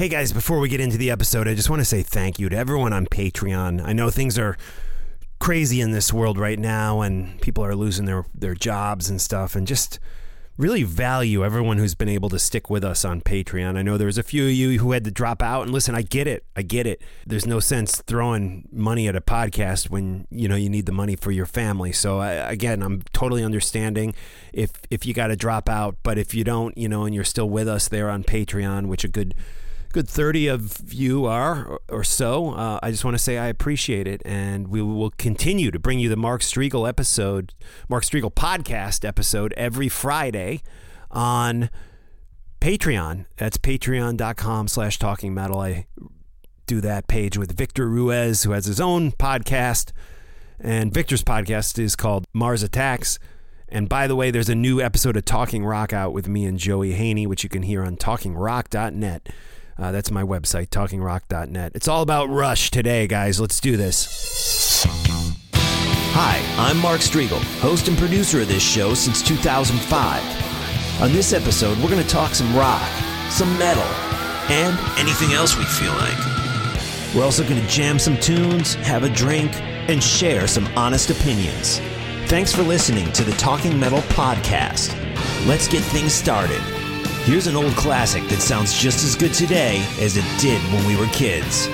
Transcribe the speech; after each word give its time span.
Hey 0.00 0.08
guys, 0.08 0.32
before 0.32 0.60
we 0.60 0.70
get 0.70 0.80
into 0.80 0.96
the 0.96 1.10
episode, 1.10 1.46
I 1.46 1.52
just 1.52 1.68
want 1.68 1.80
to 1.80 1.84
say 1.84 2.02
thank 2.02 2.38
you 2.38 2.48
to 2.48 2.56
everyone 2.56 2.94
on 2.94 3.04
Patreon. 3.04 3.84
I 3.84 3.92
know 3.92 4.08
things 4.08 4.38
are 4.38 4.56
crazy 5.38 5.82
in 5.82 5.90
this 5.90 6.10
world 6.10 6.38
right 6.38 6.58
now 6.58 7.02
and 7.02 7.38
people 7.42 7.62
are 7.66 7.74
losing 7.74 8.06
their, 8.06 8.24
their 8.34 8.54
jobs 8.54 9.10
and 9.10 9.20
stuff 9.20 9.54
and 9.54 9.66
just 9.66 9.98
really 10.56 10.84
value 10.84 11.44
everyone 11.44 11.76
who's 11.76 11.94
been 11.94 12.08
able 12.08 12.30
to 12.30 12.38
stick 12.38 12.70
with 12.70 12.82
us 12.82 13.04
on 13.04 13.20
Patreon. 13.20 13.76
I 13.76 13.82
know 13.82 13.98
there's 13.98 14.16
a 14.16 14.22
few 14.22 14.46
of 14.46 14.52
you 14.52 14.78
who 14.78 14.92
had 14.92 15.04
to 15.04 15.10
drop 15.10 15.42
out 15.42 15.64
and 15.64 15.70
listen, 15.70 15.94
I 15.94 16.00
get 16.00 16.26
it. 16.26 16.46
I 16.56 16.62
get 16.62 16.86
it. 16.86 17.02
There's 17.26 17.44
no 17.44 17.60
sense 17.60 18.00
throwing 18.00 18.70
money 18.72 19.06
at 19.06 19.14
a 19.14 19.20
podcast 19.20 19.90
when, 19.90 20.26
you 20.30 20.48
know, 20.48 20.56
you 20.56 20.70
need 20.70 20.86
the 20.86 20.92
money 20.92 21.14
for 21.14 21.30
your 21.30 21.44
family. 21.44 21.92
So 21.92 22.20
I, 22.20 22.30
again, 22.30 22.82
I'm 22.82 23.02
totally 23.12 23.44
understanding 23.44 24.14
if 24.54 24.70
if 24.88 25.04
you 25.04 25.12
got 25.12 25.26
to 25.26 25.36
drop 25.36 25.68
out, 25.68 25.98
but 26.02 26.16
if 26.16 26.32
you 26.32 26.42
don't, 26.42 26.74
you 26.78 26.88
know, 26.88 27.04
and 27.04 27.14
you're 27.14 27.22
still 27.22 27.50
with 27.50 27.68
us 27.68 27.86
there 27.86 28.08
on 28.08 28.24
Patreon, 28.24 28.86
which 28.86 29.04
a 29.04 29.08
good 29.08 29.34
good 29.92 30.08
30 30.08 30.48
of 30.48 30.92
you 30.92 31.26
are 31.26 31.80
or 31.88 32.04
so. 32.04 32.50
Uh, 32.50 32.78
I 32.82 32.90
just 32.90 33.04
want 33.04 33.16
to 33.16 33.22
say 33.22 33.38
I 33.38 33.46
appreciate 33.46 34.06
it. 34.06 34.22
And 34.24 34.68
we 34.68 34.82
will 34.82 35.10
continue 35.10 35.70
to 35.70 35.78
bring 35.78 35.98
you 35.98 36.08
the 36.08 36.16
Mark 36.16 36.42
Strigl 36.42 36.88
episode, 36.88 37.54
Mark 37.88 38.04
Strigl 38.04 38.32
podcast 38.32 39.04
episode 39.06 39.52
every 39.56 39.88
Friday 39.88 40.62
on 41.10 41.70
Patreon. 42.60 43.26
That's 43.36 43.58
patreon.com 43.58 44.68
slash 44.68 44.98
talking 44.98 45.34
metal. 45.34 45.60
I 45.60 45.86
do 46.66 46.80
that 46.80 47.08
page 47.08 47.36
with 47.36 47.56
Victor 47.56 47.88
Ruiz, 47.88 48.44
who 48.44 48.52
has 48.52 48.66
his 48.66 48.80
own 48.80 49.12
podcast. 49.12 49.92
And 50.60 50.92
Victor's 50.92 51.24
podcast 51.24 51.78
is 51.78 51.96
called 51.96 52.26
Mars 52.32 52.62
Attacks. 52.62 53.18
And 53.68 53.88
by 53.88 54.06
the 54.06 54.16
way, 54.16 54.30
there's 54.30 54.48
a 54.48 54.54
new 54.54 54.80
episode 54.80 55.16
of 55.16 55.24
Talking 55.24 55.64
Rock 55.64 55.92
out 55.92 56.12
with 56.12 56.28
me 56.28 56.44
and 56.44 56.58
Joey 56.58 56.92
Haney, 56.92 57.26
which 57.26 57.42
you 57.42 57.48
can 57.48 57.62
hear 57.62 57.82
on 57.82 57.96
talkingrock.net. 57.96 59.28
Uh, 59.80 59.90
that's 59.90 60.10
my 60.10 60.22
website, 60.22 60.68
talkingrock.net. 60.68 61.72
It's 61.74 61.88
all 61.88 62.02
about 62.02 62.28
Rush 62.28 62.70
today, 62.70 63.06
guys. 63.06 63.40
Let's 63.40 63.58
do 63.60 63.78
this. 63.78 64.84
Hi, 66.12 66.44
I'm 66.58 66.76
Mark 66.78 67.00
Strigl, 67.00 67.40
host 67.60 67.88
and 67.88 67.96
producer 67.96 68.42
of 68.42 68.48
this 68.48 68.62
show 68.62 68.92
since 68.92 69.22
2005. 69.22 71.00
On 71.00 71.12
this 71.12 71.32
episode, 71.32 71.78
we're 71.78 71.88
going 71.88 72.02
to 72.02 72.08
talk 72.08 72.34
some 72.34 72.54
rock, 72.54 72.86
some 73.30 73.58
metal, 73.58 73.82
and 74.50 74.78
anything 74.98 75.32
else 75.32 75.56
we 75.56 75.64
feel 75.64 75.94
like. 75.94 77.14
We're 77.14 77.24
also 77.24 77.42
going 77.42 77.60
to 77.60 77.66
jam 77.66 77.98
some 77.98 78.18
tunes, 78.18 78.74
have 78.74 79.04
a 79.04 79.08
drink, 79.08 79.54
and 79.88 80.02
share 80.02 80.46
some 80.46 80.66
honest 80.76 81.08
opinions. 81.08 81.78
Thanks 82.26 82.52
for 82.52 82.62
listening 82.62 83.10
to 83.12 83.24
the 83.24 83.32
Talking 83.32 83.80
Metal 83.80 84.00
Podcast. 84.00 84.94
Let's 85.46 85.68
get 85.68 85.82
things 85.84 86.12
started. 86.12 86.60
Here's 87.30 87.46
an 87.46 87.54
old 87.54 87.76
classic 87.76 88.24
that 88.24 88.40
sounds 88.40 88.76
just 88.76 89.04
as 89.04 89.14
good 89.14 89.32
today 89.32 89.86
as 90.00 90.16
it 90.16 90.24
did 90.40 90.60
when 90.72 90.84
we 90.84 90.96
were 90.96 91.06
kids. 91.12 91.68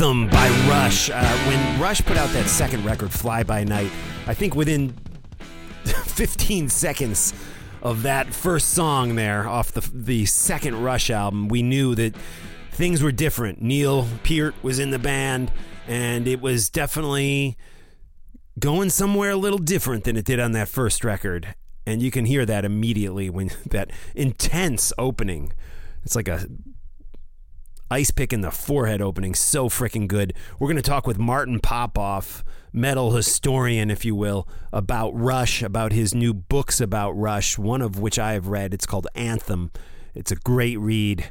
Anthem 0.00 0.28
by 0.28 0.48
Rush. 0.66 1.10
Uh, 1.10 1.22
when 1.46 1.78
Rush 1.78 2.00
put 2.02 2.16
out 2.16 2.30
that 2.30 2.46
second 2.46 2.86
record, 2.86 3.12
Fly 3.12 3.42
By 3.42 3.64
Night, 3.64 3.92
I 4.26 4.32
think 4.32 4.54
within 4.54 4.94
15 5.84 6.70
seconds 6.70 7.34
of 7.82 8.02
that 8.04 8.32
first 8.32 8.70
song 8.70 9.16
there 9.16 9.46
off 9.46 9.72
the, 9.72 9.86
the 9.92 10.24
second 10.24 10.82
Rush 10.82 11.10
album, 11.10 11.48
we 11.48 11.62
knew 11.62 11.94
that 11.96 12.16
things 12.72 13.02
were 13.02 13.12
different. 13.12 13.60
Neil 13.60 14.08
Peart 14.22 14.54
was 14.62 14.78
in 14.78 14.88
the 14.88 14.98
band, 14.98 15.52
and 15.86 16.26
it 16.26 16.40
was 16.40 16.70
definitely 16.70 17.58
going 18.58 18.88
somewhere 18.88 19.32
a 19.32 19.36
little 19.36 19.58
different 19.58 20.04
than 20.04 20.16
it 20.16 20.24
did 20.24 20.40
on 20.40 20.52
that 20.52 20.68
first 20.68 21.04
record. 21.04 21.54
And 21.84 22.00
you 22.00 22.10
can 22.10 22.24
hear 22.24 22.46
that 22.46 22.64
immediately 22.64 23.28
when 23.28 23.50
that 23.66 23.90
intense 24.14 24.94
opening. 24.96 25.52
It's 26.04 26.16
like 26.16 26.28
a 26.28 26.46
ice 27.90 28.10
pick 28.10 28.32
in 28.32 28.40
the 28.40 28.50
forehead 28.50 29.02
opening. 29.02 29.34
So 29.34 29.68
freaking 29.68 30.06
good. 30.06 30.32
We're 30.58 30.68
going 30.68 30.76
to 30.76 30.82
talk 30.82 31.06
with 31.06 31.18
Martin 31.18 31.60
Popoff, 31.60 32.44
metal 32.72 33.12
historian, 33.12 33.90
if 33.90 34.04
you 34.04 34.14
will, 34.14 34.48
about 34.72 35.10
Rush, 35.10 35.62
about 35.62 35.92
his 35.92 36.14
new 36.14 36.32
books 36.32 36.80
about 36.80 37.12
Rush, 37.12 37.58
one 37.58 37.82
of 37.82 37.98
which 37.98 38.18
I 38.18 38.32
have 38.34 38.46
read. 38.46 38.72
It's 38.72 38.86
called 38.86 39.08
Anthem. 39.14 39.70
It's 40.14 40.30
a 40.30 40.36
great 40.36 40.78
read. 40.78 41.30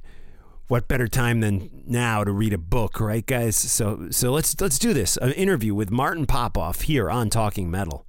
What 0.68 0.88
better 0.88 1.08
time 1.08 1.40
than 1.40 1.84
now 1.88 2.24
to 2.24 2.32
read 2.32 2.54
a 2.54 2.60
book, 2.60 3.00
right, 3.00 3.26
guys? 3.26 3.56
So, 3.56 4.10
so 4.12 4.32
let's 4.32 4.60
let's 4.62 4.78
do 4.78 4.94
this. 4.94 5.18
An 5.18 5.32
interview 5.32 5.74
with 5.74 5.90
Martin 5.90 6.28
Popoff 6.28 6.82
here 6.82 7.10
on 7.10 7.32
Talking 7.32 7.72
Metal. 7.72 8.06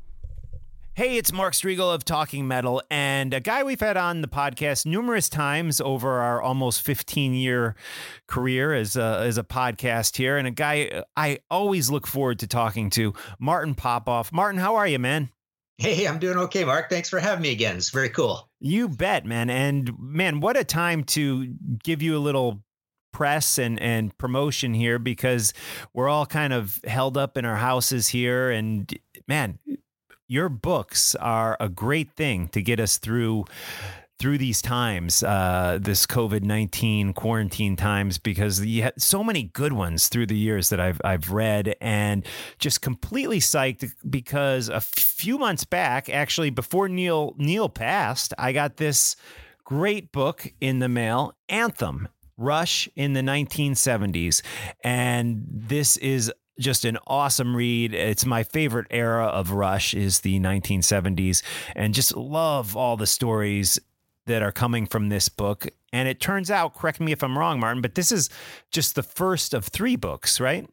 Hey, 1.01 1.17
it's 1.17 1.33
Mark 1.33 1.55
Strigl 1.55 1.95
of 1.95 2.05
Talking 2.05 2.47
Metal, 2.47 2.83
and 2.91 3.33
a 3.33 3.41
guy 3.41 3.63
we've 3.63 3.81
had 3.81 3.97
on 3.97 4.21
the 4.21 4.29
podcast 4.29 4.85
numerous 4.85 5.31
times 5.31 5.81
over 5.81 6.21
our 6.21 6.43
almost 6.43 6.83
15 6.83 7.33
year 7.33 7.75
career 8.27 8.75
as 8.75 8.97
a, 8.97 9.23
as 9.23 9.39
a 9.39 9.43
podcast 9.43 10.19
here, 10.19 10.37
and 10.37 10.47
a 10.47 10.51
guy 10.51 11.03
I 11.17 11.39
always 11.51 11.91
look 11.91 12.07
forward 12.07 12.41
to 12.41 12.47
talking 12.47 12.91
to, 12.91 13.15
Martin 13.39 13.75
Popoff. 13.75 14.31
Martin, 14.31 14.61
how 14.61 14.77
are 14.77 14.87
you, 14.87 14.99
man? 14.99 15.31
Hey, 15.79 16.07
I'm 16.07 16.19
doing 16.19 16.37
okay, 16.37 16.67
Mark. 16.67 16.91
Thanks 16.91 17.09
for 17.09 17.19
having 17.19 17.41
me 17.41 17.53
again. 17.53 17.79
It's 17.79 17.89
very 17.89 18.11
cool. 18.11 18.51
You 18.61 18.87
bet, 18.87 19.25
man. 19.25 19.49
And 19.49 19.99
man, 19.99 20.41
what 20.41 20.59
a 20.59 20.65
time 20.65 21.05
to 21.05 21.47
give 21.83 22.03
you 22.03 22.15
a 22.15 22.21
little 22.21 22.63
press 23.15 23.57
and 23.57 23.81
and 23.81 24.17
promotion 24.19 24.75
here 24.75 24.99
because 24.99 25.55
we're 25.95 26.11
all 26.11 26.27
kind 26.27 26.53
of 26.53 26.79
held 26.85 27.17
up 27.17 27.39
in 27.39 27.47
our 27.47 27.57
houses 27.57 28.09
here 28.09 28.51
and 28.51 28.99
man 29.27 29.59
your 30.31 30.49
books 30.49 31.17
are 31.17 31.57
a 31.59 31.69
great 31.69 32.13
thing 32.13 32.47
to 32.49 32.63
get 32.63 32.79
us 32.79 32.99
through 32.99 33.45
through 34.21 34.37
these 34.37 34.61
times, 34.61 35.23
uh, 35.23 35.79
this 35.81 36.07
COVID 36.07 36.43
nineteen 36.43 37.13
quarantine 37.13 37.75
times, 37.75 38.17
because 38.19 38.65
you 38.65 38.83
had 38.83 39.01
so 39.01 39.25
many 39.25 39.45
good 39.45 39.73
ones 39.73 40.09
through 40.09 40.27
the 40.27 40.37
years 40.37 40.69
that 40.69 40.79
I've 40.79 41.01
I've 41.03 41.33
read, 41.33 41.75
and 41.81 42.25
just 42.61 42.81
completely 42.81 43.41
psyched 43.41 43.93
because 44.09 44.69
a 44.69 44.81
few 44.81 45.37
months 45.37 45.65
back, 45.65 46.09
actually 46.09 46.51
before 46.51 46.89
Neil 46.89 47.35
Neil 47.37 47.69
passed, 47.69 48.33
I 48.39 48.53
got 48.53 48.77
this 48.77 49.17
great 49.65 50.13
book 50.13 50.53
in 50.61 50.79
the 50.79 50.89
mail, 50.89 51.35
Anthem. 51.49 52.09
Rush 52.37 52.89
in 52.97 53.13
the 53.13 53.21
1970s. 53.21 54.41
And 54.83 55.45
this 55.47 55.99
is 55.99 56.33
just 56.61 56.85
an 56.85 56.99
awesome 57.07 57.57
read. 57.57 57.95
It's 57.95 58.25
my 58.25 58.45
favorite 58.45 58.87
era 58.91 59.27
of 59.27 59.51
Rush 59.51 59.95
is 59.95 60.21
the 60.21 60.39
1970s 60.39 61.43
and 61.75 61.95
just 61.95 62.17
love 62.17 62.77
all 62.77 62.97
the 62.97 63.07
stories 63.07 63.79
that 64.27 64.43
are 64.43 64.53
coming 64.53 64.87
from 64.87 65.09
this 65.09 65.29
book. 65.29 65.67
And 65.93 66.09
it 66.09 66.21
turns 66.21 66.51
out, 66.51 66.77
correct 66.77 67.01
me 67.01 67.13
if 67.13 67.25
I'm 67.25 67.37
wrong, 67.37 67.59
Martin, 67.59 67.83
but 67.83 67.95
this 67.95 68.13
is 68.13 68.29
just 68.71 68.95
the 68.95 69.03
first 69.03 69.55
of 69.55 69.67
three 69.67 69.97
books, 69.97 70.39
right? 70.39 70.69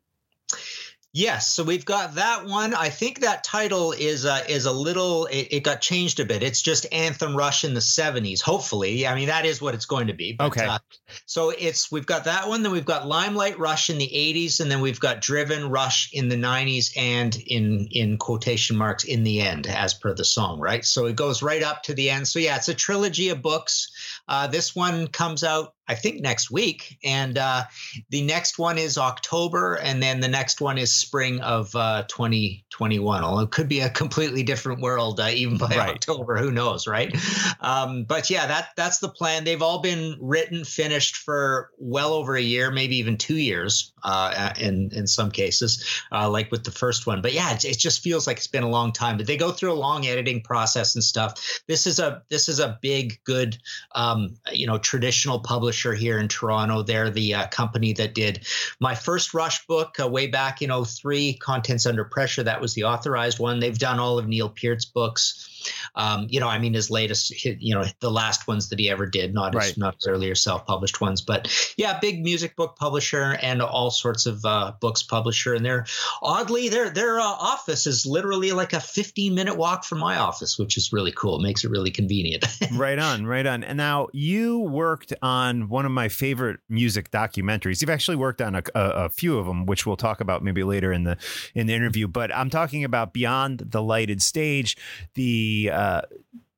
Yes, 1.17 1.51
so 1.51 1.63
we've 1.63 1.83
got 1.83 2.13
that 2.13 2.45
one. 2.45 2.75
I 2.75 2.89
think 2.89 3.21
that 3.21 3.43
title 3.43 3.91
is 3.91 4.23
uh, 4.23 4.43
is 4.47 4.67
a 4.67 4.71
little. 4.71 5.25
It, 5.25 5.47
it, 5.49 5.59
got 5.63 5.81
changed 5.81 6.19
a 6.19 6.25
bit. 6.25 6.43
It's 6.43 6.61
just 6.61 6.85
Anthem 6.91 7.35
Rush 7.35 7.63
in 7.63 7.73
the 7.73 7.79
'70s. 7.79 8.39
Hopefully, 8.39 9.07
I 9.07 9.15
mean 9.15 9.25
that 9.25 9.43
is 9.43 9.59
what 9.59 9.73
it's 9.73 9.87
going 9.87 10.07
to 10.07 10.13
be. 10.13 10.33
But, 10.33 10.49
okay. 10.49 10.65
Uh, 10.67 10.77
so 11.25 11.49
it's 11.49 11.91
we've 11.91 12.05
got 12.05 12.25
that 12.25 12.47
one. 12.47 12.61
Then 12.61 12.71
we've 12.71 12.85
got 12.85 13.07
Limelight 13.07 13.57
Rush 13.57 13.89
in 13.89 13.97
the 13.97 14.07
'80s, 14.07 14.59
and 14.59 14.69
then 14.69 14.79
we've 14.79 14.99
got 14.99 15.21
Driven 15.21 15.71
Rush 15.71 16.13
in 16.13 16.29
the 16.29 16.35
'90s, 16.35 16.95
and 16.95 17.35
in 17.35 17.87
in 17.89 18.17
quotation 18.19 18.77
marks 18.77 19.03
in 19.03 19.23
the 19.23 19.41
end, 19.41 19.65
as 19.65 19.95
per 19.95 20.13
the 20.13 20.23
song, 20.23 20.59
right? 20.59 20.85
So 20.85 21.07
it 21.07 21.15
goes 21.15 21.41
right 21.41 21.63
up 21.63 21.81
to 21.83 21.95
the 21.95 22.11
end. 22.11 22.27
So 22.27 22.37
yeah, 22.37 22.57
it's 22.57 22.69
a 22.69 22.75
trilogy 22.75 23.29
of 23.29 23.41
books. 23.41 23.89
Uh, 24.27 24.45
this 24.45 24.75
one 24.75 25.07
comes 25.07 25.43
out 25.43 25.73
I 25.87 25.95
think 25.95 26.21
next 26.21 26.51
week, 26.51 26.97
and 27.03 27.37
uh, 27.37 27.63
the 28.09 28.21
next 28.21 28.59
one 28.59 28.77
is 28.77 28.97
October, 28.97 29.75
and 29.75 30.03
then 30.03 30.19
the 30.19 30.27
next 30.27 30.59
one 30.59 30.77
is 30.77 30.93
spring 30.93 31.39
of 31.39 31.73
uh, 31.75 32.03
2021. 32.07 33.23
Although 33.23 33.43
it 33.43 33.51
could 33.51 33.69
be 33.69 33.79
a 33.79 33.89
completely 33.89 34.43
different 34.43 34.81
world 34.81 35.19
uh, 35.19 35.29
even 35.29 35.57
by 35.57 35.67
right. 35.69 35.89
October. 35.89 36.37
Who 36.37 36.51
knows, 36.51 36.87
right? 36.87 37.15
Um, 37.61 38.03
but 38.03 38.29
yeah, 38.29 38.47
that 38.47 38.69
that's 38.75 38.99
the 38.99 39.09
plan. 39.09 39.45
They've 39.45 39.61
all 39.61 39.79
been 39.79 40.17
written, 40.19 40.65
finished 40.65 41.15
for 41.15 41.71
well 41.77 42.13
over 42.13 42.35
a 42.35 42.41
year, 42.41 42.69
maybe 42.69 42.97
even 42.97 43.17
two 43.17 43.37
years 43.37 43.93
uh, 44.03 44.53
in 44.59 44.89
in 44.93 45.07
some 45.07 45.31
cases, 45.31 45.85
uh, 46.11 46.29
like 46.29 46.51
with 46.51 46.65
the 46.65 46.71
first 46.71 47.07
one. 47.07 47.21
But 47.21 47.33
yeah, 47.33 47.53
it, 47.53 47.63
it 47.63 47.77
just 47.77 48.01
feels 48.01 48.27
like 48.27 48.37
it's 48.37 48.47
been 48.47 48.63
a 48.63 48.69
long 48.69 48.91
time. 48.91 49.17
But 49.17 49.27
they 49.27 49.37
go 49.37 49.51
through 49.51 49.71
a 49.71 49.79
long 49.79 50.05
editing 50.05 50.41
process 50.41 50.95
and 50.95 51.03
stuff. 51.03 51.61
This 51.67 51.87
is 51.87 51.99
a 51.99 52.23
this 52.29 52.49
is 52.49 52.59
a 52.59 52.77
big, 52.81 53.19
good, 53.23 53.57
um, 53.95 54.35
you 54.51 54.67
know, 54.67 54.77
traditional 54.77 55.39
publisher 55.39 55.76
publisher 55.77 55.93
here 55.93 56.17
in 56.17 56.27
Toronto. 56.27 56.81
They're 56.81 57.11
the 57.11 57.35
uh, 57.35 57.47
company 57.47 57.93
that 57.93 58.15
did 58.15 58.47
my 58.79 58.95
first 58.95 59.33
Rush 59.33 59.65
book 59.67 59.99
uh, 59.99 60.07
way 60.07 60.25
back 60.25 60.61
in 60.63 60.71
03, 60.71 61.35
Contents 61.35 61.85
Under 61.85 62.03
Pressure. 62.03 62.41
That 62.41 62.59
was 62.59 62.73
the 62.73 62.83
authorized 62.83 63.37
one. 63.37 63.59
They've 63.59 63.77
done 63.77 63.99
all 63.99 64.17
of 64.17 64.27
Neil 64.27 64.49
Peart's 64.49 64.85
books. 64.85 65.56
Um, 65.95 66.27
you 66.29 66.39
know, 66.39 66.47
I 66.47 66.59
mean, 66.59 66.73
his 66.73 66.89
latest, 66.89 67.43
you 67.45 67.73
know, 67.73 67.85
the 67.99 68.11
last 68.11 68.47
ones 68.47 68.69
that 68.69 68.79
he 68.79 68.89
ever 68.89 69.05
did, 69.05 69.33
not 69.33 69.55
right. 69.55 69.65
his, 69.65 69.77
not 69.77 69.95
his 69.95 70.07
earlier 70.07 70.35
self-published 70.35 71.01
ones, 71.01 71.21
but 71.21 71.47
yeah, 71.77 71.99
big 71.99 72.23
music 72.23 72.55
book 72.55 72.75
publisher 72.77 73.37
and 73.41 73.61
all 73.61 73.91
sorts 73.91 74.25
of 74.25 74.43
uh, 74.45 74.73
books 74.79 75.03
publisher. 75.03 75.53
And 75.53 75.65
they're 75.65 75.85
oddly, 76.21 76.69
their 76.69 76.89
their 76.89 77.19
uh, 77.19 77.23
office 77.23 77.87
is 77.87 78.05
literally 78.05 78.51
like 78.51 78.73
a 78.73 78.79
15 78.79 79.33
minute 79.33 79.57
walk 79.57 79.83
from 79.83 79.99
my 79.99 80.17
office, 80.17 80.57
which 80.57 80.77
is 80.77 80.93
really 80.93 81.11
cool. 81.11 81.39
It 81.39 81.43
makes 81.43 81.63
it 81.63 81.71
really 81.71 81.91
convenient. 81.91 82.45
right 82.73 82.99
on, 82.99 83.25
right 83.25 83.45
on. 83.45 83.63
And 83.63 83.77
now 83.77 84.07
you 84.13 84.59
worked 84.59 85.13
on 85.21 85.69
one 85.69 85.85
of 85.85 85.91
my 85.91 86.09
favorite 86.09 86.59
music 86.69 87.11
documentaries. 87.11 87.81
You've 87.81 87.89
actually 87.89 88.17
worked 88.17 88.41
on 88.41 88.55
a, 88.55 88.63
a, 88.75 88.81
a 89.05 89.09
few 89.09 89.37
of 89.37 89.45
them, 89.45 89.65
which 89.65 89.85
we'll 89.85 89.97
talk 89.97 90.21
about 90.21 90.43
maybe 90.43 90.63
later 90.63 90.91
in 90.91 91.03
the 91.03 91.17
in 91.55 91.67
the 91.67 91.73
interview. 91.73 92.07
But 92.07 92.33
I'm 92.35 92.49
talking 92.49 92.83
about 92.83 93.13
Beyond 93.13 93.59
the 93.59 93.81
Lighted 93.81 94.21
Stage, 94.21 94.77
the 95.15 95.46
uh, 95.71 96.01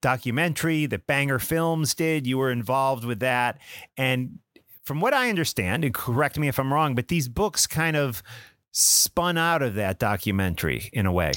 documentary 0.02 0.86
that 0.86 1.08
Banger 1.08 1.40
Films 1.40 1.94
did. 1.94 2.26
You 2.28 2.38
were 2.38 2.52
involved 2.52 3.06
with 3.06 3.20
that. 3.20 3.60
And 3.98 4.40
from 4.84 5.02
what 5.02 5.14
I 5.14 5.30
understand, 5.30 5.84
and 5.84 5.94
correct 5.94 6.38
me 6.38 6.48
if 6.48 6.60
I'm 6.60 6.74
wrong, 6.74 6.96
but 6.96 7.08
these 7.08 7.28
books 7.28 7.68
kind 7.68 7.96
of 7.96 8.24
spun 8.72 9.38
out 9.38 9.62
of 9.62 9.76
that 9.76 10.00
documentary 10.00 10.90
in 10.94 11.06
a 11.06 11.12
way. 11.12 11.32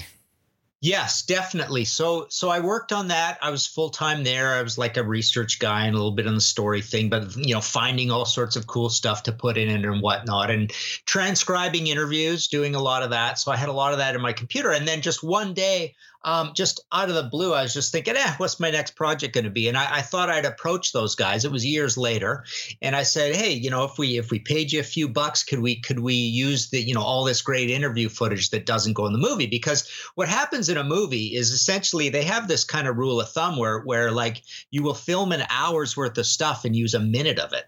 Yes, 0.83 1.23
definitely. 1.23 1.85
So 1.85 2.27
so 2.29 2.49
I 2.49 2.59
worked 2.59 2.93
on 2.93 3.07
that. 3.09 3.39
I 3.41 3.51
was 3.51 3.69
full 3.69 3.91
time 3.91 4.25
there. 4.25 4.53
I 4.55 4.63
was 4.63 4.77
like 4.77 4.97
a 4.97 5.05
research 5.05 5.61
guy 5.61 5.87
and 5.87 5.95
a 5.95 5.97
little 5.97 6.11
bit 6.11 6.27
on 6.27 6.35
the 6.35 6.41
story 6.41 6.83
thing, 6.83 7.09
but 7.09 7.37
you 7.37 7.55
know, 7.55 7.61
finding 7.61 8.11
all 8.11 8.25
sorts 8.25 8.57
of 8.57 8.67
cool 8.67 8.91
stuff 8.91 9.23
to 9.25 9.33
put 9.33 9.57
in 9.57 9.69
it 9.69 9.85
and 9.85 10.03
whatnot, 10.03 10.51
and 10.51 10.73
transcribing 11.07 11.87
interviews, 11.87 12.49
doing 12.49 12.75
a 12.75 12.83
lot 12.83 13.05
of 13.05 13.11
that. 13.11 13.39
So 13.39 13.53
I 13.53 13.57
had 13.57 13.69
a 13.69 13.73
lot 13.73 13.93
of 13.93 14.01
that 14.01 14.17
in 14.17 14.21
my 14.21 14.33
computer. 14.33 14.73
And 14.73 14.89
then 14.89 15.03
just 15.03 15.23
one 15.23 15.55
day, 15.55 15.95
um, 16.25 16.53
just 16.55 16.81
out 16.93 17.09
of 17.09 17.15
the 17.15 17.25
blue, 17.25 17.53
I 17.53 17.63
was 17.63 17.75
just 17.75 17.91
thinking, 17.93 18.17
eh, 18.17 18.35
what's 18.37 18.61
my 18.61 18.71
next 18.71 18.95
project 18.95 19.35
going 19.35 19.45
to 19.45 19.51
be? 19.51 19.69
And 19.69 19.77
I, 19.77 19.97
I, 19.97 20.03
thought 20.03 20.31
I'd 20.31 20.45
approach 20.45 20.93
those 20.93 21.15
guys. 21.15 21.45
It 21.45 21.51
was 21.51 21.65
years 21.67 21.99
later, 21.99 22.45
and 22.81 22.95
I 22.95 23.03
said, 23.03 23.35
hey, 23.35 23.53
you 23.53 23.71
know, 23.71 23.85
if 23.85 23.99
we 23.99 24.19
if 24.19 24.31
we 24.31 24.39
paid 24.39 24.73
you 24.73 24.81
a 24.81 24.85
few 24.85 25.09
bucks, 25.09 25.43
could 25.43 25.61
we 25.61 25.81
could 25.81 25.99
we 25.99 26.15
use 26.15 26.71
the 26.71 26.81
you 26.81 26.95
know 26.95 27.03
all 27.03 27.25
this 27.25 27.43
great 27.43 27.71
interview 27.71 28.09
footage 28.09 28.51
that 28.51 28.67
doesn't 28.67 28.93
go 28.93 29.07
in 29.07 29.13
the 29.13 29.19
movie? 29.19 29.47
Because 29.47 29.89
what 30.15 30.29
happens 30.29 30.69
in 30.69 30.77
a 30.77 30.85
movie 30.85 31.35
is 31.35 31.51
essentially 31.51 32.09
they 32.09 32.25
have 32.25 32.49
this 32.49 32.65
kind 32.65 32.87
of 32.87 32.97
rule 32.97 33.21
of 33.21 33.31
thumb 33.31 33.57
where 33.57 33.81
where 33.81 34.13
like 34.13 34.43
you 34.71 34.83
will 34.83 34.95
film 34.95 35.33
an 35.33 35.45
hour's 35.51 35.97
worth 35.97 36.19
of 36.19 36.27
stuff 36.27 36.65
and 36.65 36.77
use 36.77 36.95
a 36.95 37.01
minute 37.01 37.39
of 37.39 37.53
it. 37.53 37.65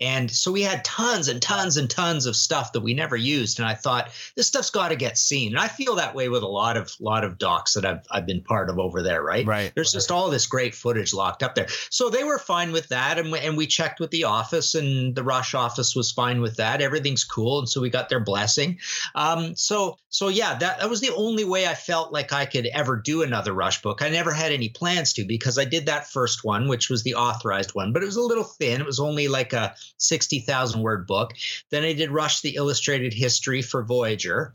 And 0.00 0.30
so 0.30 0.52
we 0.52 0.62
had 0.62 0.84
tons 0.84 1.28
and 1.28 1.40
tons 1.40 1.76
and 1.76 1.88
tons 1.88 2.26
of 2.26 2.36
stuff 2.36 2.72
that 2.72 2.80
we 2.80 2.94
never 2.94 3.16
used. 3.16 3.58
And 3.58 3.68
I 3.68 3.74
thought 3.74 4.10
this 4.36 4.46
stuff's 4.46 4.70
got 4.70 4.88
to 4.88 4.96
get 4.96 5.18
seen. 5.18 5.52
And 5.52 5.58
I 5.58 5.68
feel 5.68 5.96
that 5.96 6.14
way 6.14 6.28
with 6.28 6.42
a 6.42 6.48
lot 6.48 6.76
of 6.76 6.92
lot 7.00 7.24
of 7.24 7.38
docs 7.38 7.74
that 7.74 7.84
I've 7.84 8.06
I've 8.10 8.26
been 8.26 8.42
part 8.42 8.70
of 8.70 8.78
over 8.78 9.02
there. 9.02 9.22
Right. 9.22 9.46
Right. 9.46 9.72
There's 9.74 9.92
just 9.92 10.10
all 10.10 10.30
this 10.30 10.46
great 10.46 10.74
footage 10.74 11.12
locked 11.12 11.42
up 11.42 11.54
there. 11.54 11.68
So 11.90 12.10
they 12.10 12.24
were 12.24 12.38
fine 12.38 12.72
with 12.72 12.88
that, 12.88 13.18
and 13.18 13.32
we, 13.32 13.38
and 13.38 13.56
we 13.56 13.66
checked 13.66 14.00
with 14.00 14.10
the 14.10 14.24
office, 14.24 14.74
and 14.74 15.14
the 15.14 15.22
Rush 15.22 15.54
office 15.54 15.94
was 15.94 16.12
fine 16.12 16.40
with 16.40 16.56
that. 16.56 16.80
Everything's 16.80 17.24
cool, 17.24 17.58
and 17.60 17.68
so 17.68 17.80
we 17.80 17.90
got 17.90 18.08
their 18.08 18.20
blessing. 18.20 18.78
Um, 19.14 19.56
so 19.56 19.98
so 20.08 20.28
yeah, 20.28 20.56
that 20.58 20.80
that 20.80 20.90
was 20.90 21.00
the 21.00 21.14
only 21.14 21.44
way 21.44 21.66
I 21.66 21.74
felt 21.74 22.12
like 22.12 22.32
I 22.32 22.46
could 22.46 22.66
ever 22.66 22.96
do 22.96 23.22
another 23.22 23.52
Rush 23.52 23.82
book. 23.82 24.02
I 24.02 24.08
never 24.08 24.32
had 24.32 24.52
any 24.52 24.68
plans 24.68 25.12
to 25.14 25.24
because 25.24 25.58
I 25.58 25.64
did 25.64 25.86
that 25.86 26.08
first 26.08 26.44
one, 26.44 26.68
which 26.68 26.88
was 26.88 27.02
the 27.02 27.14
authorized 27.14 27.74
one, 27.74 27.92
but 27.92 28.02
it 28.02 28.06
was 28.06 28.16
a 28.16 28.22
little 28.22 28.44
thin. 28.44 28.80
It 28.80 28.86
was 28.86 29.00
only 29.00 29.28
like 29.28 29.52
a 29.56 29.74
60,000 29.98 30.80
word 30.80 31.06
book. 31.06 31.32
Then 31.70 31.82
I 31.82 31.92
did 31.92 32.10
Rush 32.10 32.40
the 32.40 32.54
Illustrated 32.54 33.12
History 33.12 33.62
for 33.62 33.82
Voyageur. 33.82 34.54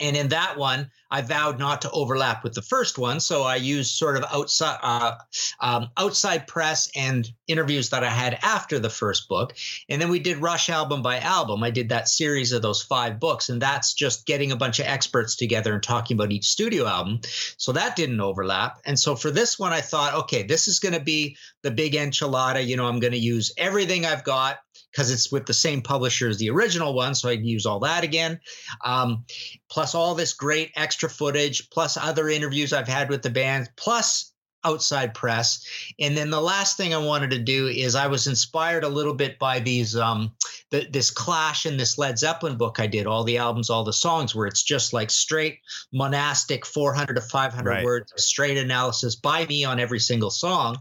And 0.00 0.16
in 0.16 0.28
that 0.28 0.56
one, 0.56 0.90
I 1.10 1.22
vowed 1.22 1.58
not 1.58 1.82
to 1.82 1.90
overlap 1.90 2.42
with 2.42 2.54
the 2.54 2.62
first 2.62 2.98
one, 2.98 3.20
so 3.20 3.44
I 3.44 3.56
used 3.56 3.94
sort 3.94 4.16
of 4.16 4.24
outside 4.32 4.78
uh, 4.82 5.16
um, 5.60 5.88
outside 5.96 6.46
press 6.46 6.90
and 6.96 7.30
interviews 7.46 7.90
that 7.90 8.02
I 8.02 8.10
had 8.10 8.38
after 8.42 8.78
the 8.78 8.90
first 8.90 9.28
book, 9.28 9.54
and 9.88 10.02
then 10.02 10.08
we 10.08 10.18
did 10.18 10.38
Rush 10.38 10.68
album 10.68 11.02
by 11.02 11.18
album. 11.20 11.62
I 11.62 11.70
did 11.70 11.90
that 11.90 12.08
series 12.08 12.52
of 12.52 12.62
those 12.62 12.82
five 12.82 13.20
books, 13.20 13.48
and 13.48 13.62
that's 13.62 13.94
just 13.94 14.26
getting 14.26 14.50
a 14.50 14.56
bunch 14.56 14.80
of 14.80 14.86
experts 14.86 15.36
together 15.36 15.72
and 15.74 15.82
talking 15.82 16.16
about 16.16 16.32
each 16.32 16.46
studio 16.46 16.86
album. 16.86 17.20
So 17.56 17.72
that 17.72 17.96
didn't 17.96 18.20
overlap, 18.20 18.80
and 18.84 18.98
so 18.98 19.14
for 19.14 19.30
this 19.30 19.58
one, 19.58 19.72
I 19.72 19.80
thought, 19.80 20.14
okay, 20.14 20.42
this 20.42 20.66
is 20.66 20.80
going 20.80 20.94
to 20.94 21.00
be 21.00 21.36
the 21.62 21.70
big 21.70 21.92
enchilada. 21.92 22.66
You 22.66 22.76
know, 22.76 22.86
I'm 22.86 23.00
going 23.00 23.12
to 23.12 23.18
use 23.18 23.52
everything 23.56 24.04
I've 24.04 24.24
got 24.24 24.58
because 24.96 25.10
it's 25.10 25.30
with 25.30 25.44
the 25.44 25.52
same 25.52 25.82
publisher 25.82 26.28
as 26.28 26.38
the 26.38 26.48
original 26.48 26.94
one, 26.94 27.14
so 27.14 27.28
I 27.28 27.36
can 27.36 27.44
use 27.44 27.66
all 27.66 27.80
that 27.80 28.02
again. 28.02 28.40
Um, 28.82 29.26
plus 29.68 29.94
all 29.94 30.14
this 30.14 30.32
great 30.32 30.72
extra 30.74 31.10
footage, 31.10 31.68
plus 31.68 31.98
other 31.98 32.30
interviews 32.30 32.72
I've 32.72 32.88
had 32.88 33.10
with 33.10 33.20
the 33.20 33.28
band, 33.28 33.68
plus 33.76 34.32
outside 34.66 35.14
press. 35.14 35.64
And 36.00 36.16
then 36.16 36.30
the 36.30 36.40
last 36.40 36.76
thing 36.76 36.92
I 36.92 36.98
wanted 36.98 37.30
to 37.30 37.38
do 37.38 37.68
is 37.68 37.94
I 37.94 38.08
was 38.08 38.26
inspired 38.26 38.84
a 38.84 38.88
little 38.88 39.14
bit 39.14 39.38
by 39.38 39.60
these 39.60 39.96
um 39.96 40.32
the, 40.70 40.86
this 40.90 41.10
Clash 41.10 41.64
in 41.64 41.76
this 41.76 41.96
Led 41.96 42.18
Zeppelin 42.18 42.56
book 42.56 42.80
I 42.80 42.88
did, 42.88 43.06
all 43.06 43.22
the 43.22 43.38
albums, 43.38 43.70
all 43.70 43.84
the 43.84 43.92
songs, 43.92 44.34
where 44.34 44.48
it's 44.48 44.64
just 44.64 44.92
like 44.92 45.10
straight 45.10 45.60
monastic 45.92 46.66
400 46.66 47.14
to 47.14 47.20
500 47.20 47.70
right. 47.70 47.84
words, 47.84 48.12
straight 48.16 48.58
analysis 48.58 49.14
by 49.14 49.46
me 49.46 49.64
on 49.64 49.78
every 49.78 50.00
single 50.00 50.30
song. 50.30 50.78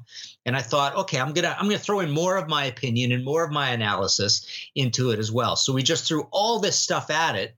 And 0.48 0.56
I 0.56 0.62
thought, 0.62 0.96
okay, 0.96 1.20
I'm 1.20 1.34
gonna 1.34 1.56
I'm 1.58 1.68
gonna 1.68 1.78
throw 1.78 2.00
in 2.00 2.12
more 2.12 2.38
of 2.38 2.50
my 2.50 2.66
opinion 2.66 3.12
and 3.12 3.24
more 3.24 3.44
of 3.44 3.52
my 3.52 3.70
analysis 3.70 4.48
into 4.74 5.12
it 5.12 5.20
as 5.20 5.32
well. 5.32 5.56
So 5.56 5.74
we 5.74 5.84
just 5.84 6.08
threw 6.08 6.28
all 6.32 6.60
this 6.60 6.80
stuff 6.80 7.10
at 7.12 7.36
it. 7.36 7.56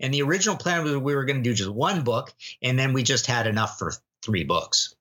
And 0.00 0.12
the 0.12 0.22
original 0.22 0.56
plan 0.56 0.84
was 0.84 0.96
we 0.96 1.14
were 1.14 1.24
going 1.24 1.42
to 1.42 1.48
do 1.48 1.54
just 1.54 1.70
one 1.70 2.02
book, 2.02 2.34
and 2.62 2.78
then 2.78 2.92
we 2.92 3.02
just 3.02 3.26
had 3.26 3.46
enough 3.46 3.78
for 3.78 3.92
three 4.22 4.44
books. 4.44 4.94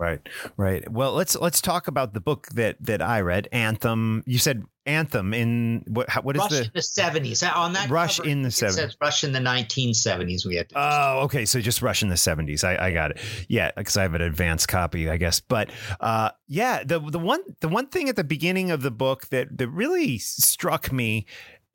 Right, 0.00 0.28
right. 0.56 0.90
Well, 0.90 1.12
let's 1.12 1.36
let's 1.36 1.60
talk 1.60 1.86
about 1.86 2.14
the 2.14 2.20
book 2.20 2.48
that 2.54 2.76
that 2.80 3.00
I 3.00 3.20
read, 3.20 3.48
Anthem. 3.52 4.24
You 4.26 4.38
said 4.38 4.64
Anthem 4.86 5.32
in 5.32 5.84
what? 5.86 6.12
What 6.24 6.34
is 6.34 6.40
Rush 6.40 6.50
the 6.50 6.62
in 6.62 6.70
the 6.74 6.82
seventies? 6.82 7.42
On 7.44 7.72
that 7.74 7.88
Rush 7.88 8.16
cover, 8.16 8.28
in 8.28 8.42
the 8.42 8.50
seventies. 8.50 8.96
Rush 9.00 9.22
in 9.22 9.30
the 9.30 9.38
nineteen 9.38 9.94
seventies. 9.94 10.44
We 10.44 10.56
had. 10.56 10.68
To 10.70 10.74
oh, 10.76 11.20
okay. 11.26 11.44
So 11.44 11.60
just 11.60 11.80
Rush 11.80 12.02
in 12.02 12.08
the 12.08 12.16
seventies. 12.16 12.64
I, 12.64 12.86
I 12.86 12.92
got 12.92 13.12
it. 13.12 13.20
Yeah, 13.48 13.70
because 13.76 13.96
I 13.96 14.02
have 14.02 14.14
an 14.14 14.22
advanced 14.22 14.66
copy, 14.66 15.08
I 15.08 15.16
guess. 15.16 15.38
But 15.38 15.70
uh, 16.00 16.30
yeah, 16.48 16.82
the 16.82 16.98
the 16.98 17.20
one 17.20 17.42
the 17.60 17.68
one 17.68 17.86
thing 17.86 18.08
at 18.08 18.16
the 18.16 18.24
beginning 18.24 18.72
of 18.72 18.82
the 18.82 18.90
book 18.90 19.28
that 19.28 19.56
that 19.56 19.68
really 19.68 20.18
struck 20.18 20.90
me 20.90 21.24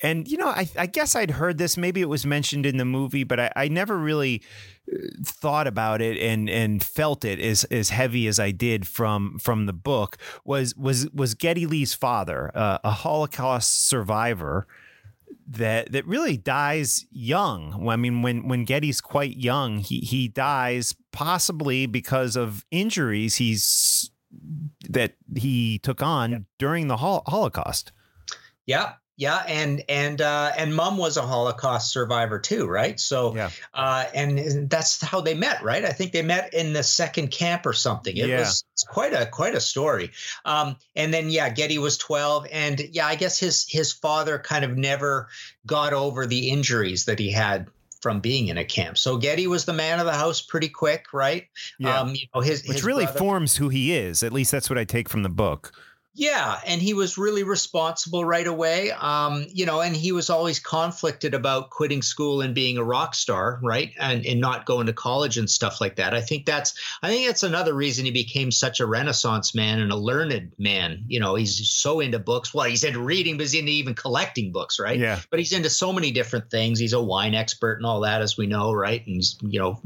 and 0.02 0.28
you 0.28 0.38
know, 0.38 0.48
I, 0.48 0.70
I, 0.78 0.86
guess 0.86 1.16
I'd 1.16 1.32
heard 1.32 1.58
this. 1.58 1.76
Maybe 1.76 2.02
it 2.02 2.10
was 2.10 2.26
mentioned 2.26 2.66
in 2.66 2.78
the 2.78 2.86
movie, 2.86 3.24
but 3.24 3.40
I, 3.40 3.52
I, 3.56 3.68
never 3.68 3.98
really 3.98 4.42
uh, 4.92 4.98
thought 5.24 5.68
about 5.68 6.02
it 6.02 6.18
and 6.18 6.50
and 6.50 6.84
felt 6.84 7.26
it 7.26 7.40
as 7.40 7.66
as 7.66 7.90
heavy 7.90 8.28
as 8.28 8.40
I 8.40 8.52
did 8.52 8.88
from 8.88 9.40
from 9.40 9.66
the 9.66 9.74
book. 9.74 10.18
Was 10.46 10.76
was 10.76 11.10
was 11.12 11.36
Geddy 11.36 11.66
Lee's 11.66 11.94
father, 11.94 12.52
uh, 12.56 12.80
a 12.84 12.92
Holocaust 12.92 13.88
survivor 13.88 14.68
that 15.48 15.92
that 15.92 16.06
really 16.06 16.38
dies 16.38 17.06
young. 17.12 17.88
I 17.90 17.96
mean, 17.96 18.22
when 18.22 18.48
when 18.48 18.66
Geddy's 18.66 19.02
quite 19.02 19.38
young, 19.38 19.80
he 19.80 20.00
he 20.00 20.28
dies 20.28 20.96
possibly 21.12 21.88
because 21.88 22.36
of 22.36 22.66
injuries 22.72 23.36
he's 23.36 24.12
that 24.90 25.16
he 25.36 25.80
took 25.80 26.02
on 26.02 26.46
during 26.58 26.88
the 26.88 26.98
Holocaust. 26.98 27.92
Yeah, 28.66 28.94
yeah, 29.20 29.44
and 29.50 29.84
and 29.90 30.22
uh, 30.22 30.54
and 30.56 30.74
mom 30.74 30.98
was 30.98 31.18
a 31.18 31.22
Holocaust 31.22 31.92
survivor 31.92 32.40
too, 32.40 32.68
right? 32.68 32.98
So, 32.98 33.36
yeah. 33.36 33.50
uh, 33.74 34.06
and 34.16 34.70
that's 34.70 35.02
how 35.02 35.20
they 35.20 35.34
met, 35.34 35.62
right? 35.62 35.84
I 35.84 35.90
think 35.90 36.14
they 36.14 36.22
met 36.22 36.54
in 36.54 36.72
the 36.72 36.84
second 36.84 37.30
camp 37.30 37.66
or 37.66 37.74
something. 37.74 38.16
It 38.16 38.30
yeah. 38.30 38.40
was 38.40 38.64
quite 38.88 39.14
a 39.14 39.26
quite 39.26 39.56
a 39.56 39.60
story. 39.60 40.12
Um, 40.46 40.78
and 40.96 41.14
then 41.14 41.30
yeah, 41.30 41.50
Geddy 41.50 41.80
was 41.80 41.98
twelve, 41.98 42.48
and 42.50 42.80
yeah, 42.80 43.08
I 43.08 43.16
guess 43.16 43.38
his 43.38 43.68
his 43.68 43.92
father 43.92 44.40
kind 44.40 44.64
of 44.64 44.78
never 44.78 45.28
got 45.66 45.92
over 45.92 46.26
the 46.26 46.48
injuries 46.50 47.04
that 47.04 47.20
he 47.20 47.30
had 47.30 47.68
from 48.02 48.22
being 48.22 48.48
in 48.48 48.58
a 48.58 48.64
camp. 48.64 48.98
So 48.98 49.18
Geddy 49.18 49.48
was 49.48 49.66
the 49.66 49.74
man 49.74 50.00
of 50.00 50.06
the 50.06 50.14
house 50.14 50.42
pretty 50.42 50.70
quick, 50.70 51.08
right? 51.12 51.46
Yeah. 51.78 52.00
Um, 52.00 52.16
you 52.16 52.26
know, 52.34 52.40
his, 52.40 52.64
Which 52.66 52.78
his 52.78 52.86
really 52.86 53.04
brother, 53.04 53.20
forms 53.20 53.58
who 53.58 53.68
he 53.68 53.94
is. 53.94 54.24
At 54.24 54.32
least 54.32 54.50
that's 54.50 54.70
what 54.70 54.80
I 54.80 54.86
take 54.86 55.10
from 55.10 55.24
the 55.24 55.30
book. 55.30 55.74
Yeah, 56.20 56.60
and 56.66 56.82
he 56.82 56.94
was 56.94 57.18
really 57.18 57.44
responsible 57.44 58.26
right 58.26 58.46
away. 58.46 58.92
Um, 58.92 59.46
you 59.54 59.66
know, 59.66 59.80
and 59.80 59.96
he 59.96 60.12
was 60.12 60.30
always 60.30 60.60
conflicted 60.60 61.34
about 61.34 61.70
quitting 61.70 62.02
school 62.02 62.42
and 62.42 62.54
being 62.54 62.78
a 62.78 62.84
rock 62.84 63.16
star, 63.16 63.58
right? 63.64 63.94
And 63.98 64.26
and 64.26 64.42
not 64.42 64.66
going 64.66 64.88
to 64.88 64.94
college 64.94 65.38
and 65.38 65.50
stuff 65.50 65.80
like 65.80 65.96
that. 65.96 66.14
I 66.14 66.20
think 66.20 66.46
that's 66.46 66.78
I 67.02 67.08
think 67.08 67.26
that's 67.26 67.44
another 67.44 67.74
reason 67.74 68.04
he 68.04 68.12
became 68.12 68.52
such 68.52 68.82
a 68.82 68.86
renaissance 68.86 69.56
man 69.56 69.80
and 69.80 69.94
a 69.94 69.96
learned 69.96 70.52
man. 70.58 71.06
You 71.08 71.22
know, 71.22 71.36
he's 71.36 71.70
so 71.70 72.02
into 72.02 72.20
books. 72.20 72.54
Well, 72.54 72.66
he's 72.66 72.84
into 72.84 73.00
reading, 73.00 73.38
but 73.38 73.44
he's 73.44 73.54
into 73.54 73.72
even 73.72 73.96
collecting 73.96 74.52
books, 74.52 74.78
right? 74.78 75.00
Yeah. 75.00 75.22
But 75.30 75.40
he's 75.40 75.54
into 75.54 75.70
so 75.70 75.94
many 75.94 76.12
different 76.12 76.52
things. 76.52 76.80
He's 76.80 76.92
a 76.92 77.02
wine 77.02 77.34
expert 77.34 77.76
and 77.76 77.86
all 77.86 78.02
that, 78.02 78.22
as 78.22 78.36
we 78.36 78.46
know, 78.46 78.74
right? 78.74 79.00
And 79.06 79.16
he's, 79.16 79.38
you 79.40 79.60
know, 79.60 79.82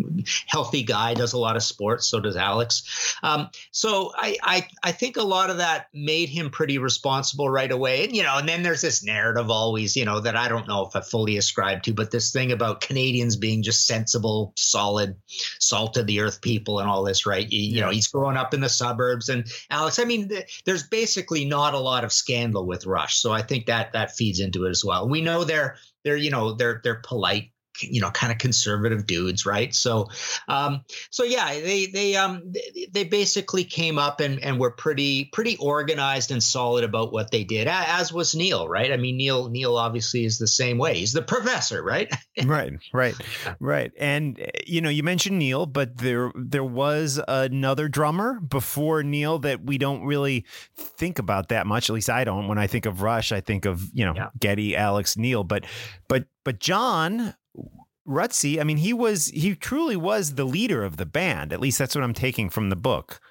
healthy 0.47 0.81
guy, 0.81 1.13
does 1.13 1.33
a 1.33 1.37
lot 1.37 1.57
of 1.57 1.61
sports, 1.61 2.07
so 2.07 2.19
does 2.19 2.37
Alex. 2.37 3.17
Um, 3.21 3.51
so 3.69 4.11
I 4.15 4.37
I 4.41 4.67
I 4.81 4.93
think 4.93 5.17
a 5.17 5.23
lot 5.23 5.51
of 5.51 5.57
that 5.57 5.89
made 5.93 6.22
him 6.29 6.49
pretty 6.49 6.77
responsible 6.77 7.49
right 7.49 7.71
away. 7.71 8.03
And, 8.03 8.15
you 8.15 8.23
know, 8.23 8.37
and 8.37 8.49
then 8.49 8.63
there's 8.63 8.81
this 8.81 9.03
narrative 9.03 9.49
always, 9.49 9.95
you 9.95 10.05
know, 10.05 10.19
that 10.19 10.35
I 10.35 10.49
don't 10.49 10.67
know 10.67 10.85
if 10.85 10.95
I 10.95 11.01
fully 11.01 11.37
ascribe 11.37 11.83
to, 11.83 11.93
but 11.93 12.11
this 12.11 12.31
thing 12.31 12.51
about 12.51 12.81
Canadians 12.81 13.35
being 13.35 13.63
just 13.63 13.87
sensible, 13.87 14.53
solid, 14.57 15.15
salt 15.59 15.97
of 15.97 16.07
the 16.07 16.19
earth 16.19 16.41
people 16.41 16.79
and 16.79 16.89
all 16.89 17.03
this, 17.03 17.25
right? 17.25 17.49
You, 17.49 17.75
you 17.75 17.81
know, 17.81 17.89
he's 17.89 18.07
growing 18.07 18.37
up 18.37 18.53
in 18.53 18.59
the 18.59 18.69
suburbs. 18.69 19.29
And 19.29 19.45
Alex, 19.69 19.99
I 19.99 20.03
mean, 20.03 20.29
th- 20.29 20.61
there's 20.65 20.83
basically 20.83 21.45
not 21.45 21.73
a 21.73 21.79
lot 21.79 22.03
of 22.03 22.11
scandal 22.11 22.65
with 22.65 22.85
Rush. 22.85 23.21
So 23.21 23.31
I 23.31 23.41
think 23.41 23.67
that 23.67 23.93
that 23.93 24.15
feeds 24.15 24.39
into 24.39 24.65
it 24.65 24.71
as 24.71 24.83
well. 24.83 25.07
We 25.07 25.21
know 25.21 25.43
they're, 25.43 25.77
they're, 26.03 26.17
you 26.17 26.31
know, 26.31 26.51
they're, 26.51 26.81
they're 26.83 27.01
polite 27.03 27.52
you 27.81 28.01
know 28.01 28.11
kind 28.11 28.31
of 28.31 28.37
conservative 28.37 29.05
dudes 29.05 29.45
right? 29.45 29.73
So 29.73 30.09
um 30.47 30.83
so 31.09 31.23
yeah 31.23 31.53
they 31.53 31.87
they 31.87 32.15
um 32.15 32.53
they 32.91 33.03
basically 33.03 33.63
came 33.63 33.97
up 33.97 34.19
and 34.19 34.39
and 34.43 34.59
were 34.59 34.71
pretty 34.71 35.25
pretty 35.25 35.57
organized 35.57 36.31
and 36.31 36.41
solid 36.43 36.83
about 36.83 37.11
what 37.11 37.31
they 37.31 37.43
did 37.43 37.67
as 37.67 38.11
was 38.13 38.35
neil 38.35 38.67
right? 38.67 38.91
I 38.91 38.97
mean 38.97 39.17
neil 39.17 39.49
neil 39.49 39.77
obviously 39.77 40.25
is 40.25 40.37
the 40.37 40.47
same 40.47 40.77
way. 40.77 40.95
He's 40.95 41.13
the 41.13 41.21
professor 41.21 41.83
right? 41.83 42.11
Right 42.43 42.73
right 42.91 43.15
right. 43.59 43.91
And 43.97 44.39
eh, 44.39 44.49
you 44.65 44.81
know 44.81 44.89
you 44.89 45.03
mentioned 45.03 45.37
neil 45.37 45.65
but 45.65 45.97
there 45.97 46.31
there 46.35 46.63
was 46.63 47.21
another 47.27 47.87
drummer 47.87 48.39
before 48.39 49.03
neil 49.03 49.39
that 49.39 49.63
we 49.65 49.77
don't 49.77 50.03
really 50.03 50.45
think 50.75 51.19
about 51.19 51.49
that 51.49 51.67
much 51.67 51.89
at 51.89 51.93
least 51.93 52.09
i 52.09 52.23
don't. 52.23 52.47
When 52.47 52.57
i 52.57 52.67
think 52.67 52.85
of 52.85 53.01
rush 53.01 53.31
i 53.31 53.41
think 53.41 53.65
of 53.65 53.89
you 53.93 54.05
know 54.05 54.13
yeah. 54.15 54.29
geddy 54.39 54.75
alex 54.75 55.17
neil 55.17 55.43
but 55.43 55.65
but 56.07 56.25
but 56.43 56.59
john 56.59 57.35
Rutsey, 58.07 58.59
I 58.59 58.63
mean, 58.63 58.77
he 58.77 58.93
was 58.93 59.27
he 59.27 59.55
truly 59.55 59.95
was 59.95 60.35
the 60.35 60.45
leader 60.45 60.83
of 60.83 60.97
the 60.97 61.05
band. 61.05 61.53
At 61.53 61.59
least 61.59 61.79
that's 61.79 61.95
what 61.95 62.03
I'm 62.03 62.13
taking 62.13 62.49
from 62.49 62.69
the 62.69 62.75
book. 62.75 63.21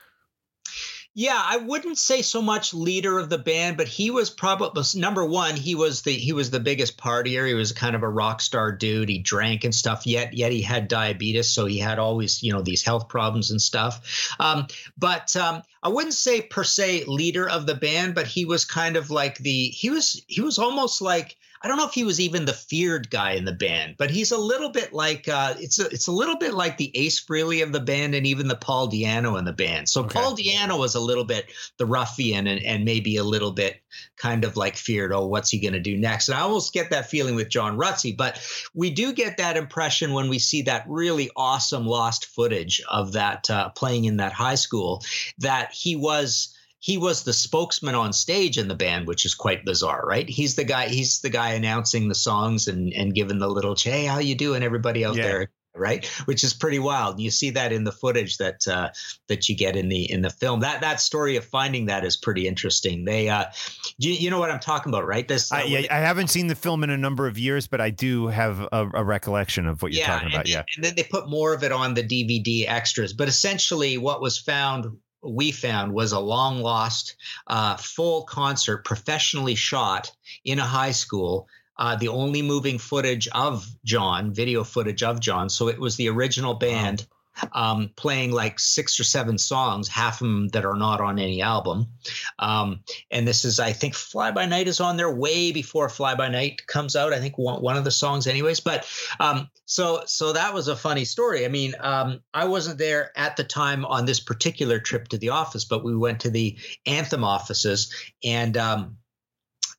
Yeah, 1.14 1.38
I 1.38 1.59
wouldn't 1.59 1.99
say 1.99 2.23
so 2.23 2.41
much 2.41 2.73
leader 2.73 3.19
of 3.19 3.29
the 3.29 3.37
band, 3.37 3.76
but 3.76 3.87
he 3.87 4.11
was 4.11 4.31
probably 4.31 4.83
number 4.99 5.23
one. 5.23 5.57
He 5.57 5.75
was 5.75 6.00
the 6.00 6.12
he 6.12 6.33
was 6.33 6.50
the 6.50 6.59
biggest 6.59 6.97
partier. 6.97 7.47
He 7.47 7.52
was 7.52 7.73
kind 7.73 7.95
of 7.95 8.02
a 8.02 8.09
rock 8.09 8.41
star 8.41 8.73
dude. 8.73 9.11
He 9.11 9.19
drank 9.19 9.64
and 9.64 9.75
stuff. 9.75 10.07
Yet 10.07 10.33
yet 10.33 10.52
he 10.52 10.62
had 10.62 10.88
diabetes, 10.88 11.50
so 11.50 11.67
he 11.67 11.79
had 11.79 11.99
always 11.99 12.43
you 12.43 12.50
know 12.50 12.62
these 12.62 12.83
health 12.83 13.09
problems 13.09 13.50
and 13.50 13.61
stuff. 13.61 14.35
Um, 14.41 14.67
but 14.97 15.37
um, 15.37 15.62
I 15.83 15.91
wouldn't 15.91 16.14
say 16.14 16.41
per 16.41 16.64
se 16.64 17.05
leader 17.05 17.47
of 17.47 17.67
the 17.67 17.75
band, 17.75 18.14
but 18.14 18.26
he 18.26 18.47
was 18.47 18.64
kind 18.64 18.97
of 18.97 19.11
like 19.11 19.37
the 19.37 19.69
he 19.69 19.91
was 19.91 20.25
he 20.29 20.41
was 20.41 20.59
almost 20.59 21.02
like 21.02 21.37
I 21.62 21.69
don't 21.69 21.76
know 21.76 21.87
if 21.87 21.95
he 21.95 22.04
was 22.04 22.19
even 22.19 22.45
the 22.45 22.52
feared 22.52 23.09
guy 23.11 23.33
in 23.33 23.45
the 23.45 23.52
band, 23.52 23.95
but 23.97 24.11
he's 24.11 24.33
a 24.33 24.38
little 24.38 24.71
bit 24.71 24.92
like 24.92 25.28
uh, 25.28 25.54
it's 25.59 25.78
a, 25.78 25.87
it's 25.87 26.09
a 26.09 26.12
little 26.12 26.37
bit 26.37 26.54
like 26.54 26.76
the 26.76 26.90
Ace 26.97 27.25
Frehley 27.25 27.62
of 27.62 27.73
the 27.73 27.81
band 27.81 28.14
and 28.14 28.26
even 28.26 28.49
the 28.49 28.57
Paul 28.57 28.90
Di'Anno 28.90 29.38
in 29.38 29.45
the 29.45 29.52
band. 29.52 29.88
So 29.88 30.02
okay. 30.02 30.19
Paul 30.19 30.37
Di'Anno 30.37 30.78
was 30.78 30.97
a 30.97 31.00
little 31.00 31.25
bit 31.25 31.52
the 31.76 31.87
ruffian 31.87 32.47
and, 32.47 32.62
and 32.64 32.85
maybe 32.85 33.16
a 33.16 33.25
little 33.25 33.52
bit 33.52 33.81
kind 34.16 34.45
of 34.45 34.57
like 34.57 34.76
feared. 34.76 35.12
Oh, 35.12 35.26
what's 35.26 35.50
he 35.50 35.61
going 35.61 35.75
to 35.75 35.81
do 35.81 35.97
next? 35.97 36.28
And 36.28 36.37
I 36.37 36.40
almost 36.40 36.73
get 36.73 36.90
that 36.90 37.09
feeling 37.09 37.37
with 37.37 37.49
John 37.49 37.76
Rutsey, 37.76 38.16
but 38.16 38.40
we 38.75 38.90
do 38.90 39.12
get 39.12 39.37
that 39.37 39.57
impression 39.57 40.12
when 40.12 40.28
we 40.28 40.40
see 40.40 40.62
that 40.62 40.85
really 40.88 41.31
awesome 41.37 41.87
lost 41.87 42.26
footage 42.26 42.83
of 42.90 43.12
that 43.12 43.49
uh, 43.50 43.69
playing 43.71 44.07
in 44.07 44.16
that 44.16 44.33
high 44.33 44.57
school 44.57 45.02
that 45.38 45.73
he 45.73 45.95
was 45.95 46.57
he 46.83 46.99
was 46.99 47.23
the 47.23 47.33
spokesman 47.33 47.95
on 47.95 48.12
stage 48.12 48.59
in 48.59 48.67
the 48.67 48.75
band, 48.75 49.07
which 49.07 49.25
is 49.25 49.37
quite 49.37 49.65
bizarre, 49.65 50.05
right? 50.05 50.29
He's 50.29 50.57
the 50.57 50.65
guy. 50.65 50.89
He's 50.89 51.21
the 51.21 51.31
guy 51.31 51.53
announcing 51.53 52.09
the 52.09 52.15
songs 52.15 52.67
and 52.67 52.93
and 52.93 53.15
giving 53.15 53.39
the 53.39 53.49
little 53.49 53.77
"Hey, 53.77 54.05
how 54.05 54.19
you 54.19 54.35
doing, 54.35 54.65
everybody 54.65 55.05
out 55.05 55.15
yeah. 55.15 55.23
there?" 55.23 55.51
right? 55.77 56.05
Which 56.25 56.43
is 56.43 56.53
pretty 56.53 56.81
wild. 56.81 57.21
You 57.21 57.31
see 57.31 57.51
that 57.51 57.73
in 57.73 57.85
the 57.85 57.93
footage 57.93 58.39
that 58.39 58.67
uh, 58.67 58.91
that 59.29 59.49
you 59.49 59.57
get 59.57 59.77
in 59.77 59.89
the 59.91 60.11
in 60.11 60.23
the 60.23 60.31
film. 60.31 60.59
That 60.59 60.81
that 60.81 61.01
story 61.01 61.37
of 61.37 61.45
finding 61.45 61.87
that 61.87 62.05
is 62.05 62.17
pretty 62.17 62.49
interesting. 62.49 63.05
They, 63.05 63.29
uh, 63.29 63.45
you, 63.97 64.12
you 64.12 64.29
know 64.29 64.41
what 64.41 64.51
I'm 64.51 64.59
talking 64.59 64.91
about, 64.91 65.07
right? 65.07 65.27
This. 65.27 65.53
I, 65.53 65.62
yeah, 65.62 65.87
I 65.89 65.99
haven't 65.99 66.31
seen 66.31 66.49
the 66.49 66.57
film 66.57 66.83
in 66.83 66.91
a 66.91 66.99
number 66.99 67.29
of 67.29 67.39
years, 67.39 67.69
but 67.69 67.81
I 67.81 67.91
do 67.91 68.27
have 68.27 68.61
a, 68.73 68.91
a 68.93 69.05
recollection 69.05 69.69
of 69.69 69.83
what 69.83 69.93
you're 69.93 70.01
yeah, 70.01 70.15
talking 70.15 70.29
about. 70.31 70.47
And, 70.47 70.49
yeah, 70.49 70.65
and 70.75 70.85
then 70.85 70.97
they 70.97 71.05
put 71.05 71.31
more 71.31 71.55
of 71.55 71.62
it 71.62 71.71
on 71.71 71.95
the 71.95 72.03
DVD 72.03 72.69
extras. 72.69 73.12
But 73.12 73.29
essentially, 73.29 73.99
what 73.99 74.21
was 74.21 74.37
found 74.37 74.97
we 75.23 75.52
found 75.52 75.93
was 75.93 76.12
a 76.12 76.21
long 76.21 76.61
lost 76.61 77.17
uh, 77.47 77.76
full 77.76 78.25
concert 78.25 78.85
professionally 78.85 79.55
shot 79.55 80.11
in 80.45 80.59
a 80.59 80.64
high 80.64 80.91
school 80.93 81.49
uh, 81.79 81.97
the 81.97 82.09
only 82.09 82.43
moving 82.43 82.79
footage 82.79 83.29
of 83.29 83.67
John, 83.85 84.33
video 84.33 84.62
footage 84.62 85.02
of 85.02 85.21
John. 85.21 85.49
So 85.49 85.69
it 85.69 85.81
was 85.81 85.97
the 85.97 86.09
original 86.11 86.55
band 86.55 87.07
um, 87.53 87.91
playing 87.97 88.33
like 88.33 88.59
six 88.59 88.99
or 88.99 89.05
seven 89.05 89.39
songs, 89.39 89.89
half 89.89 90.21
of 90.21 90.27
them 90.27 90.49
that 90.49 90.65
are 90.65 90.77
not 90.77 91.01
on 91.01 91.19
any 91.19 91.43
album. 91.43 91.89
Um, 92.39 92.81
and 93.11 93.27
this 93.27 93.45
is, 93.45 93.61
I 93.61 93.73
think, 93.73 93.95
Fly 93.95 94.31
By 94.31 94.47
Night 94.47 94.69
is 94.69 94.81
on 94.81 94.97
there 94.97 95.11
way 95.11 95.53
before 95.53 95.89
Fly 95.89 96.15
By 96.15 96.29
Night 96.29 96.67
comes 96.67 96.97
out. 96.97 97.12
I 97.12 97.21
think 97.21 97.39
one, 97.39 97.62
one 97.62 97.77
of 97.77 97.85
the 97.85 97.91
songs, 97.91 98.27
anyways. 98.27 98.61
But 98.61 98.87
um, 99.21 99.49
so 99.65 100.03
so 100.07 100.33
that 100.33 100.55
was 100.55 100.69
a 100.69 100.77
funny 100.77 101.05
story. 101.05 101.45
I 101.45 101.49
mean, 101.49 101.75
um, 101.81 102.21
I 102.35 102.45
wasn't 102.45 102.79
there 102.79 103.11
at 103.17 103.37
the 103.37 103.45
time 103.45 103.85
on 103.85 104.05
this 104.05 104.21
particular 104.21 104.79
trip 104.79 105.09
to 105.09 105.19
the 105.19 105.31
office, 105.31 105.65
but 105.65 105.85
we 105.85 105.97
went 105.97 106.21
to 106.21 106.31
the 106.31 106.59
Anthem 106.87 107.25
offices 107.25 107.93
and 108.25 108.57
um, 108.57 108.97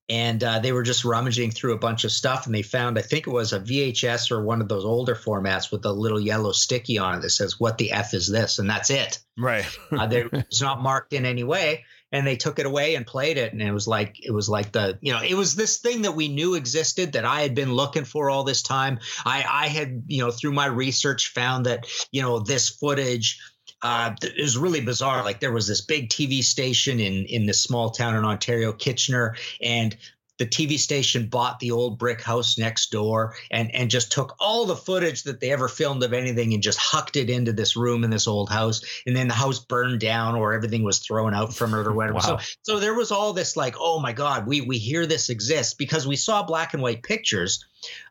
and 0.09 0.43
uh, 0.43 0.59
they 0.59 0.71
were 0.71 0.83
just 0.83 1.05
rummaging 1.05 1.51
through 1.51 1.73
a 1.73 1.77
bunch 1.77 2.03
of 2.03 2.11
stuff 2.11 2.45
and 2.45 2.53
they 2.53 2.61
found 2.61 2.99
i 2.99 3.01
think 3.01 3.25
it 3.25 3.31
was 3.31 3.53
a 3.53 3.59
vhs 3.59 4.31
or 4.31 4.43
one 4.43 4.61
of 4.61 4.67
those 4.67 4.85
older 4.85 5.15
formats 5.15 5.71
with 5.71 5.85
a 5.85 5.91
little 5.91 6.19
yellow 6.19 6.51
sticky 6.51 6.97
on 6.97 7.17
it 7.17 7.21
that 7.21 7.29
says 7.29 7.59
what 7.59 7.77
the 7.77 7.91
f 7.91 8.13
is 8.13 8.29
this? 8.29 8.59
And 8.59 8.69
that's 8.69 8.89
it. 8.89 9.19
Right. 9.37 9.65
Uh, 9.93 10.07
it's 10.33 10.61
not 10.61 10.81
marked 10.81 11.13
in 11.13 11.25
any 11.25 11.43
way. 11.43 11.85
And 12.11 12.25
they 12.25 12.35
took 12.35 12.59
it 12.59 12.65
away 12.65 12.95
and 12.95 13.07
played 13.07 13.37
it 13.37 13.53
and 13.53 13.61
it 13.61 13.71
was 13.71 13.87
like 13.87 14.17
it 14.23 14.31
was 14.31 14.49
like 14.49 14.71
the 14.71 14.99
you 15.01 15.13
know 15.13 15.21
it 15.21 15.33
was 15.33 15.55
this 15.55 15.77
thing 15.77 16.03
that 16.03 16.11
we 16.11 16.27
knew 16.27 16.53
existed 16.53 17.13
that 17.13 17.25
i 17.25 17.41
had 17.41 17.55
been 17.55 17.73
looking 17.73 18.05
for 18.05 18.29
all 18.29 18.43
this 18.43 18.61
time. 18.61 18.99
I 19.25 19.43
i 19.49 19.67
had 19.67 20.03
you 20.07 20.23
know 20.23 20.29
through 20.29 20.51
my 20.51 20.67
research 20.67 21.29
found 21.29 21.65
that 21.65 21.87
you 22.11 22.21
know 22.21 22.39
this 22.39 22.69
footage 22.69 23.39
uh, 23.83 24.15
it 24.21 24.41
was 24.41 24.57
really 24.57 24.81
bizarre. 24.81 25.23
Like 25.23 25.39
there 25.39 25.51
was 25.51 25.67
this 25.67 25.81
big 25.81 26.09
TV 26.09 26.43
station 26.43 26.99
in 26.99 27.25
in 27.25 27.45
this 27.45 27.61
small 27.61 27.89
town 27.89 28.15
in 28.15 28.25
Ontario, 28.25 28.71
Kitchener, 28.71 29.35
and 29.61 29.95
the 30.39 30.45
TV 30.47 30.79
station 30.79 31.27
bought 31.27 31.59
the 31.59 31.71
old 31.71 31.99
brick 31.99 32.21
house 32.21 32.57
next 32.57 32.91
door 32.91 33.35
and 33.51 33.73
and 33.75 33.89
just 33.89 34.11
took 34.11 34.35
all 34.39 34.65
the 34.65 34.75
footage 34.75 35.23
that 35.23 35.39
they 35.39 35.51
ever 35.51 35.67
filmed 35.67 36.01
of 36.01 36.13
anything 36.13 36.53
and 36.53 36.63
just 36.63 36.79
hucked 36.79 37.17
it 37.17 37.29
into 37.29 37.53
this 37.53 37.75
room 37.75 38.03
in 38.03 38.09
this 38.09 38.27
old 38.27 38.49
house. 38.49 38.81
And 39.05 39.15
then 39.15 39.27
the 39.27 39.33
house 39.33 39.59
burned 39.59 39.99
down 39.99 40.35
or 40.35 40.53
everything 40.53 40.83
was 40.83 40.99
thrown 40.99 41.33
out 41.33 41.53
from 41.53 41.73
it 41.73 41.85
or 41.85 41.93
whatever. 41.93 42.15
wow. 42.15 42.37
So 42.37 42.39
so 42.63 42.79
there 42.79 42.95
was 42.95 43.11
all 43.11 43.33
this 43.33 43.55
like, 43.55 43.75
oh 43.77 43.99
my 43.99 44.13
God, 44.13 44.47
we 44.47 44.61
we 44.61 44.77
hear 44.77 45.05
this 45.05 45.29
exists 45.29 45.73
because 45.73 46.07
we 46.07 46.15
saw 46.15 46.41
black 46.41 46.73
and 46.73 46.81
white 46.81 47.03
pictures 47.03 47.63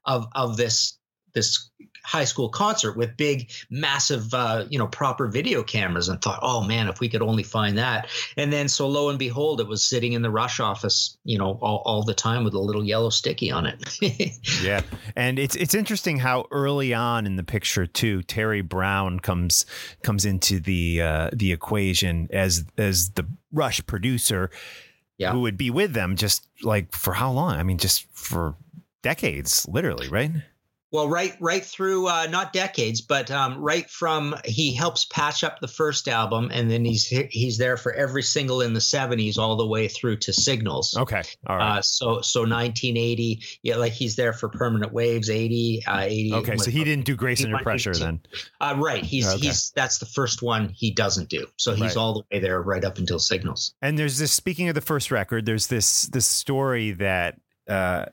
of 0.05 0.27
of 0.35 0.57
this 0.57 0.99
this 1.35 1.71
high 2.05 2.25
school 2.25 2.49
concert 2.49 2.97
with 2.97 3.17
big, 3.17 3.51
massive, 3.71 4.33
uh, 4.35 4.65
you 4.69 4.79
know, 4.79 4.87
proper 4.87 5.29
video 5.29 5.63
cameras, 5.63 6.09
and 6.09 6.21
thought, 6.21 6.39
oh 6.43 6.63
man, 6.63 6.89
if 6.89 7.01
we 7.01 7.09
could 7.09 7.23
only 7.23 7.43
find 7.43 7.79
that. 7.79 8.09
And 8.37 8.53
then, 8.53 8.69
so 8.69 8.89
lo 8.89 9.09
and 9.09 9.19
behold, 9.19 9.61
it 9.61 9.69
was 9.69 9.83
sitting 9.83 10.13
in 10.13 10.23
the 10.23 10.31
Rush 10.31 10.61
office, 10.61 11.17
you 11.25 11.39
know, 11.39 11.59
all, 11.63 11.83
all 11.85 12.03
the 12.03 12.15
time 12.15 12.45
with 12.45 12.55
a 12.55 12.59
little 12.59 12.85
yellow 12.85 13.11
sticky 13.11 13.51
on 13.51 13.67
it. 13.67 13.99
yeah, 14.63 14.83
and 15.17 15.39
it's 15.39 15.57
it's 15.57 15.75
interesting 15.75 16.19
how 16.19 16.47
early 16.51 16.93
on 16.93 17.27
in 17.27 17.37
the 17.37 17.45
picture 17.45 17.87
too, 17.87 18.23
Terry 18.23 18.63
Brown 18.63 19.21
comes 19.21 19.67
comes 20.03 20.25
into 20.25 20.61
the 20.61 21.01
uh, 21.01 21.31
the 21.33 21.53
equation 21.53 22.29
as 22.33 22.65
as 22.77 23.11
the 23.11 23.27
Rush 23.53 23.85
producer. 23.87 24.51
Yeah. 25.19 25.33
Who 25.33 25.41
would 25.41 25.59
be 25.59 25.71
with 25.71 25.93
them 25.93 26.17
just 26.17 26.49
like 26.63 26.97
for 26.97 27.13
how 27.13 27.31
long? 27.31 27.55
I 27.55 27.63
mean, 27.63 27.79
just 27.79 28.07
for 28.13 28.57
decades, 29.03 29.67
literally, 29.69 30.09
right? 30.09 30.33
Well, 30.93 31.09
right, 31.09 31.35
right 31.41 31.65
through 31.65 32.07
uh, 32.09 32.27
not 32.29 32.53
decades, 32.53 33.01
but 33.01 33.31
um, 33.31 33.57
right 33.59 33.89
from 33.89 34.37
he 34.45 34.75
helps 34.75 35.07
patch 35.07 35.43
up 35.43 35.59
the 35.59 35.67
first 35.67 36.07
album, 36.07 36.51
and 36.53 36.71
then 36.71 36.85
he's 36.85 37.07
he's 37.07 37.57
there 37.57 37.79
for 37.79 37.95
every 37.95 38.23
single 38.23 38.61
in 38.61 38.75
the 38.75 38.81
'70s 38.81 39.39
all 39.39 39.57
the 39.57 39.67
way 39.67 39.89
through 39.89 40.19
to 40.19 40.35
Signals. 40.35 40.95
Okay, 40.95 41.23
all 41.47 41.57
right. 41.57 41.79
Uh, 41.79 41.83
so 41.83 42.21
so 42.21 42.41
1980, 42.41 43.43
yeah, 43.63 43.77
like 43.77 43.93
he's 43.93 44.17
there 44.17 44.35
for 44.35 44.51
Permanent 44.51 44.93
Waves, 44.93 45.31
80, 45.31 45.83
uh, 45.87 46.01
80. 46.01 46.35
Okay, 46.35 46.57
so 46.59 46.71
he 46.71 46.85
didn't 46.85 47.07
do 47.07 47.17
Grace 47.17 47.43
Under 47.43 47.59
Pressure 47.59 47.95
then. 47.95 48.21
Uh, 48.61 48.75
right, 48.77 49.03
he's 49.03 49.27
okay. 49.27 49.47
he's 49.47 49.71
that's 49.75 49.97
the 49.97 50.07
first 50.07 50.43
one 50.43 50.69
he 50.69 50.91
doesn't 50.91 51.31
do. 51.31 51.47
So 51.57 51.73
he's 51.73 51.81
right. 51.81 51.97
all 51.97 52.13
the 52.13 52.23
way 52.31 52.41
there 52.41 52.61
right 52.61 52.85
up 52.85 52.99
until 52.99 53.19
Signals. 53.19 53.75
And 53.81 53.99
there's 53.99 54.19
this. 54.19 54.33
Speaking 54.33 54.69
of 54.69 54.75
the 54.75 54.83
first 54.83 55.11
record, 55.11 55.47
there's 55.47 55.69
this 55.69 56.03
this 56.03 56.27
story 56.27 56.93
that. 56.93 57.41
Uh, 57.67 58.07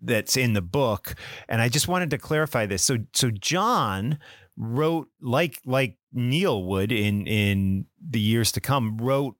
that's 0.00 0.36
in 0.36 0.52
the 0.52 0.62
book 0.62 1.14
and 1.48 1.60
i 1.60 1.68
just 1.68 1.88
wanted 1.88 2.10
to 2.10 2.18
clarify 2.18 2.66
this 2.66 2.82
so 2.82 2.98
so 3.12 3.30
john 3.30 4.18
wrote 4.56 5.08
like 5.20 5.60
like 5.64 5.96
neil 6.12 6.64
would 6.64 6.92
in 6.92 7.26
in 7.26 7.86
the 8.08 8.20
years 8.20 8.52
to 8.52 8.60
come 8.60 8.96
wrote 8.98 9.36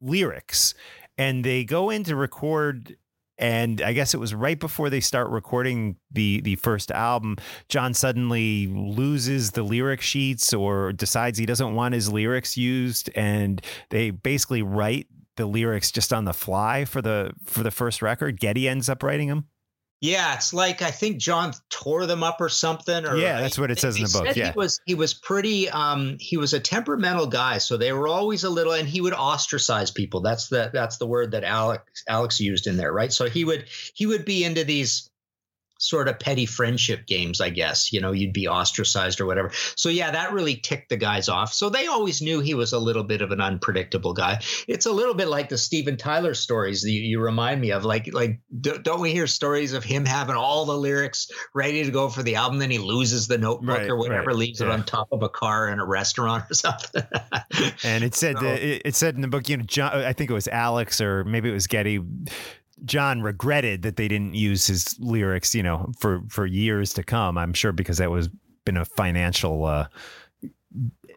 lyrics 0.00 0.74
and 1.18 1.44
they 1.44 1.64
go 1.64 1.90
in 1.90 2.04
to 2.04 2.16
record 2.16 2.96
and 3.40 3.80
I 3.80 3.94
guess 3.94 4.12
it 4.12 4.20
was 4.20 4.34
right 4.34 4.60
before 4.60 4.90
they 4.90 5.00
start 5.00 5.30
recording 5.30 5.96
the 6.12 6.42
the 6.42 6.56
first 6.56 6.90
album, 6.90 7.38
John 7.68 7.94
suddenly 7.94 8.66
loses 8.66 9.52
the 9.52 9.62
lyric 9.62 10.02
sheets 10.02 10.52
or 10.52 10.92
decides 10.92 11.38
he 11.38 11.46
doesn't 11.46 11.74
want 11.74 11.94
his 11.94 12.12
lyrics 12.12 12.58
used, 12.58 13.08
and 13.16 13.62
they 13.88 14.10
basically 14.10 14.62
write 14.62 15.06
the 15.36 15.46
lyrics 15.46 15.90
just 15.90 16.12
on 16.12 16.26
the 16.26 16.34
fly 16.34 16.84
for 16.84 17.00
the 17.00 17.32
for 17.46 17.62
the 17.62 17.70
first 17.70 18.02
record. 18.02 18.38
Geddy 18.38 18.68
ends 18.68 18.90
up 18.90 19.02
writing 19.02 19.28
them. 19.28 19.46
Yeah, 20.00 20.34
it's 20.34 20.54
like 20.54 20.80
I 20.80 20.90
think 20.90 21.18
John 21.18 21.52
tore 21.68 22.06
them 22.06 22.22
up 22.22 22.40
or 22.40 22.48
something. 22.48 23.04
Or 23.04 23.16
yeah, 23.16 23.38
that's 23.42 23.58
what 23.58 23.70
it 23.70 23.78
says 23.78 23.96
in 23.96 24.04
the 24.04 24.08
book. 24.08 24.34
Yeah, 24.34 24.52
he 24.52 24.58
was 24.58 24.80
he 24.86 24.94
was 24.94 25.12
pretty. 25.12 25.68
Um, 25.68 26.16
he 26.18 26.38
was 26.38 26.54
a 26.54 26.60
temperamental 26.60 27.26
guy, 27.26 27.58
so 27.58 27.76
they 27.76 27.92
were 27.92 28.08
always 28.08 28.44
a 28.44 28.48
little, 28.48 28.72
and 28.72 28.88
he 28.88 29.02
would 29.02 29.12
ostracize 29.12 29.90
people. 29.90 30.22
That's 30.22 30.48
the 30.48 30.70
that's 30.72 30.96
the 30.96 31.06
word 31.06 31.32
that 31.32 31.44
Alex 31.44 32.02
Alex 32.08 32.40
used 32.40 32.66
in 32.66 32.78
there, 32.78 32.92
right? 32.92 33.12
So 33.12 33.28
he 33.28 33.44
would 33.44 33.66
he 33.92 34.06
would 34.06 34.24
be 34.24 34.42
into 34.42 34.64
these 34.64 35.09
sort 35.80 36.08
of 36.08 36.18
petty 36.18 36.46
friendship 36.46 37.06
games, 37.06 37.40
I 37.40 37.48
guess. 37.50 37.92
You 37.92 38.00
know, 38.00 38.12
you'd 38.12 38.32
be 38.32 38.46
ostracized 38.46 39.20
or 39.20 39.26
whatever. 39.26 39.50
So 39.74 39.88
yeah, 39.88 40.10
that 40.10 40.32
really 40.32 40.56
ticked 40.56 40.90
the 40.90 40.96
guys 40.96 41.28
off. 41.28 41.52
So 41.52 41.70
they 41.70 41.86
always 41.86 42.22
knew 42.22 42.40
he 42.40 42.54
was 42.54 42.72
a 42.72 42.78
little 42.78 43.02
bit 43.02 43.22
of 43.22 43.32
an 43.32 43.40
unpredictable 43.40 44.12
guy. 44.12 44.40
It's 44.68 44.86
a 44.86 44.92
little 44.92 45.14
bit 45.14 45.28
like 45.28 45.48
the 45.48 45.58
Steven 45.58 45.96
Tyler 45.96 46.34
stories 46.34 46.82
that 46.82 46.90
you, 46.90 47.00
you 47.00 47.20
remind 47.20 47.60
me 47.60 47.72
of. 47.72 47.84
Like, 47.84 48.12
like 48.12 48.40
don't 48.60 49.00
we 49.00 49.12
hear 49.12 49.26
stories 49.26 49.72
of 49.72 49.82
him 49.82 50.04
having 50.04 50.36
all 50.36 50.66
the 50.66 50.76
lyrics 50.76 51.30
ready 51.54 51.82
to 51.84 51.90
go 51.90 52.08
for 52.08 52.22
the 52.22 52.36
album, 52.36 52.58
then 52.58 52.70
he 52.70 52.78
loses 52.78 53.26
the 53.26 53.38
notebook 53.38 53.78
right, 53.78 53.90
or 53.90 53.96
whatever, 53.96 54.26
right. 54.28 54.36
leaves 54.36 54.60
yeah. 54.60 54.66
it 54.66 54.72
on 54.72 54.84
top 54.84 55.08
of 55.12 55.22
a 55.22 55.28
car 55.28 55.68
in 55.68 55.80
a 55.80 55.84
restaurant 55.84 56.44
or 56.50 56.54
something. 56.54 57.02
and 57.84 58.04
it 58.04 58.14
said 58.14 58.38
so, 58.38 58.46
it, 58.46 58.82
it 58.84 58.94
said 58.94 59.14
in 59.14 59.22
the 59.22 59.28
book, 59.28 59.48
you 59.48 59.56
know, 59.56 59.64
John, 59.64 59.92
I 59.92 60.12
think 60.12 60.30
it 60.30 60.34
was 60.34 60.48
Alex 60.48 61.00
or 61.00 61.24
maybe 61.24 61.48
it 61.48 61.54
was 61.54 61.66
Geddy 61.66 62.00
John 62.84 63.22
regretted 63.22 63.82
that 63.82 63.96
they 63.96 64.08
didn't 64.08 64.34
use 64.34 64.66
his 64.66 64.98
lyrics, 64.98 65.54
you 65.54 65.62
know, 65.62 65.92
for 65.98 66.22
for 66.28 66.46
years 66.46 66.92
to 66.94 67.02
come. 67.02 67.38
I'm 67.38 67.52
sure 67.52 67.72
because 67.72 67.98
that 67.98 68.10
was 68.10 68.28
been 68.64 68.76
a 68.76 68.84
financial 68.84 69.64
uh, 69.64 69.86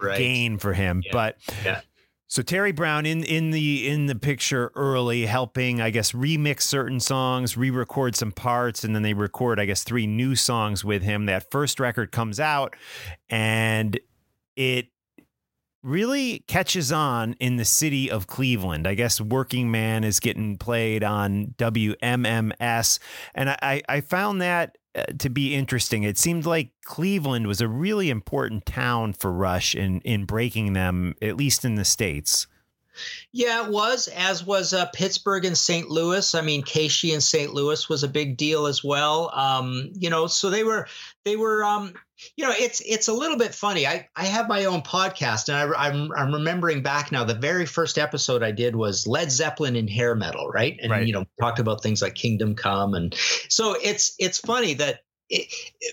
right. 0.01 0.17
gain 0.17 0.57
for 0.57 0.73
him. 0.73 1.01
Yeah. 1.05 1.11
But 1.11 1.37
yeah. 1.63 1.81
So 2.27 2.41
Terry 2.41 2.71
Brown 2.71 3.05
in 3.05 3.23
in 3.23 3.51
the 3.51 3.87
in 3.87 4.07
the 4.07 4.15
picture 4.15 4.71
early, 4.75 5.27
helping 5.27 5.81
I 5.81 5.91
guess 5.91 6.13
remix 6.13 6.61
certain 6.61 6.99
songs, 6.99 7.55
re-record 7.55 8.15
some 8.15 8.31
parts, 8.31 8.83
and 8.83 8.95
then 8.95 9.03
they 9.03 9.13
record 9.13 9.59
I 9.59 9.65
guess 9.65 9.83
three 9.83 10.07
new 10.07 10.35
songs 10.35 10.83
with 10.83 11.03
him. 11.03 11.27
That 11.27 11.51
first 11.51 11.79
record 11.79 12.11
comes 12.11 12.39
out, 12.39 12.75
and 13.29 13.99
it 14.55 14.87
really 15.83 16.39
catches 16.47 16.91
on 16.91 17.33
in 17.39 17.57
the 17.57 17.65
city 17.65 18.09
of 18.09 18.27
Cleveland. 18.27 18.87
I 18.87 18.95
guess 18.95 19.19
Working 19.19 19.69
Man 19.69 20.03
is 20.03 20.19
getting 20.19 20.57
played 20.57 21.03
on 21.03 21.53
WMMS. 21.57 22.99
And 23.35 23.49
I, 23.49 23.81
I 23.87 24.01
found 24.01 24.41
that 24.41 24.77
uh, 24.95 25.03
to 25.19 25.29
be 25.29 25.55
interesting. 25.55 26.03
It 26.03 26.17
seemed 26.17 26.45
like 26.45 26.69
Cleveland 26.85 27.47
was 27.47 27.61
a 27.61 27.67
really 27.67 28.09
important 28.09 28.65
town 28.65 29.13
for 29.13 29.31
Rush 29.31 29.75
in, 29.75 30.01
in 30.01 30.25
breaking 30.25 30.73
them, 30.73 31.15
at 31.21 31.35
least 31.35 31.65
in 31.65 31.75
the 31.75 31.85
States. 31.85 32.47
Yeah, 33.31 33.65
it 33.65 33.71
was, 33.71 34.07
as 34.09 34.45
was 34.45 34.71
uh, 34.71 34.85
Pittsburgh 34.93 35.45
and 35.45 35.57
St. 35.57 35.89
Louis. 35.89 36.35
I 36.35 36.41
mean, 36.41 36.61
KSHE 36.61 37.13
and 37.13 37.23
St. 37.23 37.51
Louis 37.51 37.89
was 37.89 38.03
a 38.03 38.07
big 38.07 38.37
deal 38.37 38.67
as 38.67 38.83
well. 38.83 39.31
Um, 39.33 39.89
you 39.95 40.11
know, 40.11 40.27
so 40.27 40.51
they 40.51 40.63
were, 40.63 40.87
they 41.25 41.35
were, 41.35 41.63
um, 41.63 41.95
you 42.35 42.45
know, 42.45 42.53
it's 42.55 42.81
it's 42.81 43.07
a 43.07 43.13
little 43.13 43.37
bit 43.37 43.53
funny. 43.53 43.87
I 43.87 44.07
I 44.15 44.25
have 44.25 44.47
my 44.47 44.65
own 44.65 44.81
podcast, 44.81 45.49
and 45.49 45.57
I, 45.57 45.87
I'm 45.87 46.11
I'm 46.13 46.33
remembering 46.33 46.81
back 46.81 47.11
now. 47.11 47.23
The 47.23 47.33
very 47.33 47.65
first 47.65 47.97
episode 47.97 48.43
I 48.43 48.51
did 48.51 48.75
was 48.75 49.07
Led 49.07 49.31
Zeppelin 49.31 49.75
and 49.75 49.89
hair 49.89 50.15
metal, 50.15 50.49
right? 50.49 50.77
And 50.81 50.91
right. 50.91 51.05
you 51.05 51.13
know, 51.13 51.25
talked 51.39 51.59
about 51.59 51.81
things 51.81 52.01
like 52.01 52.15
Kingdom 52.15 52.55
Come, 52.55 52.93
and 52.93 53.13
so 53.49 53.75
it's 53.81 54.15
it's 54.19 54.39
funny 54.39 54.75
that 54.75 55.01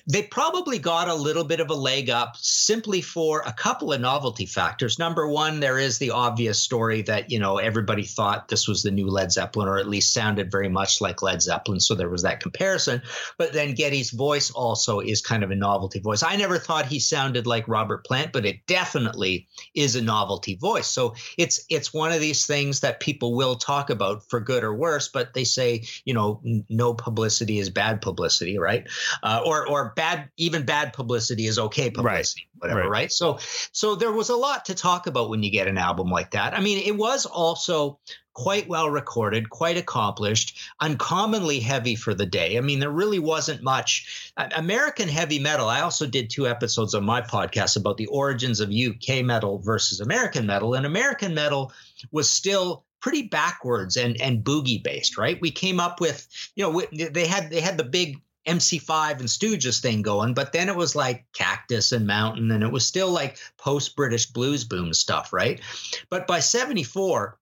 they 0.07 0.23
probably 0.25 0.79
got 0.79 1.09
a 1.09 1.15
little 1.15 1.45
bit 1.45 1.61
of 1.61 1.71
a 1.71 1.75
leg 1.75 2.11
up 2.11 2.37
simply 2.37 3.01
for 3.01 3.43
a 3.47 3.53
couple 3.53 3.93
of 3.93 4.01
novelty 4.01 4.45
factors. 4.45 4.99
Number 4.99 5.29
one, 5.29 5.61
there 5.61 5.79
is 5.79 5.99
the 5.99 6.11
obvious 6.11 6.61
story 6.61 7.03
that 7.03 7.31
you 7.31 7.39
know 7.39 7.59
everybody 7.59 8.03
thought 8.03 8.49
this 8.49 8.67
was 8.67 8.83
the 8.83 8.91
new 8.91 9.09
Led 9.09 9.33
Zeppelin, 9.33 9.69
or 9.69 9.79
at 9.79 9.89
least 9.89 10.13
sounded 10.13 10.51
very 10.51 10.69
much 10.69 11.01
like 11.01 11.23
Led 11.23 11.43
Zeppelin, 11.43 11.81
so 11.81 11.95
there 11.95 12.09
was 12.09 12.23
that 12.23 12.41
comparison. 12.41 13.03
But 13.39 13.53
then 13.53 13.75
Geddy's 13.75 14.11
voice 14.11 14.51
also 14.51 15.01
is 15.01 15.21
kind 15.21 15.45
of 15.45 15.51
a 15.51 15.57
novelty 15.57 16.01
voice. 16.01 16.23
I 16.23 16.37
never 16.37 16.59
thought 16.59 16.87
he 16.87 16.99
sounded 16.99 17.47
like 17.47 17.69
Robert 17.69 18.05
Plant, 18.05 18.33
but 18.33 18.45
it 18.45 18.67
definitely 18.67 19.49
is 19.75 19.95
a 19.95 20.03
novelty 20.03 20.57
voice. 20.57 20.89
So 20.89 21.15
it's 21.39 21.65
it's 21.69 21.95
one 21.95 22.13
of 22.13 22.21
these 22.21 22.47
things 22.47 22.81
that 22.81 23.01
people 23.01 23.35
will 23.37 23.55
talk 23.55 23.91
about 23.91 24.29
for 24.29 24.41
good 24.41 24.65
or 24.65 24.75
worse, 24.75 25.09
but 25.09 25.35
they 25.35 25.45
say 25.45 25.85
you 26.05 26.15
know 26.15 26.43
no 26.69 26.95
publicity 26.95 27.59
is 27.59 27.71
bad 27.71 28.03
publicity, 28.03 28.59
right? 28.59 28.89
Uh, 29.23 29.43
or 29.45 29.69
or 29.69 29.93
bad 29.97 30.31
even 30.37 30.65
bad 30.65 30.93
publicity 30.93 31.47
is 31.47 31.59
okay 31.59 31.91
publicity, 31.91 32.49
right. 32.55 32.61
whatever, 32.61 32.81
right. 32.83 32.91
right? 32.91 33.13
So 33.13 33.39
so 33.73 33.95
there 33.95 34.13
was 34.13 34.29
a 34.29 34.37
lot 34.37 34.67
to 34.67 34.75
talk 34.75 35.07
about 35.07 35.31
when 35.31 35.43
you 35.43 35.51
get 35.51 35.69
an 35.69 35.79
album 35.79 36.11
like 36.11 36.33
that. 36.33 36.57
I 36.57 36.61
mean, 36.61 36.83
it 36.85 36.97
was 36.97 37.27
also 37.27 37.99
quite 38.33 38.69
well 38.69 38.89
recorded, 38.89 39.51
quite 39.51 39.77
accomplished, 39.77 40.59
uncommonly 40.81 41.61
heavy 41.61 41.95
for 41.95 42.15
the 42.15 42.27
day. 42.27 42.57
I 42.57 42.61
mean, 42.61 42.81
there 42.81 42.91
really 42.91 43.19
wasn't 43.19 43.63
much 43.63 44.33
American 44.55 45.09
heavy 45.09 45.39
metal. 45.39 45.69
I 45.69 45.81
also 45.81 46.07
did 46.07 46.31
two 46.31 46.47
episodes 46.47 46.95
on 46.95 47.05
my 47.05 47.21
podcast 47.21 47.77
about 47.77 47.97
the 47.97 48.07
origins 48.07 48.61
of 48.61 48.71
UK 48.71 49.25
metal 49.25 49.59
versus 49.59 50.01
American 50.01 50.47
metal, 50.47 50.75
and 50.75 50.87
American 50.87 51.35
metal 51.35 51.73
was 52.13 52.31
still 52.31 52.85
pretty 53.01 53.23
backwards 53.23 53.97
and 53.97 54.21
and 54.21 54.45
boogie 54.45 54.83
based, 54.83 55.19
right? 55.19 55.41
We 55.41 55.51
came 55.51 55.81
up 55.81 56.01
with, 56.01 56.27
you 56.55 56.65
know, 56.65 56.83
they 57.11 57.27
had 57.27 57.51
they 57.51 57.61
had 57.61 57.77
the 57.77 57.85
big 57.85 58.21
MC5 58.47 59.21
and 59.21 59.29
Stooges 59.29 59.81
thing 59.81 60.03
going, 60.03 60.35
but 60.35 60.53
then 60.53 60.69
it 60.69 60.77
was 60.77 60.97
like 60.97 61.27
Cactus 61.33 61.93
and 61.93 62.07
Mountain, 62.07 62.51
and 62.51 62.63
it 62.63 62.73
was 62.73 62.87
still 62.87 63.11
like 63.11 63.39
post 63.59 63.97
British 63.97 64.27
blues 64.27 64.65
boom 64.65 64.95
stuff, 64.95 65.33
right? 65.33 65.61
But 66.09 66.27
by 66.27 66.41
74, 66.41 67.39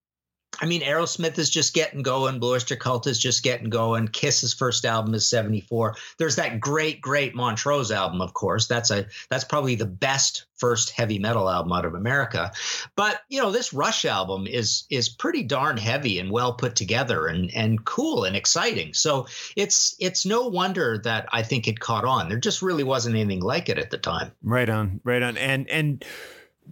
I 0.60 0.66
mean, 0.66 0.82
Aerosmith 0.82 1.38
is 1.38 1.50
just 1.50 1.74
getting 1.74 2.02
going. 2.02 2.40
Blue 2.40 2.54
Oyster 2.54 2.74
Cult 2.74 3.06
is 3.06 3.18
just 3.18 3.42
getting 3.42 3.70
going. 3.70 4.08
Kiss's 4.08 4.52
first 4.52 4.84
album 4.84 5.14
is 5.14 5.28
74. 5.28 5.94
There's 6.18 6.36
that 6.36 6.58
great, 6.58 7.00
great 7.00 7.34
Montrose 7.34 7.92
album, 7.92 8.20
of 8.20 8.34
course. 8.34 8.66
That's 8.66 8.90
a 8.90 9.06
that's 9.30 9.44
probably 9.44 9.76
the 9.76 9.86
best 9.86 10.46
first 10.56 10.90
heavy 10.90 11.20
metal 11.20 11.48
album 11.48 11.72
out 11.72 11.84
of 11.84 11.94
America. 11.94 12.50
But 12.96 13.20
you 13.28 13.40
know, 13.40 13.52
this 13.52 13.72
Rush 13.72 14.04
album 14.04 14.46
is 14.46 14.84
is 14.90 15.08
pretty 15.08 15.44
darn 15.44 15.76
heavy 15.76 16.18
and 16.18 16.30
well 16.30 16.54
put 16.54 16.74
together 16.74 17.26
and 17.26 17.54
and 17.54 17.84
cool 17.84 18.24
and 18.24 18.34
exciting. 18.34 18.94
So 18.94 19.26
it's 19.56 19.94
it's 20.00 20.26
no 20.26 20.48
wonder 20.48 20.98
that 21.04 21.28
I 21.30 21.42
think 21.42 21.68
it 21.68 21.78
caught 21.78 22.04
on. 22.04 22.28
There 22.28 22.38
just 22.38 22.62
really 22.62 22.84
wasn't 22.84 23.14
anything 23.14 23.42
like 23.42 23.68
it 23.68 23.78
at 23.78 23.90
the 23.90 23.98
time. 23.98 24.32
Right 24.42 24.68
on, 24.68 25.00
right 25.04 25.22
on. 25.22 25.36
And 25.36 25.68
and 25.70 26.04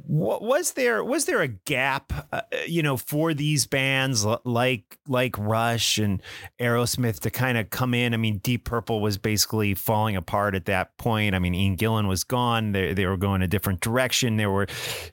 was 0.05 0.73
there 0.73 1.03
was 1.03 1.25
there 1.25 1.41
a 1.41 1.49
gap 1.49 2.13
uh, 2.33 2.43
you 2.67 2.83
know 2.83 2.97
for 2.97 3.33
these 3.35 3.67
bands 3.67 4.25
like 4.45 4.99
like 5.09 5.37
Rush 5.39 5.99
and 5.99 6.23
Aerosmith 6.61 7.21
to 7.21 7.31
kind 7.31 7.57
of 7.59 7.71
come 7.71 7.95
in? 7.95 8.15
I 8.15 8.17
mean 8.17 8.39
Deep 8.39 8.65
Purple 8.65 9.01
was 9.01 9.19
basically 9.19 9.75
falling 9.75 10.17
apart 10.17 10.55
at 10.55 10.67
that 10.67 10.97
point. 10.99 11.35
I 11.35 11.39
mean 11.39 11.55
Ian 11.55 11.77
Gillan 11.77 12.09
was 12.09 12.25
gone. 12.25 12.73
They 12.73 12.95
they 12.95 13.07
were 13.07 13.17
going 13.17 13.43
a 13.43 13.49
different 13.49 13.81
direction. 13.81 14.37
There 14.37 14.51
were 14.51 14.67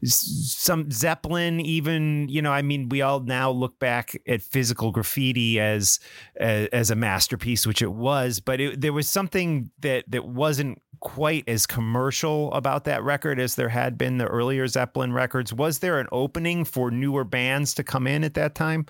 some 0.03 0.91
Zeppelin 0.91 1.59
even 1.61 2.27
you 2.29 2.41
know 2.41 2.51
I 2.51 2.61
mean 2.61 2.89
we 2.89 3.01
all 3.01 3.19
now 3.19 3.51
look 3.51 3.79
back 3.79 4.19
at 4.27 4.41
physical 4.41 4.91
graffiti 4.91 5.59
as 5.59 5.99
as, 6.35 6.67
as 6.73 6.91
a 6.91 6.95
masterpiece 6.95 7.65
which 7.65 7.81
it 7.81 7.91
was 7.91 8.39
but 8.39 8.59
it, 8.59 8.81
there 8.81 8.93
was 8.93 9.07
something 9.07 9.71
that 9.79 10.03
that 10.09 10.25
wasn't 10.25 10.81
quite 11.03 11.43
as 11.49 11.67
commercial 11.67 12.51
about 12.53 12.85
that 12.85 13.03
record 13.03 13.37
as 13.37 13.55
there 13.55 13.69
had 13.69 13.97
been 13.97 14.17
the 14.17 14.25
earlier 14.25 14.65
Zeppelin 14.67 15.11
records. 15.11 15.53
Was 15.53 15.79
there 15.79 15.99
an 15.99 16.07
opening 16.13 16.63
for 16.63 16.89
newer 16.89 17.25
bands 17.25 17.73
to 17.75 17.83
come 17.83 18.07
in 18.07 18.23
at 18.23 18.35
that 18.35 18.55
time? 18.55 18.85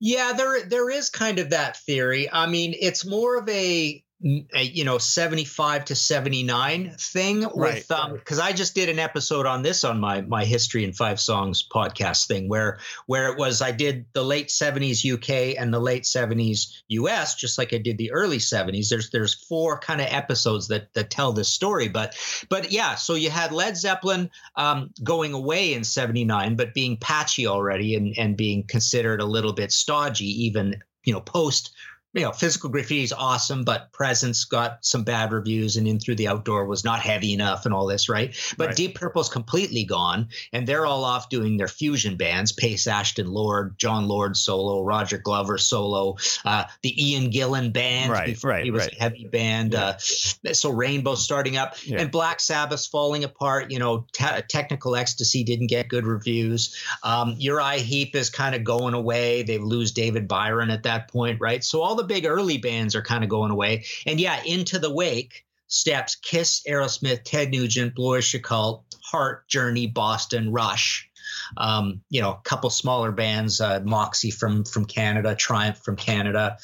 Yeah, 0.00 0.32
there 0.32 0.64
there 0.64 0.90
is 0.90 1.08
kind 1.08 1.38
of 1.38 1.50
that 1.50 1.76
theory. 1.76 2.28
I 2.32 2.46
mean, 2.46 2.74
it's 2.78 3.06
more 3.06 3.38
of 3.38 3.48
a 3.48 4.02
you 4.22 4.84
know 4.84 4.98
75 4.98 5.86
to 5.86 5.96
79 5.96 6.94
thing 6.96 7.40
with 7.40 7.54
right. 7.56 7.90
um 7.90 8.12
because 8.12 8.38
i 8.38 8.52
just 8.52 8.72
did 8.72 8.88
an 8.88 9.00
episode 9.00 9.46
on 9.46 9.62
this 9.62 9.82
on 9.82 9.98
my 9.98 10.20
my 10.20 10.44
history 10.44 10.84
in 10.84 10.92
five 10.92 11.18
songs 11.18 11.66
podcast 11.68 12.28
thing 12.28 12.48
where 12.48 12.78
where 13.06 13.32
it 13.32 13.38
was 13.38 13.60
i 13.60 13.72
did 13.72 14.06
the 14.12 14.22
late 14.22 14.46
70s 14.46 15.12
uk 15.12 15.28
and 15.58 15.74
the 15.74 15.80
late 15.80 16.04
70s 16.04 16.82
us 16.88 17.34
just 17.34 17.58
like 17.58 17.74
i 17.74 17.78
did 17.78 17.98
the 17.98 18.12
early 18.12 18.38
70s 18.38 18.88
there's 18.88 19.10
there's 19.10 19.34
four 19.34 19.80
kind 19.80 20.00
of 20.00 20.06
episodes 20.08 20.68
that 20.68 20.94
that 20.94 21.10
tell 21.10 21.32
this 21.32 21.48
story 21.48 21.88
but 21.88 22.16
but 22.48 22.70
yeah 22.70 22.94
so 22.94 23.14
you 23.14 23.28
had 23.28 23.50
led 23.50 23.76
zeppelin 23.76 24.30
um 24.54 24.90
going 25.02 25.32
away 25.32 25.74
in 25.74 25.82
79 25.82 26.54
but 26.54 26.74
being 26.74 26.96
patchy 26.96 27.48
already 27.48 27.96
and 27.96 28.14
and 28.16 28.36
being 28.36 28.62
considered 28.68 29.20
a 29.20 29.26
little 29.26 29.52
bit 29.52 29.72
stodgy 29.72 30.44
even 30.44 30.76
you 31.04 31.12
know 31.12 31.20
post 31.20 31.72
you 32.14 32.22
know, 32.22 32.32
physical 32.32 32.68
graffiti 32.68 33.02
is 33.02 33.12
awesome, 33.12 33.64
but 33.64 33.90
presence 33.92 34.44
got 34.44 34.84
some 34.84 35.02
bad 35.02 35.32
reviews, 35.32 35.76
and 35.76 35.88
in 35.88 35.98
through 35.98 36.16
the 36.16 36.28
outdoor 36.28 36.66
was 36.66 36.84
not 36.84 37.00
heavy 37.00 37.32
enough, 37.32 37.64
and 37.64 37.72
all 37.72 37.86
this, 37.86 38.08
right? 38.08 38.36
But 38.58 38.68
right. 38.68 38.76
Deep 38.76 38.94
Purple's 38.94 39.30
completely 39.30 39.84
gone, 39.84 40.28
and 40.52 40.66
they're 40.66 40.84
all 40.84 41.04
off 41.04 41.30
doing 41.30 41.56
their 41.56 41.68
fusion 41.68 42.16
bands: 42.16 42.52
Paice 42.52 42.86
Ashton 42.86 43.28
Lord, 43.28 43.78
Jon 43.78 44.08
Lord 44.08 44.36
solo, 44.36 44.82
Roger 44.82 45.16
Glover 45.16 45.56
solo, 45.56 46.16
uh, 46.44 46.64
the 46.82 47.10
Ian 47.10 47.30
Gillan 47.30 47.72
band, 47.72 48.12
right? 48.12 48.42
Right. 48.44 48.64
He 48.64 48.70
was 48.70 48.82
right. 48.82 48.92
a 48.92 48.96
heavy 48.96 49.26
band. 49.26 49.72
Yeah. 49.72 49.96
Uh, 50.44 50.52
so 50.52 50.70
Rainbow 50.70 51.14
starting 51.14 51.56
up, 51.56 51.76
yeah. 51.84 52.00
and 52.00 52.10
Black 52.10 52.40
Sabbath 52.40 52.86
falling 52.86 53.24
apart. 53.24 53.70
You 53.70 53.78
know, 53.78 54.06
Technical 54.12 54.96
Ecstasy 54.96 55.44
didn't 55.44 55.68
get 55.68 55.88
good 55.88 56.04
reviews. 56.04 56.76
Um, 57.02 57.36
Uriah 57.38 57.78
Heep 57.78 58.14
is 58.14 58.28
kind 58.28 58.54
of 58.54 58.64
going 58.64 58.92
away. 58.92 59.44
They 59.44 59.56
lose 59.56 59.92
David 59.92 60.28
Byron 60.28 60.68
at 60.68 60.82
that 60.82 61.08
point, 61.08 61.40
right? 61.40 61.64
So 61.64 61.80
all 61.80 61.94
the 61.94 62.01
the 62.02 62.08
big 62.08 62.26
early 62.26 62.58
bands 62.58 62.94
are 62.94 63.02
kind 63.02 63.24
of 63.24 63.30
going 63.30 63.50
away. 63.50 63.84
And 64.06 64.20
yeah, 64.20 64.42
into 64.44 64.78
the 64.78 64.92
wake 64.92 65.44
steps 65.68 66.16
Kiss, 66.16 66.62
Aerosmith, 66.68 67.22
Ted 67.24 67.50
Nugent, 67.50 67.94
Blue 67.94 68.16
Oyster 68.16 68.38
Cult, 68.38 68.84
Heart, 69.02 69.48
Journey, 69.48 69.86
Boston, 69.86 70.52
Rush. 70.52 71.08
Um, 71.56 72.02
you 72.10 72.20
know, 72.20 72.32
a 72.32 72.40
couple 72.44 72.70
smaller 72.70 73.12
bands, 73.12 73.60
uh, 73.60 73.80
Moxy 73.84 74.30
from 74.30 74.64
from 74.64 74.84
Canada, 74.84 75.34
Triumph 75.34 75.78
from 75.78 75.96
Canada. 75.96 76.58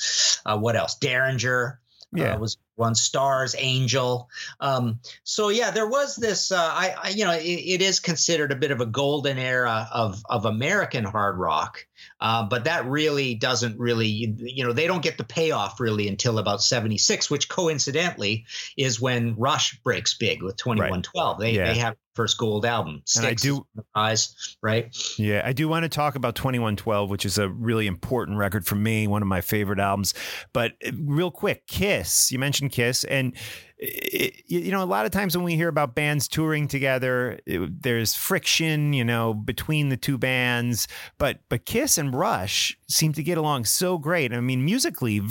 Uh, 0.45 0.59
what 0.59 0.77
else? 0.77 0.97
Derringer 0.97 1.81
uh, 2.17 2.21
yeah. 2.21 2.35
Uh, 2.35 2.39
was 2.39 2.57
one 2.79 2.95
Starz 2.95 3.55
angel 3.59 4.29
um, 4.61 5.01
so 5.25 5.49
yeah 5.49 5.71
there 5.71 5.89
was 5.89 6.17
this 6.17 6.53
uh, 6.53 6.57
I, 6.57 6.95
I, 7.03 7.09
you 7.11 7.25
know 7.25 7.33
it, 7.33 7.43
it 7.43 7.83
is 7.83 8.01
considered 8.01 8.53
a 8.53 8.57
bit 8.57 8.71
of 8.71 8.81
a 8.81 8.87
golden 8.87 9.39
era 9.39 9.89
of 9.93 10.23
of 10.29 10.45
american 10.45 11.05
hard 11.05 11.39
rock 11.39 11.87
uh, 12.21 12.47
but 12.49 12.65
that 12.65 12.87
really 12.87 13.35
doesn't 13.35 13.79
really 13.79 14.09
you 14.09 14.65
know 14.65 14.73
they 14.73 14.87
don't 14.87 15.03
get 15.03 15.19
the 15.19 15.25
payoff 15.25 15.81
really 15.81 16.09
until 16.09 16.39
about 16.39 16.63
76 16.63 17.31
which 17.31 17.49
coincidentally 17.49 18.47
is 18.77 19.01
when 19.01 19.35
rush 19.37 19.79
breaks 19.81 20.15
big 20.15 20.43
with 20.43 20.57
2112 20.57 21.39
right. 21.39 21.41
they, 21.41 21.53
yeah. 21.53 21.73
they 21.73 21.79
have 21.79 21.97
first 22.19 22.37
gold 22.37 22.67
album. 22.67 23.01
and 23.17 23.25
I 23.25 23.35
do 23.35 23.65
eyes, 23.95 24.35
right? 24.61 24.93
Yeah, 25.19 25.43
I 25.45 25.53
do 25.53 25.69
want 25.69 25.85
to 25.85 25.89
talk 25.89 26.17
about 26.17 26.35
2112, 26.35 27.09
which 27.09 27.25
is 27.25 27.39
a 27.39 27.49
really 27.49 27.87
important 27.87 28.39
record 28.39 28.67
for 28.67 28.75
me, 28.75 29.07
one 29.07 29.23
of 29.23 29.29
my 29.29 29.41
favorite 29.41 29.79
albums. 29.79 30.15
But 30.53 30.73
uh, 30.85 30.91
real 31.01 31.31
quick, 31.31 31.69
Kiss, 31.69 32.33
you 32.33 32.41
mentioned 32.41 32.73
Kiss 32.73 33.05
and 33.05 33.37
it, 33.79 34.43
you 34.49 34.73
know, 34.73 34.83
a 34.83 34.85
lot 34.85 35.07
of 35.07 35.13
times 35.13 35.37
when 35.37 35.45
we 35.45 35.55
hear 35.55 35.69
about 35.69 35.95
bands 35.95 36.27
touring 36.27 36.67
together, 36.67 37.39
it, 37.47 37.85
there's 37.85 38.17
friction, 38.17 38.93
you 38.93 39.05
know, 39.05 39.33
between 39.33 39.91
the 39.91 39.97
two 39.97 40.19
bands. 40.19 40.89
But 41.19 41.39
but 41.49 41.67
Kiss 41.67 41.99
and 41.99 42.13
Rush 42.13 42.77
seem 42.89 43.13
to 43.13 43.23
get 43.23 43.39
along 43.39 43.67
so 43.67 43.97
great. 43.97 44.33
I 44.33 44.41
mean, 44.41 44.65
musically 44.65 45.23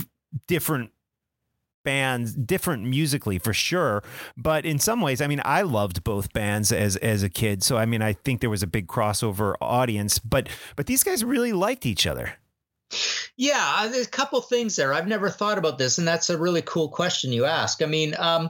different 0.47 0.91
bands 1.87 2.33
different 2.33 2.83
musically 2.83 3.39
for 3.39 3.53
sure 3.53 4.03
but 4.35 4.65
in 4.65 4.77
some 4.77 4.99
ways 4.99 5.21
i 5.21 5.27
mean 5.27 5.41
i 5.45 5.61
loved 5.61 6.03
both 6.03 6.33
bands 6.33 6.73
as 6.73 6.97
as 6.97 7.23
a 7.23 7.29
kid 7.29 7.63
so 7.63 7.77
i 7.77 7.85
mean 7.85 8.01
i 8.01 8.11
think 8.11 8.41
there 8.41 8.49
was 8.49 8.61
a 8.61 8.67
big 8.67 8.87
crossover 8.87 9.55
audience 9.61 10.19
but 10.19 10.49
but 10.75 10.85
these 10.85 11.01
guys 11.01 11.23
really 11.23 11.53
liked 11.53 11.85
each 11.85 12.05
other 12.05 12.33
yeah, 13.35 13.87
there's 13.91 14.07
a 14.07 14.09
couple 14.09 14.39
things 14.41 14.77
there. 14.77 14.93
I've 14.93 15.07
never 15.09 15.29
thought 15.29 15.57
about 15.57 15.77
this, 15.77 15.97
and 15.97 16.07
that's 16.07 16.29
a 16.29 16.37
really 16.37 16.61
cool 16.61 16.87
question 16.89 17.33
you 17.33 17.43
ask. 17.43 17.81
I 17.81 17.85
mean, 17.85 18.15
um, 18.17 18.49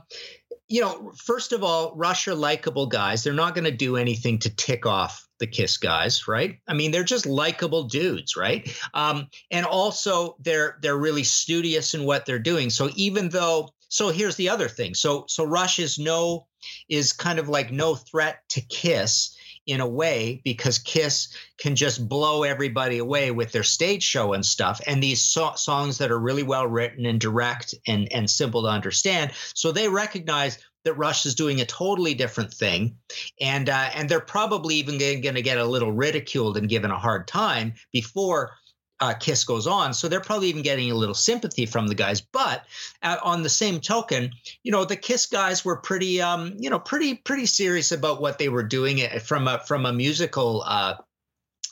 you 0.67 0.79
know, 0.79 1.11
first 1.17 1.53
of 1.53 1.63
all, 1.63 1.95
Rush 1.95 2.27
are 2.27 2.35
likable 2.35 2.85
guys. 2.85 3.23
They're 3.23 3.33
not 3.33 3.55
going 3.55 3.65
to 3.65 3.71
do 3.71 3.97
anything 3.97 4.37
to 4.39 4.55
tick 4.55 4.85
off 4.85 5.26
the 5.39 5.47
Kiss 5.47 5.77
guys, 5.77 6.27
right? 6.27 6.59
I 6.67 6.73
mean, 6.73 6.91
they're 6.91 7.03
just 7.03 7.25
likable 7.25 7.83
dudes, 7.83 8.35
right? 8.35 8.67
Um, 8.93 9.27
and 9.51 9.65
also, 9.65 10.35
they're 10.39 10.77
they're 10.81 10.97
really 10.97 11.23
studious 11.23 11.93
in 11.93 12.05
what 12.05 12.25
they're 12.25 12.39
doing. 12.39 12.69
So 12.69 12.89
even 12.95 13.29
though, 13.29 13.69
so 13.89 14.09
here's 14.09 14.35
the 14.35 14.49
other 14.49 14.67
thing. 14.67 14.93
So 14.95 15.25
so 15.27 15.43
Rush 15.43 15.79
is 15.79 15.99
no 15.99 16.47
is 16.89 17.13
kind 17.13 17.39
of 17.39 17.49
like 17.49 17.71
no 17.71 17.95
threat 17.95 18.41
to 18.49 18.61
Kiss 18.61 19.35
in 19.67 19.81
a 19.81 19.87
way 19.87 20.41
because 20.43 20.79
Kiss 20.79 21.27
can 21.57 21.75
just 21.75 22.07
blow 22.07 22.43
everybody 22.43 22.97
away 22.97 23.31
with 23.31 23.51
their 23.51 23.63
stage 23.63 24.01
show 24.01 24.33
and 24.33 24.45
stuff. 24.45 24.79
And 24.87 25.03
these 25.03 25.21
so- 25.21 25.55
songs 25.55 25.97
that 25.97 26.09
are 26.09 26.19
really 26.19 26.43
well 26.43 26.65
written 26.65 27.05
and 27.05 27.19
direct 27.19 27.75
and, 27.85 28.11
and 28.13 28.29
simple 28.29 28.63
to 28.63 28.69
understand. 28.69 29.33
So 29.53 29.71
they 29.71 29.89
recognize 29.89 30.57
that 30.87 30.95
Rush 30.95 31.25
is 31.25 31.35
doing 31.35 31.61
a 31.61 31.65
totally 31.65 32.13
different 32.13 32.53
thing, 32.53 32.97
and 33.39 33.69
uh, 33.69 33.89
and 33.93 34.09
they're 34.09 34.19
probably 34.19 34.75
even 34.75 34.97
going 34.97 35.35
to 35.35 35.41
get 35.41 35.57
a 35.57 35.65
little 35.65 35.91
ridiculed 35.91 36.57
and 36.57 36.67
given 36.67 36.91
a 36.91 36.97
hard 36.97 37.27
time 37.27 37.73
before 37.91 38.53
uh, 38.99 39.13
Kiss 39.13 39.43
goes 39.43 39.67
on. 39.67 39.93
So 39.93 40.07
they're 40.07 40.21
probably 40.21 40.47
even 40.47 40.61
getting 40.61 40.91
a 40.91 40.95
little 40.95 41.15
sympathy 41.15 41.65
from 41.65 41.87
the 41.87 41.95
guys. 41.95 42.21
But 42.21 42.65
uh, 43.03 43.17
on 43.23 43.43
the 43.43 43.49
same 43.49 43.79
token, 43.79 44.31
you 44.63 44.71
know, 44.71 44.85
the 44.85 44.95
Kiss 44.95 45.27
guys 45.27 45.63
were 45.63 45.77
pretty, 45.77 46.21
um, 46.21 46.55
you 46.57 46.69
know, 46.69 46.79
pretty 46.79 47.15
pretty 47.15 47.45
serious 47.45 47.91
about 47.91 48.21
what 48.21 48.37
they 48.37 48.49
were 48.49 48.63
doing 48.63 49.01
uh, 49.01 49.19
from 49.19 49.47
a 49.47 49.59
from 49.59 49.85
a 49.85 49.93
musical 49.93 50.63
uh, 50.65 50.95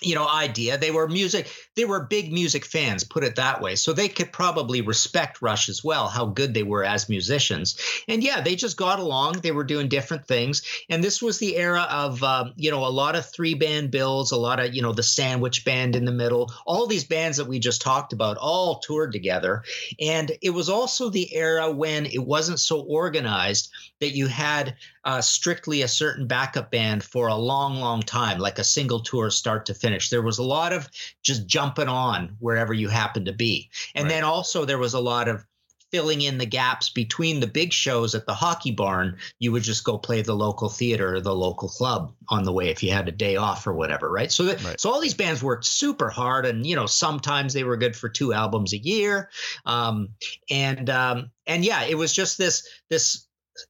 you 0.06 0.16
know 0.16 0.28
idea. 0.28 0.78
They 0.78 0.92
were 0.92 1.08
music 1.08 1.50
they 1.76 1.86
were 1.86 2.06
big 2.06 2.32
music 2.32 2.66
fans 2.66 3.04
put 3.04 3.24
it 3.24 3.36
that 3.36 3.62
way. 3.62 3.76
So 3.76 3.92
they 3.94 4.08
could 4.08 4.32
probably 4.32 4.82
respect 4.82 5.42
rush 5.42 5.68
as 5.70 5.84
well 5.84 6.08
how 6.08 6.28
good 6.28 6.54
they 6.54 6.64
were 6.64 6.84
as 6.84 7.10
musicians. 7.10 7.78
And 8.08 8.24
yeah 8.24 8.42
they 8.42 8.56
just 8.56 8.78
got 8.78 9.00
along. 9.00 9.34
They 9.34 9.52
were 9.52 9.64
doing 9.64 9.90
different 9.90 10.28
things. 10.28 10.64
And 10.90 11.04
this 11.04 11.22
was 11.22 11.40
the 11.40 11.58
era 11.58 11.88
of 11.90 12.24
um, 12.24 12.54
you 12.56 12.72
know 12.72 12.86
a 12.86 12.90
lot 12.90 13.16
of 13.16 13.26
three 13.26 13.56
band 13.56 13.92
bills 13.92 14.32
a 14.32 14.38
lot 14.38 14.60
of 14.60 14.74
you 14.74 14.82
know 14.82 14.94
the 14.94 15.04
sandwich 15.04 15.66
band 15.66 15.96
in 15.96 16.06
the 16.06 16.12
middle 16.12 16.52
all 16.66 16.88
these 16.88 17.04
bands 17.04 17.38
that 17.38 17.48
we 17.48 17.60
just 17.60 17.82
talked 17.82 18.14
about 18.14 18.38
all 18.38 18.80
toured 18.80 19.12
together. 19.12 19.64
And 20.00 20.32
it 20.42 20.52
was 20.52 20.70
also 20.70 21.10
the 21.10 21.34
era 21.36 21.72
when 21.72 22.06
it 22.06 22.24
wasn't 22.26 22.60
so 22.60 22.82
organized 22.82 23.72
that 24.00 24.16
you 24.16 24.28
had 24.28 24.76
uh, 25.06 25.22
strictly 25.22 25.84
a 25.84 25.88
certain 25.88 26.28
backup 26.28 26.72
band 26.72 27.04
for 27.04 27.28
a 27.28 27.36
long, 27.36 27.80
long 27.80 28.02
time, 28.02 28.40
like 28.40 28.60
a 28.60 28.64
single 28.64 29.00
tour 29.00 29.30
start 29.30 29.66
to 29.68 29.74
finish. 29.74 30.10
There 30.10 30.24
was 30.24 30.40
a 30.40 30.44
lot 30.44 30.74
of 30.74 30.90
just 31.22 31.46
jumping 31.46 31.88
on 31.88 32.36
wherever 32.40 32.74
you 32.74 32.90
happened 32.90 33.28
to 33.28 33.34
be. 33.34 33.70
And 33.94 34.06
right. 34.06 34.10
then 34.10 34.24
also 34.24 34.66
there 34.66 34.80
was 34.80 34.96
a 34.96 35.00
lot 35.00 35.28
of 35.28 35.46
filling 35.92 36.22
in 36.22 36.40
the 36.40 36.46
gaps 36.46 36.90
between 36.90 37.40
the 37.40 37.48
big 37.48 37.72
shows 37.72 38.16
at 38.16 38.26
the 38.26 38.34
hockey 38.34 38.72
barn. 38.72 39.18
You 39.40 39.52
would 39.52 39.64
just 39.64 39.84
go 39.84 39.98
play 39.98 40.22
the 40.22 40.36
local 40.36 40.68
theater 40.68 41.16
or 41.16 41.22
the 41.22 41.36
local 41.36 41.70
club 41.70 42.14
on 42.28 42.44
the 42.44 42.52
way 42.52 42.70
if 42.70 42.82
you 42.84 42.92
had 42.92 43.08
a 43.08 43.14
day 43.14 43.36
off 43.36 43.66
or 43.68 43.74
whatever, 43.74 44.12
right? 44.12 44.32
So, 44.32 44.44
that, 44.44 44.64
right. 44.64 44.82
so 44.82 44.92
all 44.92 45.00
these 45.00 45.14
bands 45.14 45.44
worked 45.44 45.66
super 45.66 46.10
hard, 46.10 46.46
and 46.46 46.66
you 46.66 46.76
know 46.76 46.86
sometimes 46.86 47.54
they 47.54 47.64
were 47.64 47.78
good 47.78 47.96
for 47.96 48.10
two 48.10 48.34
albums 48.34 48.74
a 48.74 48.78
year, 48.78 49.30
um, 49.66 50.10
and 50.50 50.90
um, 50.90 51.32
and 51.48 51.64
yeah, 51.64 51.84
it 51.84 51.98
was 51.98 52.12
just 52.12 52.38
this 52.38 52.68
this 52.90 53.25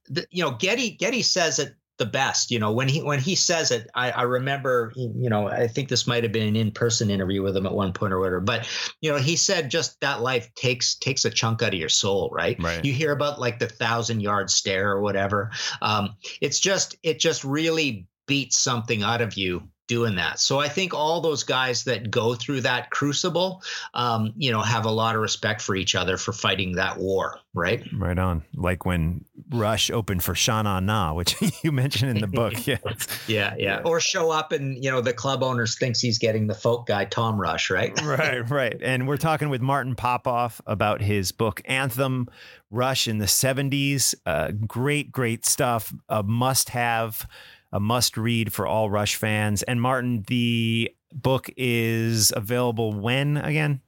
the, 0.08 0.26
you 0.30 0.42
know, 0.42 0.52
Getty 0.52 0.92
Geddy 0.92 1.22
says 1.22 1.58
it 1.58 1.74
the 1.98 2.06
best. 2.06 2.50
You 2.50 2.58
know, 2.58 2.72
when 2.72 2.88
he 2.88 3.02
when 3.02 3.20
he 3.20 3.34
says 3.34 3.70
it, 3.70 3.88
I, 3.94 4.10
I 4.10 4.22
remember. 4.22 4.92
You 4.96 5.30
know, 5.30 5.48
I 5.48 5.68
think 5.68 5.88
this 5.88 6.06
might 6.06 6.22
have 6.22 6.32
been 6.32 6.48
an 6.48 6.56
in 6.56 6.72
person 6.72 7.10
interview 7.10 7.42
with 7.42 7.56
him 7.56 7.66
at 7.66 7.72
one 7.72 7.92
point 7.92 8.12
or 8.12 8.18
whatever. 8.18 8.40
But 8.40 8.68
you 9.00 9.10
know, 9.10 9.18
he 9.18 9.36
said 9.36 9.70
just 9.70 10.00
that 10.00 10.20
life 10.20 10.54
takes 10.54 10.96
takes 10.96 11.24
a 11.24 11.30
chunk 11.30 11.62
out 11.62 11.74
of 11.74 11.80
your 11.80 11.88
soul, 11.88 12.30
right? 12.32 12.56
Right. 12.62 12.84
You 12.84 12.92
hear 12.92 13.12
about 13.12 13.40
like 13.40 13.58
the 13.58 13.68
thousand 13.68 14.20
yard 14.20 14.50
stare 14.50 14.90
or 14.90 15.00
whatever. 15.00 15.50
Um, 15.80 16.16
it's 16.40 16.60
just 16.60 16.96
it 17.02 17.18
just 17.18 17.44
really 17.44 18.06
beats 18.26 18.58
something 18.58 19.02
out 19.02 19.20
of 19.20 19.34
you 19.34 19.68
doing 19.86 20.16
that. 20.16 20.40
So 20.40 20.58
I 20.58 20.68
think 20.68 20.94
all 20.94 21.20
those 21.20 21.44
guys 21.44 21.84
that 21.84 22.10
go 22.10 22.34
through 22.34 22.62
that 22.62 22.90
crucible, 22.90 23.62
um, 23.94 24.32
you 24.36 24.50
know, 24.50 24.60
have 24.60 24.84
a 24.84 24.90
lot 24.90 25.14
of 25.14 25.20
respect 25.20 25.62
for 25.62 25.76
each 25.76 25.94
other 25.94 26.16
for 26.16 26.32
fighting 26.32 26.72
that 26.72 26.98
war, 26.98 27.38
right? 27.54 27.86
Right 27.92 28.18
on. 28.18 28.42
Like 28.54 28.84
when 28.84 29.24
Rush 29.50 29.90
opened 29.90 30.24
for 30.24 30.34
Sha 30.34 30.62
Na 30.62 30.80
Na, 30.80 31.14
which 31.14 31.36
you 31.62 31.70
mentioned 31.70 32.10
in 32.10 32.20
the 32.20 32.26
book. 32.26 32.54
Yeah. 32.66 32.78
yeah, 33.28 33.54
yeah. 33.58 33.80
Or 33.84 34.00
show 34.00 34.30
up 34.30 34.50
and, 34.50 34.82
you 34.82 34.90
know, 34.90 35.00
the 35.00 35.12
club 35.12 35.42
owners 35.42 35.78
thinks 35.78 36.00
he's 36.00 36.18
getting 36.18 36.48
the 36.48 36.54
folk 36.54 36.86
guy, 36.86 37.04
Tom 37.04 37.40
Rush, 37.40 37.70
right? 37.70 37.92
right, 38.04 38.48
right. 38.50 38.76
And 38.82 39.06
we're 39.06 39.18
talking 39.18 39.50
with 39.50 39.60
Martin 39.60 39.94
Popoff 39.94 40.60
about 40.66 41.00
his 41.00 41.30
book, 41.30 41.60
Anthem 41.66 42.28
Rush 42.70 43.06
in 43.06 43.18
the 43.18 43.26
70s. 43.26 44.14
Uh, 44.24 44.50
great, 44.66 45.12
great 45.12 45.46
stuff. 45.46 45.94
A 46.08 46.24
must 46.24 46.70
have 46.70 47.28
a 47.72 47.80
must 47.80 48.16
read 48.16 48.52
for 48.52 48.66
all 48.66 48.90
Rush 48.90 49.16
fans. 49.16 49.62
And 49.62 49.80
Martin, 49.80 50.24
the 50.28 50.90
book 51.12 51.50
is 51.56 52.32
available 52.34 52.92
when 52.92 53.36
again? 53.36 53.80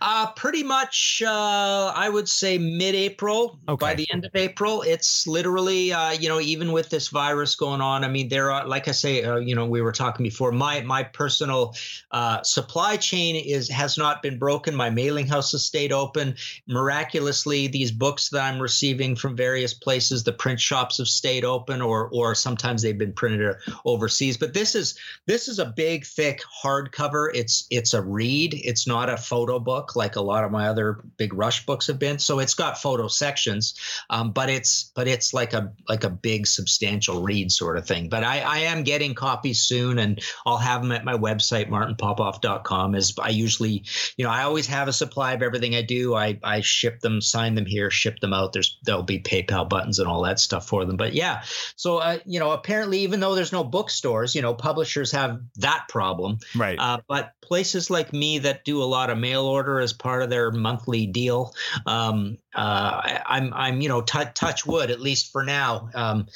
Uh, 0.00 0.30
pretty 0.32 0.62
much, 0.62 1.22
uh, 1.24 1.92
I 1.94 2.08
would 2.08 2.28
say 2.28 2.58
mid-April. 2.58 3.60
Okay. 3.68 3.86
By 3.86 3.94
the 3.94 4.06
end 4.12 4.24
of 4.24 4.32
April, 4.34 4.82
it's 4.82 5.26
literally, 5.26 5.92
uh, 5.92 6.12
you 6.12 6.28
know, 6.28 6.40
even 6.40 6.72
with 6.72 6.90
this 6.90 7.08
virus 7.08 7.54
going 7.54 7.80
on. 7.80 8.04
I 8.04 8.08
mean, 8.08 8.28
there 8.28 8.50
are, 8.50 8.66
like 8.66 8.88
I 8.88 8.92
say, 8.92 9.22
uh, 9.22 9.36
you 9.36 9.54
know, 9.54 9.66
we 9.66 9.80
were 9.80 9.92
talking 9.92 10.24
before. 10.24 10.52
My 10.52 10.80
my 10.82 11.04
personal 11.04 11.74
uh, 12.10 12.42
supply 12.42 12.96
chain 12.96 13.36
is 13.36 13.68
has 13.70 13.96
not 13.96 14.22
been 14.22 14.38
broken. 14.38 14.74
My 14.74 14.90
mailing 14.90 15.26
house 15.26 15.52
has 15.52 15.64
stayed 15.64 15.92
open. 15.92 16.34
Miraculously, 16.68 17.68
these 17.68 17.92
books 17.92 18.30
that 18.30 18.42
I'm 18.42 18.60
receiving 18.60 19.16
from 19.16 19.36
various 19.36 19.74
places, 19.74 20.24
the 20.24 20.32
print 20.32 20.60
shops 20.60 20.98
have 20.98 21.08
stayed 21.08 21.44
open, 21.44 21.80
or 21.80 22.10
or 22.12 22.34
sometimes 22.34 22.82
they've 22.82 22.98
been 22.98 23.12
printed 23.12 23.54
overseas. 23.84 24.36
But 24.36 24.54
this 24.54 24.74
is 24.74 24.98
this 25.26 25.48
is 25.48 25.58
a 25.58 25.66
big, 25.66 26.04
thick 26.04 26.42
hardcover. 26.62 27.30
It's 27.32 27.66
it's 27.70 27.94
a 27.94 28.02
read. 28.02 28.54
It's 28.54 28.86
not 28.86 29.08
a 29.08 29.16
photo 29.16 29.43
photo 29.44 29.58
book 29.58 29.94
like 29.94 30.16
a 30.16 30.20
lot 30.22 30.42
of 30.42 30.50
my 30.50 30.68
other 30.68 31.00
big 31.18 31.34
rush 31.34 31.66
books 31.66 31.86
have 31.86 31.98
been. 31.98 32.18
So 32.18 32.38
it's 32.38 32.54
got 32.54 32.80
photo 32.80 33.08
sections 33.08 33.74
um, 34.08 34.32
but 34.32 34.48
it's 34.48 34.90
but 34.94 35.06
it's 35.06 35.34
like 35.34 35.52
a 35.52 35.72
like 35.86 36.04
a 36.04 36.10
big 36.10 36.46
substantial 36.46 37.22
read 37.22 37.52
sort 37.52 37.76
of 37.76 37.86
thing. 37.86 38.08
But 38.08 38.24
i 38.24 38.40
i 38.40 38.58
am 38.60 38.84
getting 38.84 39.14
copies 39.14 39.60
soon 39.60 39.98
and 39.98 40.20
i'll 40.46 40.56
have 40.56 40.80
them 40.80 40.92
at 40.92 41.04
my 41.04 41.14
website 41.14 41.68
martinpopoff.com 41.68 42.94
as 42.94 43.12
i 43.20 43.28
usually 43.28 43.84
you 44.16 44.24
know 44.24 44.30
i 44.30 44.42
always 44.42 44.66
have 44.66 44.88
a 44.88 44.92
supply 44.92 45.32
of 45.32 45.42
everything 45.42 45.74
i 45.74 45.82
do. 45.82 46.14
I 46.14 46.38
i 46.42 46.60
ship 46.60 47.00
them 47.00 47.20
sign 47.20 47.54
them 47.54 47.66
here 47.66 47.90
ship 47.90 48.20
them 48.20 48.32
out. 48.32 48.52
There's 48.52 48.78
there'll 48.84 49.02
be 49.02 49.20
paypal 49.20 49.68
buttons 49.68 49.98
and 49.98 50.08
all 50.08 50.22
that 50.22 50.40
stuff 50.40 50.66
for 50.66 50.86
them. 50.86 50.96
But 50.96 51.12
yeah 51.12 51.42
so 51.76 51.98
uh, 51.98 52.18
you 52.24 52.40
know 52.40 52.52
apparently 52.52 53.00
even 53.00 53.20
though 53.20 53.34
there's 53.34 53.52
no 53.52 53.64
bookstores 53.64 54.34
you 54.34 54.40
know 54.40 54.54
publishers 54.54 55.12
have 55.12 55.40
that 55.56 55.84
problem. 55.88 56.38
Right. 56.54 56.78
Uh, 56.78 57.00
but 57.08 57.32
places 57.42 57.90
like 57.90 58.12
me 58.12 58.38
that 58.38 58.64
do 58.64 58.82
a 58.82 58.84
lot 58.84 59.10
of 59.10 59.18
mail 59.24 59.46
order 59.46 59.80
as 59.80 59.94
part 59.94 60.22
of 60.22 60.28
their 60.28 60.50
monthly 60.50 61.06
deal. 61.06 61.54
Um, 61.86 62.36
uh, 62.54 63.00
I, 63.02 63.22
I'm, 63.26 63.54
I'm, 63.54 63.80
you 63.80 63.88
know, 63.88 64.02
t- 64.02 64.20
touch 64.34 64.66
wood, 64.66 64.90
at 64.90 65.00
least 65.00 65.32
for 65.32 65.42
now. 65.42 65.88
Um, 65.94 66.26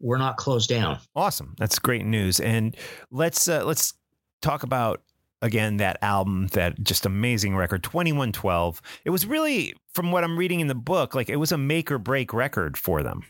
we're 0.00 0.18
not 0.18 0.36
closed 0.36 0.68
down. 0.68 0.98
Awesome. 1.14 1.54
That's 1.58 1.78
great 1.78 2.04
news. 2.04 2.38
And 2.38 2.76
let's, 3.10 3.48
uh, 3.48 3.64
let's 3.64 3.94
talk 4.42 4.62
about 4.62 5.02
again 5.42 5.78
that 5.78 5.98
album 6.02 6.48
that 6.48 6.82
just 6.82 7.04
amazing 7.04 7.54
record 7.56 7.82
2112 7.82 8.80
it 9.04 9.10
was 9.10 9.26
really 9.26 9.74
from 9.92 10.10
what 10.10 10.24
i'm 10.24 10.38
reading 10.38 10.60
in 10.60 10.66
the 10.66 10.74
book 10.74 11.14
like 11.14 11.28
it 11.28 11.36
was 11.36 11.52
a 11.52 11.58
make 11.58 11.90
or 11.90 11.98
break 11.98 12.32
record 12.32 12.76
for 12.76 13.02
them 13.02 13.22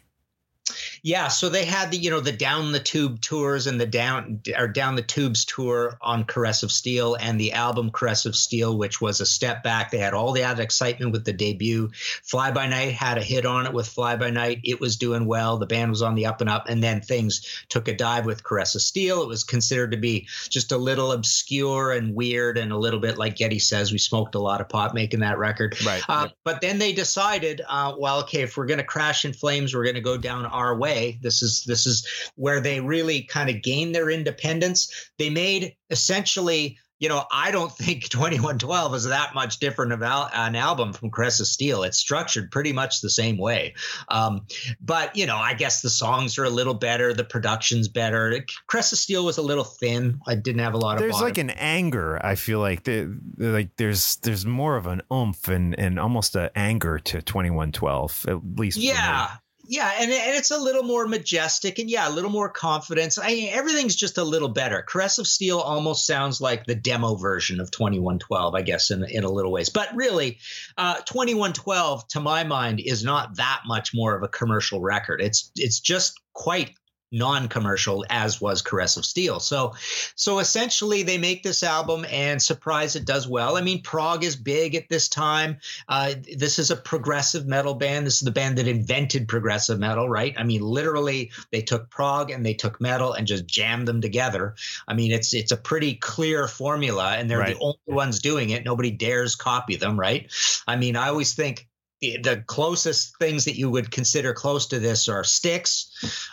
yeah, 1.03 1.29
so 1.29 1.49
they 1.49 1.65
had 1.65 1.91
the 1.91 1.97
you 1.97 2.11
know 2.11 2.21
the 2.21 2.33
down 2.33 2.73
the 2.73 2.81
tube 2.81 3.21
tours 3.21 3.67
and 3.67 3.81
the 3.81 3.87
down 3.87 4.41
or 4.57 4.69
down 4.69 4.97
the 4.97 5.03
tubes 5.03 5.45
tour 5.45 5.99
on 6.01 6.25
Caress 6.25 6.63
of 6.63 6.73
Steel 6.73 7.17
and 7.19 7.41
the 7.41 7.53
album 7.53 7.91
Caress 7.91 8.27
of 8.27 8.37
Steel, 8.37 8.77
which 8.77 9.01
was 9.01 9.21
a 9.21 9.27
step 9.27 9.63
back. 9.63 9.91
They 9.91 9.99
had 9.99 10.15
all 10.15 10.33
the 10.33 10.43
added 10.43 10.63
excitement 10.63 11.13
with 11.13 11.25
the 11.25 11.33
debut. 11.33 11.91
Fly 12.23 12.51
by 12.51 12.67
Night 12.67 12.93
had 12.93 13.19
a 13.19 13.23
hit 13.23 13.47
on 13.47 13.67
it 13.67 13.73
with 13.73 13.89
Fly 13.89 14.17
by 14.17 14.31
Night. 14.31 14.61
It 14.65 14.81
was 14.81 14.97
doing 14.97 15.27
well. 15.27 15.59
The 15.59 15.67
band 15.67 15.91
was 15.91 16.03
on 16.03 16.15
the 16.15 16.27
up 16.27 16.41
and 16.41 16.51
up, 16.51 16.69
and 16.69 16.83
then 16.83 17.01
things 17.01 17.65
took 17.69 17.89
a 17.89 17.95
dive 17.95 18.27
with 18.27 18.45
Caress 18.45 18.75
of 18.75 18.83
Steel. 18.83 19.23
It 19.23 19.29
was 19.29 19.45
considered 19.45 19.93
to 19.93 19.97
be 19.97 20.27
just 20.49 20.73
a 20.73 20.79
little 20.79 21.13
obscure 21.13 21.93
and 21.93 22.15
weird 22.15 22.59
and 22.59 22.73
a 22.73 22.79
little 22.79 23.01
bit 23.01 23.19
like 23.19 23.37
Geddy 23.37 23.59
says. 23.59 23.93
We 23.93 23.99
smoked 23.99 24.35
a 24.35 24.41
lot 24.41 24.61
of 24.61 24.69
pot 24.69 24.95
making 24.95 25.21
that 25.21 25.39
record. 25.39 25.77
Right. 25.85 26.03
Uh, 26.09 26.29
But 26.45 26.61
then 26.61 26.79
they 26.79 26.93
decided, 26.93 27.61
uh, 27.69 27.95
well, 27.99 28.21
okay, 28.21 28.43
if 28.43 28.57
we're 28.57 28.67
going 28.67 28.79
to 28.79 28.85
crash 28.85 29.25
in 29.25 29.33
flames, 29.33 29.75
we're 29.75 29.85
going 29.85 29.97
to 29.97 30.01
go 30.01 30.17
down 30.17 30.47
our 30.47 30.77
way 30.77 30.86
way. 30.87 31.19
This 31.23 31.43
is 31.43 31.65
this 31.67 31.87
is 31.87 32.07
where 32.37 32.61
they 32.61 32.81
really 32.81 33.23
kind 33.23 33.51
of 33.51 33.63
gained 33.63 33.95
their 33.95 34.11
independence. 34.11 35.11
They 35.19 35.31
made 35.31 35.75
essentially 35.91 36.79
you 36.99 37.09
know, 37.09 37.25
I 37.31 37.51
don't 37.51 37.73
think 37.73 38.05
2112 38.09 38.95
is 38.95 39.05
that 39.05 39.35
much 39.35 39.59
different 39.59 39.93
of 39.93 40.03
al- 40.03 40.31
an 40.33 40.57
album 40.57 40.93
from 40.93 41.11
Caress 41.11 41.41
of 41.41 41.47
Steel. 41.47 41.83
It's 41.83 41.99
structured 41.99 42.51
pretty 42.51 42.73
much 42.73 43.01
the 43.01 43.11
same 43.11 43.37
way. 43.37 43.75
Um, 44.09 44.47
but, 44.81 45.15
you 45.17 45.27
know, 45.27 45.37
I 45.37 45.55
guess 45.55 45.83
the 45.83 45.91
songs 45.91 46.39
are 46.39 46.45
a 46.45 46.51
little 46.51 46.75
better. 46.75 47.13
The 47.13 47.25
production's 47.25 47.89
better. 47.89 48.45
Caress 48.69 48.93
of 48.93 48.99
Steel 48.99 49.25
was 49.25 49.39
a 49.39 49.43
little 49.43 49.65
thin. 49.65 50.21
I 50.27 50.35
didn't 50.35 50.61
have 50.63 50.75
a 50.75 50.79
lot 50.79 50.95
of 50.95 51.01
There's 51.01 51.13
bottom. 51.13 51.29
like 51.29 51.39
an 51.39 51.51
anger, 51.51 52.25
I 52.25 52.35
feel 52.35 52.61
like. 52.61 52.85
The, 52.85 53.15
like 53.37 53.77
there's 53.77 54.17
there's 54.17 54.47
more 54.47 54.77
of 54.77 54.87
an 54.87 55.03
oomph 55.13 55.49
and, 55.49 55.79
and 55.79 55.99
almost 55.99 56.35
an 56.37 56.51
anger 56.55 56.99
to 56.99 57.23
2112, 57.23 58.27
at 58.29 58.41
least. 58.59 58.79
Yeah. 58.79 59.31
Yeah, 59.69 59.91
and, 59.99 60.11
and 60.11 60.37
it's 60.37 60.51
a 60.51 60.59
little 60.59 60.83
more 60.83 61.07
majestic 61.07 61.79
and 61.79 61.91
yeah, 61.91 62.09
a 62.09 62.11
little 62.11 62.31
more 62.31 62.49
confidence. 62.49 63.19
I 63.19 63.51
everything's 63.53 63.97
just 63.97 64.19
a 64.19 64.25
little 64.25 64.49
better. 64.49 64.83
Caress 64.83 65.19
of 65.19 65.27
Steel 65.27 65.59
almost 65.59 66.07
sounds 66.07 66.41
like 66.41 66.67
the 66.67 66.75
demo 66.75 67.17
version 67.17 67.61
of 67.61 67.71
2112, 67.71 68.55
I 68.55 68.63
guess, 68.63 68.91
in, 68.91 69.05
in 69.05 69.25
a 69.25 69.31
little 69.31 69.51
ways. 69.51 69.69
But 69.69 69.95
really, 69.95 70.39
uh, 70.79 70.97
2112, 70.97 72.09
to 72.09 72.21
my 72.21 72.45
mind, 72.45 72.81
is 72.81 73.03
not 73.03 73.37
that 73.37 73.63
much 73.67 73.91
more 73.95 74.17
of 74.17 74.23
a 74.23 74.29
commercial 74.29 74.81
record. 74.81 75.21
It's 75.21 75.51
it's 75.57 75.81
just 75.81 76.21
quite 76.33 76.71
non-commercial 77.13 78.05
as 78.11 78.41
was 78.41 78.63
caress 78.63 78.97
of 78.97 79.05
steel. 79.05 79.41
So 79.41 79.75
so 80.15 80.39
essentially 80.39 81.03
they 81.03 81.19
make 81.19 81.43
this 81.43 81.63
album 81.63 82.05
and 82.11 82.43
surprise 82.43 82.97
it 82.97 83.05
does 83.05 83.29
well. 83.29 83.57
I 83.57 83.63
mean 83.63 83.83
prog 83.83 84.25
is 84.25 84.37
big 84.37 84.75
at 84.75 84.89
this 84.89 85.09
time. 85.09 85.59
Uh, 85.89 86.15
this 86.37 86.59
is 86.59 86.71
a 86.71 86.77
progressive 86.77 87.47
metal 87.47 87.75
band. 87.75 88.07
This 88.07 88.17
is 88.17 88.21
the 88.21 88.31
band 88.31 88.59
that 88.59 88.69
invented 88.69 89.29
progressive 89.29 89.79
metal 89.79 90.09
right? 90.09 90.35
I 90.37 90.43
mean 90.43 90.63
literally 90.63 91.31
they 91.53 91.63
took 91.63 91.91
prog 91.91 92.31
and 92.31 92.45
they 92.45 92.55
took 92.55 92.81
metal 92.81 93.13
and 93.13 93.27
just 93.27 93.47
jammed 93.47 93.87
them 93.87 94.01
together. 94.01 94.55
I 94.89 94.95
mean 94.95 95.13
it's 95.13 95.33
it's 95.33 95.53
a 95.53 95.57
pretty 95.57 95.95
clear 95.95 96.49
formula 96.49 97.15
and 97.17 97.31
they're 97.31 97.39
right. 97.39 97.57
the 97.57 97.63
only 97.63 97.79
ones 97.87 98.21
doing 98.21 98.51
it. 98.51 98.65
Nobody 98.65 98.91
dares 98.91 99.37
copy 99.37 99.77
them 99.77 99.99
right? 99.99 100.33
I 100.67 100.77
mean 100.77 100.97
i 100.97 101.09
always 101.09 101.35
think 101.35 101.69
the, 102.01 102.19
the 102.19 102.45
closest 102.47 103.19
things 103.19 103.45
that 103.47 103.57
you 103.57 103.71
would 103.71 103.91
consider 103.91 104.33
close 104.33 104.67
to 104.69 104.79
this 104.79 105.09
are 105.09 105.25
Styx, 105.25 105.91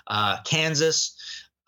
uh, 0.08 0.38
Kansas, 0.44 1.18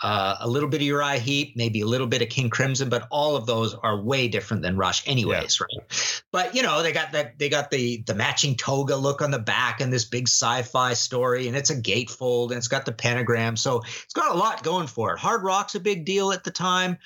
uh, 0.03 0.35
a 0.41 0.47
little 0.47 0.67
bit 0.67 0.81
of 0.81 0.87
Uriah 0.87 1.19
Heep, 1.19 1.53
maybe 1.55 1.81
a 1.81 1.85
little 1.85 2.07
bit 2.07 2.21
of 2.21 2.29
King 2.29 2.49
Crimson, 2.49 2.89
but 2.89 3.07
all 3.09 3.35
of 3.35 3.45
those 3.45 3.73
are 3.73 4.01
way 4.01 4.27
different 4.27 4.61
than 4.61 4.75
Rush, 4.75 5.07
anyways, 5.07 5.59
yeah. 5.59 5.65
right? 5.65 6.23
But 6.31 6.55
you 6.55 6.63
know, 6.63 6.83
they 6.83 6.91
got 6.91 7.13
that 7.13 7.39
they 7.39 7.47
got 7.47 7.71
the 7.71 8.03
the 8.05 8.13
matching 8.13 8.55
toga 8.55 8.97
look 8.97 9.21
on 9.21 9.31
the 9.31 9.39
back 9.39 9.79
and 9.79 9.91
this 9.91 10.05
big 10.05 10.27
sci-fi 10.27 10.93
story, 10.93 11.47
and 11.47 11.55
it's 11.55 11.69
a 11.69 11.81
gatefold 11.81 12.49
and 12.49 12.57
it's 12.57 12.67
got 12.67 12.85
the 12.85 12.91
pentagram, 12.91 13.55
so 13.55 13.83
it's 14.03 14.13
got 14.13 14.35
a 14.35 14.37
lot 14.37 14.63
going 14.63 14.87
for 14.87 15.13
it. 15.13 15.19
Hard 15.19 15.43
rock's 15.43 15.75
a 15.75 15.79
big 15.79 16.05
deal 16.05 16.33
at 16.33 16.43
the 16.43 16.51
time. 16.51 16.97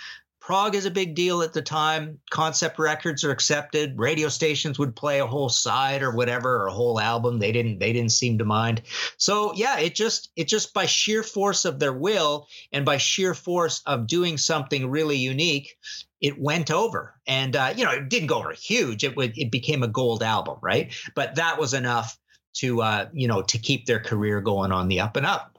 Prog 0.50 0.74
is 0.74 0.88
a 0.88 0.90
big 0.90 1.14
deal 1.14 1.44
at 1.44 1.54
the 1.54 1.62
time. 1.62 2.18
Concept 2.32 2.80
records 2.80 3.24
are 3.24 3.30
accepted. 3.30 4.00
Radio 4.00 4.30
stations 4.30 4.80
would 4.80 4.96
play 4.96 5.20
a 5.20 5.28
whole 5.28 5.48
side 5.48 6.02
or 6.02 6.10
whatever, 6.10 6.64
or 6.64 6.66
a 6.66 6.74
whole 6.74 7.00
album. 7.00 7.38
They 7.38 7.52
didn't 7.52 7.78
they 7.78 7.94
didn't 7.94 8.14
seem 8.14 8.40
to 8.40 8.46
mind. 8.46 8.82
So 9.18 9.54
yeah, 9.54 9.78
it 9.78 9.94
just 9.94 10.32
it 10.36 10.48
just 10.48 10.74
by 10.74 10.88
sheer 10.88 11.22
force 11.22 11.66
of 11.66 11.78
their 11.78 11.94
will 11.94 12.48
and 12.72 12.84
by 12.84 12.98
sheer 12.98 13.36
force 13.36 13.84
of 13.86 14.08
doing 14.08 14.40
something 14.40 14.90
really 14.90 15.18
unique, 15.18 15.78
it 16.20 16.42
went 16.42 16.72
over. 16.72 17.14
And 17.28 17.56
uh, 17.56 17.76
you 17.78 17.86
know, 17.86 17.92
it 17.92 18.10
didn't 18.10 18.30
go 18.30 18.40
over 18.40 18.54
huge. 18.54 19.04
It 19.04 19.16
would 19.16 19.38
it 19.38 19.52
became 19.52 19.84
a 19.84 19.88
gold 19.88 20.24
album, 20.24 20.58
right? 20.64 20.92
But 21.14 21.36
that 21.36 21.60
was 21.60 21.76
enough 21.76 22.18
to 22.56 22.82
uh, 22.82 23.10
you 23.14 23.28
know 23.28 23.44
to 23.44 23.60
keep 23.60 23.86
their 23.86 24.00
career 24.00 24.42
going 24.42 24.72
on 24.72 24.88
the 24.88 25.02
up 25.02 25.16
and 25.16 25.28
up. 25.28 25.59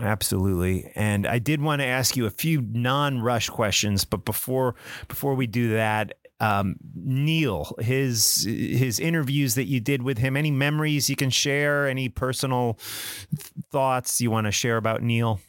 Absolutely. 0.00 0.90
And 0.94 1.26
I 1.26 1.38
did 1.38 1.60
want 1.60 1.80
to 1.80 1.86
ask 1.86 2.16
you 2.16 2.26
a 2.26 2.30
few 2.30 2.62
non-rush 2.62 3.48
questions, 3.48 4.04
but 4.04 4.24
before 4.24 4.74
before 5.08 5.34
we 5.34 5.46
do 5.46 5.74
that, 5.74 6.14
um, 6.40 6.76
Neil, 6.94 7.74
his 7.78 8.44
his 8.44 8.98
interviews 8.98 9.54
that 9.54 9.64
you 9.64 9.80
did 9.80 10.02
with 10.02 10.18
him, 10.18 10.36
any 10.36 10.50
memories 10.50 11.08
you 11.08 11.16
can 11.16 11.30
share, 11.30 11.86
any 11.86 12.08
personal 12.08 12.78
thoughts 13.70 14.20
you 14.20 14.30
want 14.30 14.46
to 14.46 14.52
share 14.52 14.76
about 14.76 15.02
Neil? 15.02 15.40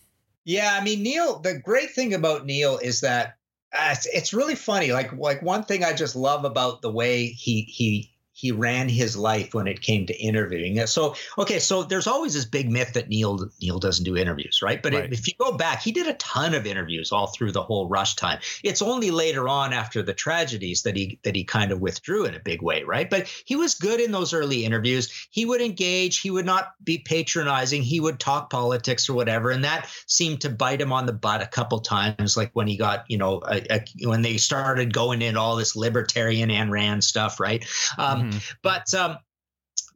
Yeah, 0.43 0.77
I 0.79 0.84
mean 0.84 1.01
Neil, 1.01 1.39
the 1.39 1.58
great 1.58 1.91
thing 1.91 2.13
about 2.13 2.45
Neil 2.45 2.77
is 2.77 3.01
that 3.01 3.38
uh, 3.73 3.89
it's, 3.91 4.05
it's 4.05 4.34
really 4.34 4.55
funny. 4.55 4.91
Like 4.91 5.12
like 5.13 5.41
one 5.41 5.63
thing 5.63 5.84
I 5.84 5.93
just 5.93 6.15
love 6.15 6.45
about 6.45 6.81
the 6.81 6.91
way 6.91 7.27
he 7.27 7.62
he 7.63 8.14
he 8.36 8.52
ran 8.52 8.89
his 8.89 9.15
life 9.15 9.54
when 9.54 9.65
it 9.65 9.82
came 9.82 10.06
to 10.06 10.13
interviewing. 10.13 10.86
So, 10.88 11.15
okay, 11.38 11.58
so 11.58 11.84
there's 11.84 12.06
always 12.06 12.34
this 12.34 12.43
big 12.43 12.69
myth 12.69 12.91
that 12.93 13.08
Neil 13.08 13.50
Neil 13.62 13.80
doesn't 13.80 14.04
do 14.04 14.17
interviews, 14.17 14.60
right? 14.62 14.84
But 14.84 14.93
right. 14.93 15.12
if 15.12 15.26
you 15.26 15.34
go 15.39 15.54
back, 15.54 15.82
he 15.82 15.93
did 15.93 16.06
a 16.06 16.15
ton 16.15 16.54
of 16.54 16.65
interviews 16.65 17.13
all 17.13 17.28
through 17.28 17.54
the 17.54 17.63
whole 17.63 17.88
Rush 17.88 18.15
time. 18.15 18.39
It's 18.62 18.82
only 18.82 19.10
later 19.10 19.48
on 19.48 19.71
after 19.71 20.04
the 20.04 20.13
tragedies 20.13 20.84
that 20.84 20.98
he 20.98 21.17
that 21.24 21.34
he 21.34 21.45
kind 21.45 21.71
of 21.71 21.80
withdrew 21.80 22.26
in 22.26 22.36
a 22.36 22.39
big 22.39 22.62
way, 22.62 22.84
right? 22.84 23.10
But 23.10 23.28
he 23.45 23.56
was 23.56 23.74
good 23.74 24.02
in 24.02 24.12
those 24.12 24.34
early 24.34 24.65
interviews. 24.65 25.28
He 25.32 25.45
would 25.45 25.62
engage. 25.62 26.19
He 26.19 26.30
would 26.30 26.45
not 26.45 26.74
be 26.84 26.98
patronizing. 26.98 27.84
He 27.84 28.02
would 28.02 28.19
talk 28.19 28.50
politics 28.50 29.08
or 29.08 29.13
whatever, 29.13 29.50
and 29.50 29.63
that 29.63 29.89
seemed 30.08 30.41
to 30.41 30.50
bite 30.50 30.82
him 30.82 30.91
on 30.91 31.06
the 31.06 31.13
butt 31.13 31.41
a 31.41 31.48
couple 31.48 31.80
times, 31.80 32.36
like 32.36 32.52
when 32.52 32.67
he 32.67 32.76
got 32.76 33.06
you 33.08 33.17
know 33.17 33.41
a, 33.50 33.62
a, 33.71 34.08
when 34.10 34.24
they 34.24 34.36
started 34.36 34.93
going 34.93 35.21
in 35.21 35.38
all 35.38 35.56
this 35.56 35.74
libertarian 35.74 36.52
and 36.52 36.69
Rand 36.69 37.02
stuff, 37.02 37.39
right? 37.39 37.65
Um, 37.98 38.25
Mm-hmm. 38.25 38.25
But 38.62 38.94
um, 38.94 39.18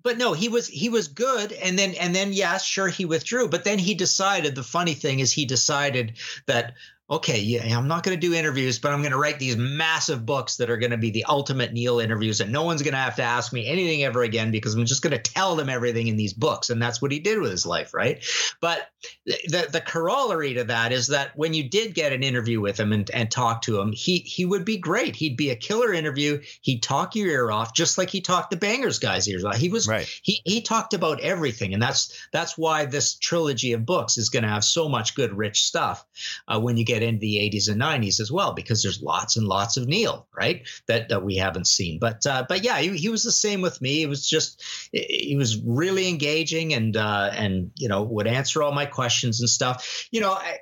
but 0.04 0.18
no, 0.18 0.34
he 0.34 0.50
was 0.50 0.68
he 0.68 0.90
was 0.90 1.08
good, 1.08 1.52
and 1.52 1.78
then 1.78 1.94
and 1.96 2.16
then 2.16 2.34
yes, 2.34 2.64
sure 2.64 2.88
he 2.88 3.06
withdrew, 3.06 3.50
but 3.50 3.64
then 3.64 3.80
he 3.80 3.94
decided. 3.94 4.56
The 4.56 4.64
funny 4.64 4.94
thing 4.94 5.20
is, 5.20 5.32
he 5.32 5.46
decided 5.46 6.14
that 6.48 6.74
okay, 7.12 7.40
yeah, 7.40 7.78
I'm 7.78 7.88
not 7.88 8.04
going 8.04 8.20
to 8.20 8.28
do 8.28 8.34
interviews, 8.36 8.78
but 8.78 8.92
I'm 8.92 9.02
going 9.02 9.12
to 9.12 9.18
write 9.18 9.40
these 9.40 9.58
massive 9.58 10.26
books 10.26 10.58
that 10.58 10.70
are 10.70 10.78
going 10.78 10.92
to 10.92 10.98
be 10.98 11.10
the 11.10 11.26
ultimate 11.26 11.74
Neil 11.74 12.00
interviews, 12.00 12.40
and 12.40 12.52
no 12.52 12.64
one's 12.64 12.82
going 12.82 12.94
to 12.94 13.00
have 13.00 13.16
to 13.16 13.24
ask 13.24 13.52
me 13.52 13.68
anything 13.68 14.04
ever 14.04 14.22
again 14.22 14.52
because 14.52 14.76
I'm 14.76 14.86
just 14.86 15.02
going 15.02 15.12
to 15.12 15.32
tell 15.32 15.56
them 15.56 15.70
everything 15.70 16.08
in 16.08 16.18
these 16.18 16.34
books, 16.34 16.70
and 16.70 16.82
that's 16.82 17.02
what 17.02 17.12
he 17.12 17.20
did 17.20 17.40
with 17.40 17.52
his 17.52 17.66
life, 17.66 17.94
right? 17.94 18.24
But 18.62 18.90
the 19.26 19.68
the 19.72 19.82
corollary 19.82 20.54
to 20.56 20.66
that 20.66 20.92
is 20.92 21.08
that 21.08 21.36
when 21.36 21.54
you 21.54 21.68
did 21.68 21.94
get 21.94 22.14
an 22.14 22.24
interview 22.24 22.60
with 22.60 22.80
him 22.80 22.92
and, 22.92 23.10
and 23.12 23.32
talk 23.32 23.62
to 23.64 23.80
him, 23.80 23.92
he 23.92 24.20
he 24.20 24.46
would 24.46 24.66
be 24.66 24.78
great. 24.78 25.16
He'd 25.16 25.38
be 25.38 25.50
a 25.50 25.56
killer 25.56 25.94
interview. 25.94 26.42
He'd 26.62 26.84
talk 26.84 27.16
your 27.16 27.28
ear 27.28 27.52
off, 27.52 27.74
just 27.74 27.98
like 27.98 28.10
he 28.10 28.22
talked 28.22 28.52
the 28.52 28.58
Bangers 28.58 29.00
guys' 29.00 29.28
ears 29.28 29.46
off. 29.46 29.56
He 29.56 29.70
was 29.70 29.88
right. 29.88 30.08
he 30.22 30.42
he 30.46 30.62
talked 30.62 30.94
about 30.94 31.22
everything, 31.22 31.74
and 31.74 31.82
that's 31.82 32.28
that's 32.32 32.58
why 32.58 32.86
this 32.86 33.16
trilogy 33.16 33.74
of 33.74 33.86
books 33.86 34.18
is 34.18 34.30
going 34.30 34.44
to 34.44 34.50
have 34.50 34.64
so 34.64 34.90
much 34.90 35.16
good, 35.16 35.34
rich 35.36 35.64
stuff 35.64 36.06
uh, 36.48 36.60
when 36.60 36.78
you 36.78 36.86
get 36.86 36.99
into 37.04 37.20
the 37.20 37.38
80s 37.38 37.70
and 37.70 37.82
90s 37.82 38.20
as 38.20 38.32
well, 38.32 38.54
because 38.54 38.84
there's 38.84 39.02
lots 39.02 39.38
and 39.38 39.48
lots 39.48 39.78
of 39.78 39.88
Neil, 39.88 40.28
right? 40.36 40.68
That 40.88 41.10
that 41.10 41.24
we 41.24 41.36
haven't 41.36 41.68
seen. 41.68 42.00
But 42.00 42.26
uh, 42.26 42.46
but 42.48 42.64
yeah, 42.64 42.80
he, 42.80 42.98
he 42.98 43.10
was 43.10 43.24
the 43.24 43.32
same 43.32 43.62
with 43.62 43.82
me. 43.82 44.04
It 44.04 44.10
was 44.10 44.28
just 44.28 44.64
he 44.92 45.36
was 45.38 45.62
really 45.62 46.08
engaging 46.10 46.74
and 46.74 46.96
uh, 46.96 47.32
and 47.34 47.72
you 47.76 47.88
know 47.88 48.04
would 48.04 48.28
answer 48.28 48.64
all 48.64 48.72
my 48.72 48.86
questions 48.86 49.40
and 49.40 49.50
stuff. 49.50 50.08
You 50.12 50.22
know, 50.22 50.34
I, 50.34 50.60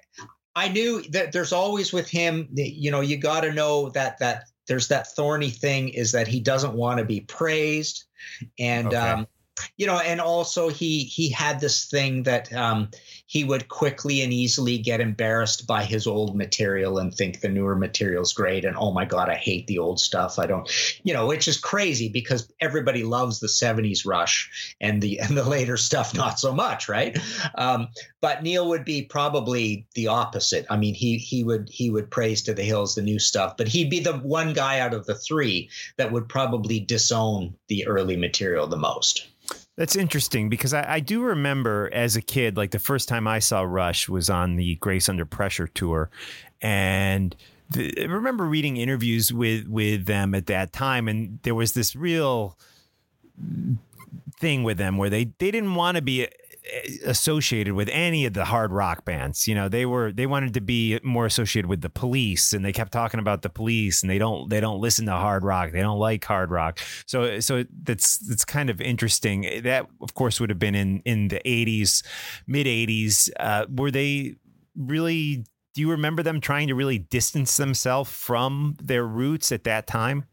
I 0.58 0.70
knew 0.70 1.04
that 1.12 1.34
there's 1.34 1.54
always 1.54 1.94
with 1.94 2.10
him, 2.10 2.50
you 2.52 2.90
know, 2.90 3.02
you 3.02 3.18
got 3.18 3.42
to 3.42 3.54
know 3.54 3.90
that 3.90 4.18
that 4.18 4.46
there's 4.68 4.88
that 4.88 5.08
thorny 5.16 5.52
thing 5.52 5.90
is 5.90 6.14
that 6.14 6.28
he 6.28 6.40
doesn't 6.40 6.74
want 6.74 6.98
to 6.98 7.06
be 7.06 7.22
praised, 7.22 8.06
and 8.58 8.88
okay. 8.88 8.98
um, 8.98 9.28
you 9.78 9.86
know, 9.86 10.00
and 10.00 10.20
also 10.20 10.70
he 10.70 11.04
he 11.04 11.30
had 11.30 11.60
this 11.60 11.86
thing 11.86 12.24
that 12.24 12.52
um, 12.54 12.90
he 13.28 13.44
would 13.44 13.68
quickly 13.68 14.22
and 14.22 14.32
easily 14.32 14.78
get 14.78 15.02
embarrassed 15.02 15.68
by 15.68 15.84
his 15.84 16.08
old 16.08 16.36
material 16.36 16.98
and 16.98 17.14
think 17.14 17.42
the 17.42 17.50
newer 17.50 17.76
material's 17.76 18.32
great 18.32 18.64
and 18.64 18.78
oh 18.78 18.92
my 18.94 19.04
god, 19.04 19.30
I 19.30 19.36
hate 19.36 19.68
the 19.68 19.80
old 19.80 20.00
stuff. 20.00 20.40
I 20.40 20.48
don't, 20.48 20.70
you 21.04 21.14
know, 21.14 21.28
which 21.28 21.48
is 21.48 21.58
crazy 21.58 22.08
because 22.08 22.52
everybody 22.62 23.04
loves 23.04 23.40
the 23.40 23.48
'70s 23.48 24.06
Rush 24.06 24.76
and 24.80 25.02
the 25.02 25.20
and 25.20 25.38
the 25.38 25.44
later 25.44 25.76
stuff 25.78 26.16
not 26.16 26.40
so 26.40 26.54
much, 26.54 26.88
right? 26.88 27.18
Um, 27.56 27.90
but 28.22 28.44
Neil 28.44 28.70
would 28.70 28.86
be 28.86 29.04
probably 29.04 29.86
the 29.94 30.08
opposite. 30.08 30.66
I 30.70 30.78
mean, 30.78 30.96
he 30.96 31.18
he 31.18 31.44
would 31.44 31.70
he 31.70 31.90
would 31.90 32.10
praise 32.10 32.42
to 32.44 32.54
the 32.54 32.64
hills 32.64 32.96
the 32.96 33.02
new 33.02 33.20
stuff, 33.20 33.58
but 33.58 33.68
he'd 33.68 33.90
be 33.90 34.00
the 34.00 34.14
one 34.14 34.54
guy 34.54 34.80
out 34.80 34.94
of 34.94 35.06
the 35.06 35.16
three 35.16 35.70
that 35.98 36.14
would 36.14 36.30
probably 36.30 36.80
disown 36.80 37.56
the 37.68 37.86
early 37.88 38.16
material 38.16 38.68
the 38.68 38.78
most. 38.78 39.28
That's 39.78 39.96
interesting 39.96 40.50
because 40.50 40.74
I, 40.74 40.96
I, 40.96 41.00
do 41.00 41.22
remember 41.22 41.90
as 41.94 42.16
a 42.16 42.22
kid, 42.22 42.58
like 42.58 42.72
the 42.72 42.80
first 42.80 43.08
time 43.08 43.28
I 43.28 43.38
saw 43.38 43.62
Rush 43.62 44.10
was 44.10 44.28
on 44.28 44.56
the 44.56 44.76
Grace 44.78 45.08
Under 45.08 45.26
Pressure 45.26 45.68
tour, 45.68 46.10
and 46.64 47.36
the, 47.70 47.94
I 48.02 48.06
remember 48.06 48.46
reading 48.46 48.78
interviews 48.78 49.32
with 49.32 49.68
with 49.68 50.06
them 50.06 50.34
at 50.34 50.48
that 50.48 50.74
time, 50.74 51.08
and 51.08 51.38
there 51.44 51.54
was 51.54 51.74
this 51.74 51.96
real 51.96 52.58
thing 54.40 54.64
with 54.64 54.80
them 54.80 54.98
where 54.98 55.12
they 55.12 55.26
they 55.38 55.52
didn't 55.52 55.76
want 55.76 55.96
to 55.98 56.02
be 56.02 56.28
associated 57.06 57.74
with 57.74 57.90
any 57.92 58.26
of 58.26 58.34
the 58.34 58.46
hard 58.46 58.72
rock 58.72 59.06
bands. 59.06 59.48
You 59.48 59.56
know, 59.56 59.70
they 59.70 59.86
were 59.86 60.12
they 60.12 60.26
wanted 60.26 60.54
to 60.56 60.62
be 60.62 61.00
more 61.04 61.26
associated 61.26 61.68
with 61.68 61.82
the 61.82 61.90
police 61.90 62.54
and 62.54 62.64
they 62.64 62.74
kept 62.74 62.92
talking 62.92 63.20
about 63.20 63.42
the 63.42 63.50
police 63.50 64.02
and 64.02 64.10
they 64.10 64.18
don't 64.18 64.50
they 64.50 64.60
don't 64.60 64.80
listen 64.80 65.06
to 65.06 65.14
hard 65.14 65.44
rock. 65.44 65.72
They 65.72 65.82
don't 65.82 66.00
like 66.00 66.24
hard 66.26 66.52
rock. 66.52 66.80
So 67.06 67.40
so 67.40 67.66
that's 67.84 68.18
that's 68.18 68.46
kind 68.46 68.70
of 68.70 68.82
interesting. 68.82 69.62
That 69.64 69.88
of 70.02 70.14
course 70.14 70.40
would 70.40 70.50
have 70.50 70.60
been 70.60 70.76
in 70.76 71.02
in 71.06 71.28
the 71.30 71.42
80s, 71.46 72.06
mid 72.48 72.68
80s. 72.68 73.30
Uh, 73.40 73.66
were 73.74 73.92
they 73.92 74.36
really 74.76 75.46
do 75.74 75.82
you 75.82 75.92
remember 75.92 76.24
them 76.24 76.42
trying 76.42 76.70
to 76.70 76.76
really 76.76 76.98
distance 76.98 77.56
themselves 77.58 78.10
from 78.12 78.76
their 78.82 79.06
roots 79.06 79.52
at 79.52 79.64
that 79.66 79.86
time? 79.86 80.26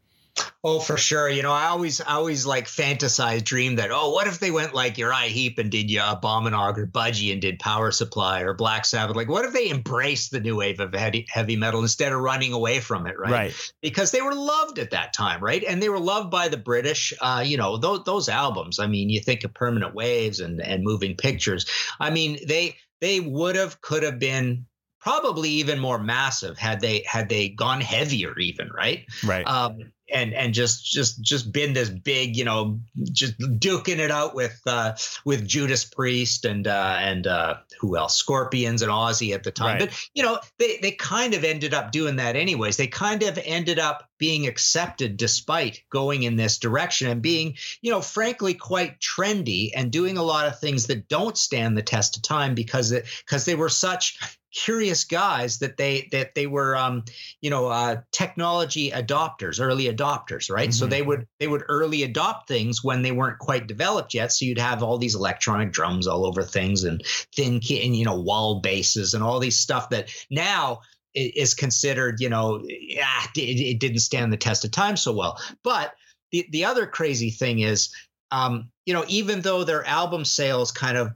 Oh, 0.67 0.79
for 0.79 0.97
sure. 0.97 1.29
You 1.29 1.43
know, 1.43 1.51
I 1.51 1.67
always, 1.67 2.01
I 2.01 2.13
always 2.13 2.45
like 2.45 2.65
fantasize, 2.65 3.43
dream 3.43 3.75
that, 3.75 3.91
oh, 3.91 4.09
what 4.09 4.25
if 4.25 4.39
they 4.39 4.49
went 4.49 4.73
like 4.73 4.97
Uriah 4.97 5.29
Heep 5.29 5.59
and 5.59 5.69
did 5.69 5.91
yeah, 5.91 6.15
Abominog 6.15 6.79
or 6.79 6.87
Budgie 6.87 7.31
and 7.31 7.39
did 7.39 7.59
Power 7.59 7.91
Supply 7.91 8.41
or 8.41 8.55
Black 8.55 8.83
Sabbath? 8.83 9.15
Like, 9.15 9.29
what 9.29 9.45
if 9.45 9.53
they 9.53 9.69
embraced 9.69 10.31
the 10.31 10.39
new 10.39 10.55
wave 10.55 10.79
of 10.79 10.93
heavy, 10.93 11.27
heavy 11.29 11.55
metal 11.55 11.81
instead 11.81 12.11
of 12.11 12.19
running 12.19 12.51
away 12.51 12.79
from 12.79 13.05
it, 13.05 13.17
right? 13.19 13.31
Right. 13.31 13.71
Because 13.81 14.09
they 14.09 14.23
were 14.23 14.33
loved 14.33 14.79
at 14.79 14.89
that 14.89 15.13
time, 15.13 15.39
right? 15.39 15.63
And 15.63 15.83
they 15.83 15.89
were 15.89 15.99
loved 15.99 16.31
by 16.31 16.47
the 16.47 16.57
British. 16.57 17.13
Uh, 17.21 17.43
you 17.45 17.57
know, 17.57 17.77
those, 17.77 18.03
those 18.05 18.27
albums. 18.27 18.79
I 18.79 18.87
mean, 18.87 19.09
you 19.09 19.19
think 19.19 19.43
of 19.43 19.53
Permanent 19.53 19.93
Waves 19.93 20.39
and 20.39 20.59
and 20.59 20.83
Moving 20.83 21.15
Pictures. 21.15 21.67
I 21.99 22.09
mean, 22.09 22.39
they 22.47 22.77
they 23.01 23.19
would 23.19 23.55
have, 23.55 23.81
could 23.81 24.01
have 24.01 24.17
been 24.17 24.65
probably 24.99 25.49
even 25.49 25.77
more 25.77 25.99
massive 25.99 26.57
had 26.57 26.81
they 26.81 27.03
had 27.05 27.29
they 27.29 27.49
gone 27.49 27.79
heavier 27.79 28.35
even 28.39 28.67
right 28.75 29.05
right 29.23 29.45
um, 29.45 29.77
and 30.11 30.33
and 30.33 30.53
just 30.53 30.85
just 30.85 31.21
just 31.21 31.51
been 31.51 31.73
this 31.73 31.89
big, 31.89 32.35
you 32.35 32.45
know, 32.45 32.79
just 33.11 33.37
duking 33.39 33.99
it 33.99 34.11
out 34.11 34.35
with 34.35 34.59
uh, 34.65 34.95
with 35.23 35.47
Judas 35.47 35.85
Priest 35.85 36.45
and 36.45 36.67
uh, 36.67 36.97
and 36.99 37.27
uh, 37.27 37.55
who 37.79 37.97
else? 37.97 38.15
Scorpions 38.15 38.81
and 38.81 38.91
Ozzy 38.91 39.33
at 39.33 39.43
the 39.43 39.51
time. 39.51 39.79
Right. 39.79 39.89
But 39.89 40.09
you 40.13 40.23
know, 40.23 40.39
they 40.59 40.77
they 40.81 40.91
kind 40.91 41.33
of 41.33 41.43
ended 41.43 41.73
up 41.73 41.91
doing 41.91 42.17
that 42.17 42.35
anyways. 42.35 42.77
They 42.77 42.87
kind 42.87 43.23
of 43.23 43.39
ended 43.43 43.79
up 43.79 44.09
being 44.17 44.47
accepted 44.47 45.17
despite 45.17 45.83
going 45.89 46.23
in 46.23 46.35
this 46.35 46.57
direction 46.57 47.09
and 47.09 47.21
being, 47.21 47.55
you 47.81 47.91
know, 47.91 48.01
frankly 48.01 48.53
quite 48.53 48.99
trendy 48.99 49.71
and 49.75 49.91
doing 49.91 50.17
a 50.17 50.23
lot 50.23 50.47
of 50.47 50.59
things 50.59 50.87
that 50.87 51.07
don't 51.07 51.37
stand 51.37 51.77
the 51.77 51.83
test 51.83 52.15
of 52.17 52.23
time 52.23 52.55
because 52.55 52.91
it 52.91 53.05
because 53.25 53.45
they 53.45 53.55
were 53.55 53.69
such 53.69 54.17
curious 54.55 55.03
guys 55.03 55.59
that 55.59 55.75
they 55.75 56.07
that 56.11 56.33
they 56.33 56.47
were 56.47 56.75
um, 56.77 57.03
you 57.41 57.49
know 57.49 57.67
uh, 57.67 57.97
technology 58.11 58.89
adopters 58.89 59.59
early 59.59 59.85
adopters 59.85 60.49
right? 60.49 60.69
Mm-hmm. 60.69 60.71
so 60.71 60.85
they 60.87 61.01
would 61.01 61.27
they 61.39 61.47
would 61.47 61.63
early 61.67 62.03
adopt 62.03 62.47
things 62.47 62.83
when 62.83 63.01
they 63.01 63.11
weren't 63.11 63.37
quite 63.37 63.67
developed 63.67 64.13
yet. 64.13 64.31
So 64.31 64.45
you'd 64.45 64.57
have 64.57 64.81
all 64.81 64.97
these 64.97 65.15
electronic 65.15 65.71
drums 65.73 66.07
all 66.07 66.25
over 66.25 66.41
things 66.41 66.85
and 66.85 67.03
thin 67.35 67.55
and 67.55 67.95
you 67.95 68.05
know 68.05 68.19
wall 68.19 68.61
bases 68.61 69.13
and 69.13 69.23
all 69.23 69.39
these 69.39 69.59
stuff 69.59 69.89
that 69.89 70.09
now 70.31 70.79
is 71.13 71.53
considered 71.53 72.19
you 72.19 72.29
know 72.29 72.63
yeah, 72.65 73.23
it, 73.35 73.59
it 73.59 73.79
didn't 73.79 73.99
stand 73.99 74.31
the 74.31 74.37
test 74.37 74.63
of 74.63 74.71
time 74.71 74.95
so 74.95 75.11
well. 75.11 75.39
But 75.63 75.93
the, 76.31 76.47
the 76.49 76.65
other 76.65 76.87
crazy 76.87 77.29
thing 77.29 77.59
is 77.59 77.93
um, 78.31 78.69
you 78.85 78.93
know 78.93 79.03
even 79.09 79.41
though 79.41 79.65
their 79.65 79.85
album 79.85 80.23
sales 80.23 80.71
kind 80.71 80.97
of 80.97 81.11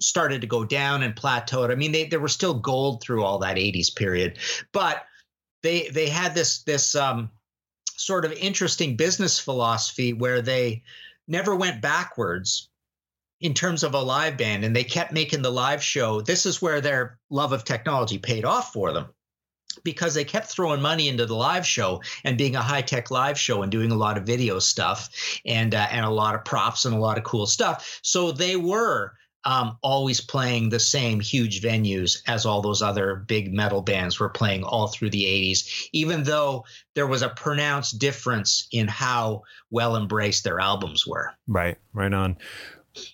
started 0.00 0.40
to 0.40 0.46
go 0.46 0.64
down 0.64 1.02
and 1.02 1.14
plateaued. 1.14 1.70
I 1.70 1.74
mean, 1.74 1.92
they 1.92 2.04
they 2.04 2.16
were 2.16 2.28
still 2.28 2.54
gold 2.54 3.02
through 3.02 3.24
all 3.24 3.38
that 3.38 3.56
80s 3.56 3.94
period, 3.94 4.38
but 4.72 5.04
they 5.62 5.88
they 5.88 6.08
had 6.08 6.34
this 6.34 6.62
this 6.62 6.94
um, 6.94 7.30
sort 7.96 8.24
of 8.24 8.32
interesting 8.32 8.96
business 8.96 9.38
philosophy 9.38 10.12
where 10.12 10.42
they 10.42 10.82
never 11.28 11.56
went 11.56 11.82
backwards 11.82 12.68
in 13.40 13.52
terms 13.52 13.82
of 13.82 13.94
a 13.94 14.00
live 14.00 14.38
band 14.38 14.64
and 14.64 14.74
they 14.74 14.84
kept 14.84 15.12
making 15.12 15.42
the 15.42 15.50
live 15.50 15.82
show. 15.82 16.20
This 16.20 16.46
is 16.46 16.62
where 16.62 16.80
their 16.80 17.18
love 17.30 17.52
of 17.52 17.64
technology 17.64 18.18
paid 18.18 18.44
off 18.44 18.72
for 18.72 18.92
them 18.92 19.06
because 19.84 20.14
they 20.14 20.24
kept 20.24 20.46
throwing 20.46 20.80
money 20.80 21.08
into 21.08 21.26
the 21.26 21.34
live 21.34 21.66
show 21.66 22.00
and 22.24 22.38
being 22.38 22.56
a 22.56 22.62
high 22.62 22.82
tech 22.82 23.10
live 23.10 23.38
show 23.38 23.62
and 23.62 23.70
doing 23.70 23.90
a 23.90 23.96
lot 23.96 24.16
of 24.16 24.24
video 24.24 24.58
stuff 24.58 25.10
and 25.44 25.74
uh, 25.74 25.86
and 25.90 26.04
a 26.04 26.10
lot 26.10 26.34
of 26.34 26.44
props 26.44 26.84
and 26.84 26.94
a 26.94 26.98
lot 26.98 27.18
of 27.18 27.24
cool 27.24 27.46
stuff. 27.46 28.00
So 28.02 28.32
they 28.32 28.56
were 28.56 29.12
um, 29.46 29.78
always 29.80 30.20
playing 30.20 30.68
the 30.68 30.80
same 30.80 31.20
huge 31.20 31.62
venues 31.62 32.20
as 32.26 32.44
all 32.44 32.60
those 32.60 32.82
other 32.82 33.24
big 33.28 33.54
metal 33.54 33.80
bands 33.80 34.18
were 34.18 34.28
playing 34.28 34.64
all 34.64 34.88
through 34.88 35.10
the 35.10 35.22
80s, 35.22 35.88
even 35.92 36.24
though 36.24 36.64
there 36.94 37.06
was 37.06 37.22
a 37.22 37.28
pronounced 37.28 38.00
difference 38.00 38.66
in 38.72 38.88
how 38.88 39.42
well 39.70 39.96
embraced 39.96 40.42
their 40.42 40.58
albums 40.58 41.06
were. 41.06 41.30
Right, 41.46 41.78
right 41.94 42.12
on. 42.12 42.36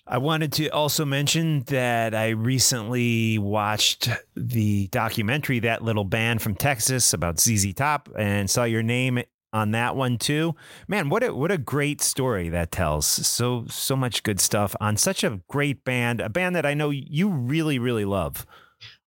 I 0.07 0.17
wanted 0.17 0.53
to 0.53 0.69
also 0.69 1.05
mention 1.05 1.63
that 1.67 2.15
I 2.15 2.29
recently 2.29 3.37
watched 3.37 4.09
the 4.35 4.87
documentary 4.87 5.59
That 5.59 5.83
Little 5.83 6.05
Band 6.05 6.41
from 6.41 6.55
Texas 6.55 7.13
about 7.13 7.39
ZZ 7.39 7.73
Top 7.75 8.09
and 8.17 8.49
saw 8.49 8.63
your 8.63 8.81
name 8.81 9.21
on 9.53 9.71
that 9.71 9.95
one 9.95 10.17
too. 10.17 10.55
Man, 10.87 11.09
what 11.09 11.23
a 11.23 11.33
what 11.33 11.51
a 11.51 11.57
great 11.57 12.01
story 12.01 12.49
that 12.49 12.71
tells. 12.71 13.05
So 13.05 13.65
so 13.69 13.95
much 13.95 14.23
good 14.23 14.39
stuff 14.39 14.75
on 14.81 14.97
such 14.97 15.23
a 15.23 15.41
great 15.47 15.85
band, 15.85 16.19
a 16.19 16.29
band 16.29 16.55
that 16.55 16.65
I 16.65 16.73
know 16.73 16.89
you 16.89 17.29
really 17.29 17.79
really 17.79 18.05
love. 18.05 18.45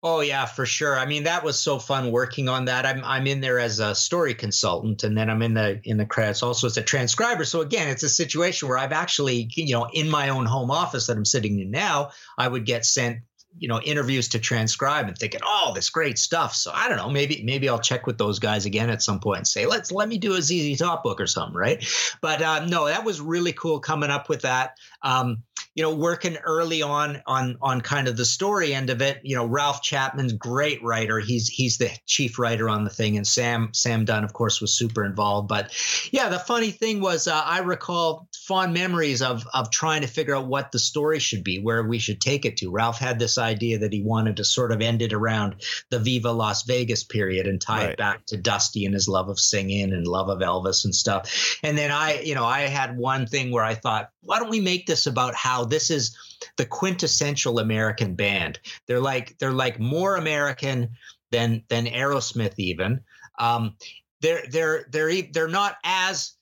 Oh 0.06 0.20
yeah, 0.20 0.44
for 0.44 0.66
sure. 0.66 0.98
I 0.98 1.06
mean, 1.06 1.24
that 1.24 1.42
was 1.42 1.58
so 1.58 1.78
fun 1.78 2.12
working 2.12 2.50
on 2.50 2.66
that. 2.66 2.84
I'm 2.84 3.02
I'm 3.04 3.26
in 3.26 3.40
there 3.40 3.58
as 3.58 3.80
a 3.80 3.94
story 3.94 4.34
consultant, 4.34 5.02
and 5.02 5.16
then 5.16 5.30
I'm 5.30 5.40
in 5.40 5.54
the 5.54 5.80
in 5.82 5.96
the 5.96 6.04
credits 6.04 6.42
also 6.42 6.66
as 6.66 6.76
a 6.76 6.82
transcriber. 6.82 7.46
So 7.46 7.62
again, 7.62 7.88
it's 7.88 8.02
a 8.02 8.10
situation 8.10 8.68
where 8.68 8.76
I've 8.76 8.92
actually, 8.92 9.48
you 9.54 9.72
know, 9.72 9.88
in 9.90 10.10
my 10.10 10.28
own 10.28 10.44
home 10.44 10.70
office 10.70 11.06
that 11.06 11.16
I'm 11.16 11.24
sitting 11.24 11.58
in 11.58 11.70
now, 11.70 12.10
I 12.36 12.46
would 12.46 12.66
get 12.66 12.84
sent 12.84 13.20
you 13.58 13.68
know 13.68 13.80
interviews 13.80 14.28
to 14.28 14.38
transcribe 14.38 15.06
and 15.06 15.16
thinking 15.16 15.40
oh 15.44 15.72
this 15.74 15.90
great 15.90 16.18
stuff. 16.18 16.54
So 16.54 16.72
i 16.74 16.88
don't 16.88 16.98
know 16.98 17.10
maybe 17.10 17.42
maybe 17.44 17.68
i'll 17.68 17.78
check 17.78 18.06
with 18.06 18.18
those 18.18 18.38
guys 18.38 18.66
again 18.66 18.90
at 18.90 19.02
some 19.02 19.20
point 19.20 19.38
and 19.38 19.46
say 19.46 19.66
let's 19.66 19.92
let 19.92 20.08
me 20.08 20.18
do 20.18 20.34
a 20.34 20.38
zz 20.38 20.78
top 20.78 21.02
book 21.02 21.20
or 21.20 21.26
something 21.26 21.56
right? 21.56 21.84
But 22.20 22.42
uh, 22.42 22.66
no 22.66 22.86
that 22.86 23.04
was 23.04 23.20
really 23.20 23.52
cool 23.52 23.80
coming 23.80 24.10
up 24.10 24.28
with 24.28 24.42
that. 24.42 24.78
Um, 25.02 25.42
you 25.74 25.82
know, 25.82 25.94
working 25.94 26.36
early 26.36 26.82
on 26.82 27.22
on 27.26 27.58
on 27.60 27.80
kind 27.80 28.06
of 28.06 28.16
the 28.16 28.24
story 28.24 28.74
end 28.74 28.90
of 28.90 29.02
it. 29.02 29.20
You 29.22 29.36
know, 29.36 29.46
Ralph 29.46 29.82
Chapman's 29.82 30.32
great 30.32 30.82
writer. 30.82 31.18
He's 31.18 31.48
he's 31.48 31.78
the 31.78 31.90
chief 32.06 32.38
writer 32.38 32.68
on 32.68 32.84
the 32.84 32.90
thing, 32.90 33.16
and 33.16 33.26
Sam 33.26 33.70
Sam 33.72 34.04
Dunn, 34.04 34.24
of 34.24 34.32
course, 34.32 34.60
was 34.60 34.72
super 34.72 35.04
involved. 35.04 35.48
But 35.48 35.72
yeah, 36.12 36.28
the 36.28 36.38
funny 36.38 36.70
thing 36.70 37.00
was, 37.00 37.26
uh, 37.26 37.42
I 37.44 37.60
recall 37.60 38.28
fond 38.46 38.72
memories 38.72 39.20
of 39.20 39.46
of 39.52 39.70
trying 39.70 40.02
to 40.02 40.08
figure 40.08 40.36
out 40.36 40.46
what 40.46 40.70
the 40.70 40.78
story 40.78 41.18
should 41.18 41.42
be, 41.42 41.58
where 41.58 41.82
we 41.82 41.98
should 41.98 42.20
take 42.20 42.44
it 42.44 42.58
to. 42.58 42.70
Ralph 42.70 42.98
had 42.98 43.18
this 43.18 43.38
idea 43.38 43.78
that 43.78 43.92
he 43.92 44.02
wanted 44.02 44.36
to 44.36 44.44
sort 44.44 44.70
of 44.70 44.80
end 44.80 45.02
it 45.02 45.12
around 45.12 45.56
the 45.90 45.98
Viva 45.98 46.30
Las 46.30 46.62
Vegas 46.64 47.02
period 47.02 47.46
and 47.46 47.60
tie 47.60 47.84
right. 47.84 47.90
it 47.90 47.98
back 47.98 48.26
to 48.26 48.36
Dusty 48.36 48.84
and 48.84 48.94
his 48.94 49.08
love 49.08 49.28
of 49.28 49.40
singing 49.40 49.92
and 49.92 50.06
love 50.06 50.28
of 50.28 50.38
Elvis 50.38 50.84
and 50.84 50.94
stuff. 50.94 51.58
And 51.62 51.76
then 51.76 51.90
I, 51.90 52.20
you 52.20 52.34
know, 52.34 52.44
I 52.44 52.62
had 52.62 52.96
one 52.96 53.26
thing 53.26 53.50
where 53.50 53.64
I 53.64 53.74
thought, 53.74 54.10
why 54.20 54.38
don't 54.38 54.50
we 54.50 54.60
make 54.60 54.86
this 54.86 55.06
about 55.06 55.34
how 55.34 55.63
this 55.64 55.90
is 55.90 56.16
the 56.56 56.66
quintessential 56.66 57.58
American 57.58 58.14
band? 58.14 58.58
They're 58.86 59.00
like 59.00 59.36
they're 59.38 59.52
like 59.52 59.78
more 59.78 60.16
American 60.16 60.90
than 61.30 61.64
than 61.68 61.86
Aerosmith 61.86 62.54
even. 62.58 63.00
Um, 63.38 63.76
they're 64.20 64.44
they're 64.50 64.86
they're 64.90 65.22
they're 65.32 65.48
not 65.48 65.76
as 65.84 66.32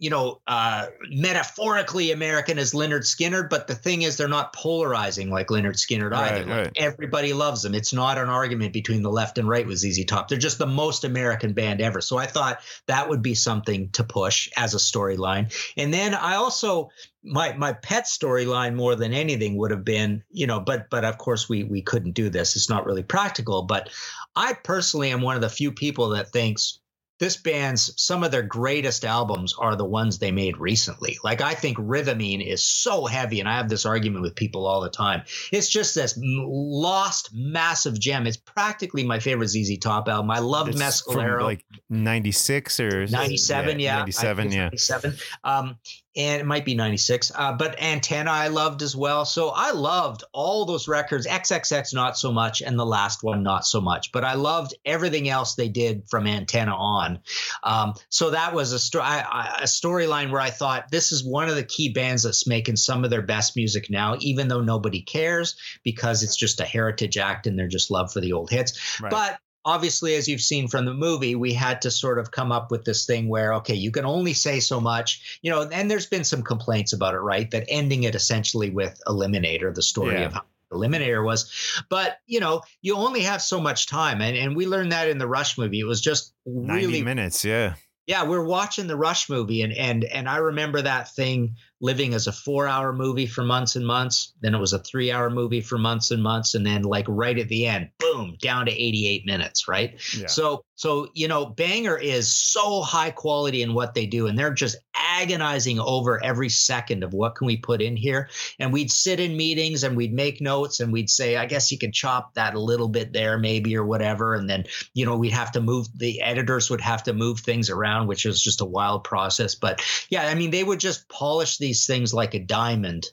you 0.00 0.08
know, 0.08 0.40
uh, 0.46 0.86
metaphorically 1.10 2.10
American 2.10 2.58
as 2.58 2.72
Lynyrd 2.72 3.02
Skynyrd, 3.02 3.50
but 3.50 3.66
the 3.66 3.74
thing 3.74 4.00
is, 4.00 4.16
they're 4.16 4.28
not 4.28 4.54
polarizing 4.54 5.28
like 5.28 5.48
Lynyrd 5.48 5.76
Skynyrd 5.76 6.12
right, 6.12 6.32
either. 6.32 6.50
Right. 6.50 6.64
Like 6.64 6.72
everybody 6.76 7.34
loves 7.34 7.62
them. 7.62 7.74
It's 7.74 7.92
not 7.92 8.16
an 8.16 8.30
argument 8.30 8.72
between 8.72 9.02
the 9.02 9.10
left 9.10 9.36
and 9.36 9.46
right 9.46 9.66
with 9.66 9.76
ZZ 9.76 10.06
Top. 10.06 10.28
They're 10.28 10.38
just 10.38 10.56
the 10.56 10.66
most 10.66 11.04
American 11.04 11.52
band 11.52 11.82
ever. 11.82 12.00
So 12.00 12.16
I 12.16 12.24
thought 12.24 12.60
that 12.86 13.10
would 13.10 13.20
be 13.20 13.34
something 13.34 13.90
to 13.90 14.02
push 14.02 14.48
as 14.56 14.72
a 14.72 14.78
storyline. 14.78 15.54
And 15.76 15.92
then 15.92 16.14
I 16.14 16.36
also 16.36 16.88
my 17.22 17.52
my 17.52 17.74
pet 17.74 18.04
storyline 18.04 18.74
more 18.74 18.96
than 18.96 19.12
anything 19.12 19.58
would 19.58 19.70
have 19.70 19.84
been, 19.84 20.24
you 20.30 20.46
know, 20.46 20.60
but 20.60 20.88
but 20.88 21.04
of 21.04 21.18
course 21.18 21.46
we 21.46 21.64
we 21.64 21.82
couldn't 21.82 22.12
do 22.12 22.30
this. 22.30 22.56
It's 22.56 22.70
not 22.70 22.86
really 22.86 23.02
practical. 23.02 23.64
But 23.64 23.90
I 24.34 24.54
personally 24.54 25.10
am 25.10 25.20
one 25.20 25.36
of 25.36 25.42
the 25.42 25.50
few 25.50 25.72
people 25.72 26.08
that 26.10 26.32
thinks 26.32 26.78
this 27.20 27.36
band's 27.36 27.92
some 28.02 28.24
of 28.24 28.32
their 28.32 28.42
greatest 28.42 29.04
albums 29.04 29.54
are 29.58 29.76
the 29.76 29.84
ones 29.84 30.18
they 30.18 30.32
made 30.32 30.56
recently. 30.56 31.18
Like 31.22 31.42
I 31.42 31.54
think 31.54 31.76
Rhythmeen 31.76 32.44
is 32.44 32.64
so 32.64 33.04
heavy, 33.04 33.38
and 33.38 33.48
I 33.48 33.56
have 33.56 33.68
this 33.68 33.86
argument 33.86 34.22
with 34.22 34.34
people 34.34 34.66
all 34.66 34.80
the 34.80 34.90
time. 34.90 35.22
It's 35.52 35.68
just 35.68 35.94
this 35.94 36.18
lost 36.18 37.30
massive 37.34 38.00
gem. 38.00 38.26
It's 38.26 38.38
practically 38.38 39.04
my 39.04 39.20
favorite 39.20 39.48
ZZ 39.48 39.78
Top 39.78 40.08
album. 40.08 40.30
I 40.30 40.38
loved 40.38 40.70
it's 40.70 40.82
Mescalero. 40.82 41.42
like 41.42 41.64
ninety 41.90 42.32
six 42.32 42.80
or 42.80 43.06
ninety 43.06 43.36
seven, 43.36 43.78
yeah, 43.78 43.98
ninety 43.98 44.12
seven, 44.12 44.50
yeah, 44.50 44.62
ninety 44.62 44.78
seven. 44.78 45.14
Um, 45.44 45.76
and 46.16 46.40
it 46.40 46.44
might 46.44 46.64
be 46.64 46.74
96 46.74 47.32
uh, 47.34 47.52
but 47.52 47.80
antenna 47.80 48.30
i 48.30 48.48
loved 48.48 48.82
as 48.82 48.96
well. 48.96 49.24
So 49.24 49.50
i 49.54 49.70
loved 49.72 50.24
all 50.32 50.64
those 50.64 50.88
records 50.88 51.26
xxx 51.26 51.94
not 51.94 52.18
so 52.18 52.32
much 52.32 52.62
and 52.62 52.78
the 52.78 52.86
last 52.86 53.22
one 53.22 53.42
not 53.42 53.64
so 53.64 53.80
much 53.80 54.12
but 54.12 54.24
i 54.24 54.34
loved 54.34 54.74
everything 54.84 55.28
else 55.28 55.54
they 55.54 55.68
did 55.68 56.08
from 56.08 56.26
antenna 56.26 56.74
on. 56.74 57.20
Um, 57.62 57.94
so 58.08 58.30
that 58.30 58.54
was 58.54 58.72
a, 58.72 58.78
sto- 58.78 59.00
a 59.00 59.64
storyline 59.64 60.30
where 60.30 60.40
i 60.40 60.50
thought 60.50 60.90
this 60.90 61.12
is 61.12 61.24
one 61.24 61.48
of 61.48 61.54
the 61.54 61.64
key 61.64 61.92
bands 61.92 62.22
that's 62.22 62.46
making 62.46 62.76
some 62.76 63.04
of 63.04 63.10
their 63.10 63.22
best 63.22 63.56
music 63.56 63.90
now 63.90 64.16
even 64.20 64.48
though 64.48 64.60
nobody 64.60 65.02
cares 65.02 65.56
because 65.84 66.22
it's 66.22 66.36
just 66.36 66.60
a 66.60 66.64
heritage 66.64 67.18
act 67.18 67.46
and 67.46 67.58
they're 67.58 67.68
just 67.68 67.90
love 67.90 68.12
for 68.12 68.20
the 68.20 68.32
old 68.32 68.50
hits. 68.50 69.00
Right. 69.00 69.10
but 69.10 69.38
obviously, 69.64 70.14
as 70.14 70.28
you've 70.28 70.40
seen 70.40 70.68
from 70.68 70.84
the 70.84 70.94
movie, 70.94 71.34
we 71.34 71.52
had 71.52 71.82
to 71.82 71.90
sort 71.90 72.18
of 72.18 72.30
come 72.30 72.52
up 72.52 72.70
with 72.70 72.84
this 72.84 73.06
thing 73.06 73.28
where, 73.28 73.54
okay, 73.54 73.74
you 73.74 73.90
can 73.90 74.04
only 74.04 74.34
say 74.34 74.60
so 74.60 74.80
much, 74.80 75.38
you 75.42 75.50
know, 75.50 75.68
and 75.68 75.90
there's 75.90 76.06
been 76.06 76.24
some 76.24 76.42
complaints 76.42 76.92
about 76.92 77.14
it, 77.14 77.18
right? 77.18 77.50
That 77.50 77.66
ending 77.68 78.04
it 78.04 78.14
essentially 78.14 78.70
with 78.70 79.00
Eliminator, 79.06 79.74
the 79.74 79.82
story 79.82 80.14
yeah. 80.14 80.26
of 80.26 80.32
how 80.32 80.42
Eliminator 80.72 81.24
was. 81.24 81.50
But, 81.88 82.18
you 82.26 82.40
know, 82.40 82.62
you 82.80 82.96
only 82.96 83.22
have 83.22 83.42
so 83.42 83.60
much 83.60 83.86
time. 83.86 84.20
And, 84.20 84.36
and 84.36 84.56
we 84.56 84.66
learned 84.66 84.92
that 84.92 85.08
in 85.08 85.18
the 85.18 85.26
Rush 85.26 85.58
movie. 85.58 85.80
It 85.80 85.86
was 85.86 86.00
just 86.00 86.32
really 86.46 86.66
90 86.66 87.02
minutes. 87.02 87.44
Yeah. 87.44 87.74
Yeah. 88.06 88.24
We're 88.24 88.44
watching 88.44 88.86
the 88.86 88.96
Rush 88.96 89.28
movie 89.28 89.62
and, 89.62 89.72
and, 89.72 90.04
and 90.04 90.28
I 90.28 90.38
remember 90.38 90.82
that 90.82 91.14
thing 91.14 91.56
living 91.80 92.14
as 92.14 92.26
a 92.26 92.32
four 92.32 92.68
hour 92.68 92.92
movie 92.92 93.26
for 93.26 93.42
months 93.42 93.76
and 93.76 93.86
months. 93.86 94.34
Then 94.40 94.54
it 94.54 94.58
was 94.58 94.72
a 94.72 94.78
three 94.78 95.10
hour 95.10 95.30
movie 95.30 95.60
for 95.60 95.78
months 95.78 96.10
and 96.10 96.22
months. 96.22 96.54
And 96.54 96.64
then, 96.64 96.82
like, 96.82 97.06
right 97.08 97.38
at 97.38 97.48
the 97.48 97.66
end, 97.66 97.90
boom, 97.98 98.36
down 98.40 98.66
to 98.66 98.72
88 98.72 99.26
minutes, 99.26 99.68
right? 99.68 99.98
Yeah. 100.16 100.26
So, 100.26 100.64
so, 100.74 101.08
you 101.14 101.28
know, 101.28 101.46
Banger 101.46 101.96
is 101.96 102.32
so 102.32 102.80
high 102.80 103.10
quality 103.10 103.62
in 103.62 103.74
what 103.74 103.94
they 103.94 104.06
do. 104.06 104.26
And 104.26 104.38
they're 104.38 104.54
just 104.54 104.76
agonizing 104.94 105.78
over 105.78 106.22
every 106.22 106.48
second 106.48 107.04
of 107.04 107.12
what 107.12 107.34
can 107.34 107.46
we 107.46 107.56
put 107.56 107.82
in 107.82 107.96
here. 107.96 108.28
And 108.58 108.72
we'd 108.72 108.90
sit 108.90 109.20
in 109.20 109.36
meetings 109.36 109.82
and 109.84 109.96
we'd 109.96 110.14
make 110.14 110.40
notes 110.40 110.80
and 110.80 110.92
we'd 110.92 111.10
say, 111.10 111.36
I 111.36 111.46
guess 111.46 111.70
you 111.70 111.78
could 111.78 111.92
chop 111.92 112.34
that 112.34 112.54
a 112.54 112.60
little 112.60 112.88
bit 112.88 113.12
there, 113.12 113.38
maybe, 113.38 113.76
or 113.76 113.84
whatever. 113.84 114.34
And 114.34 114.48
then, 114.48 114.64
you 114.94 115.04
know, 115.04 115.16
we'd 115.16 115.32
have 115.32 115.52
to 115.52 115.60
move, 115.60 115.86
the 115.94 116.20
editors 116.20 116.70
would 116.70 116.80
have 116.80 117.02
to 117.04 117.12
move 117.12 117.40
things 117.40 117.70
around, 117.70 118.06
which 118.06 118.24
was 118.24 118.42
just 118.42 118.60
a 118.60 118.66
wild 118.66 119.04
process. 119.04 119.54
But 119.54 119.84
yeah, 120.08 120.26
I 120.26 120.34
mean, 120.34 120.50
they 120.50 120.64
would 120.64 120.80
just 120.80 121.08
polish 121.08 121.58
the 121.58 121.69
these 121.70 121.86
things 121.86 122.12
like 122.12 122.34
a 122.34 122.40
diamond 122.40 123.06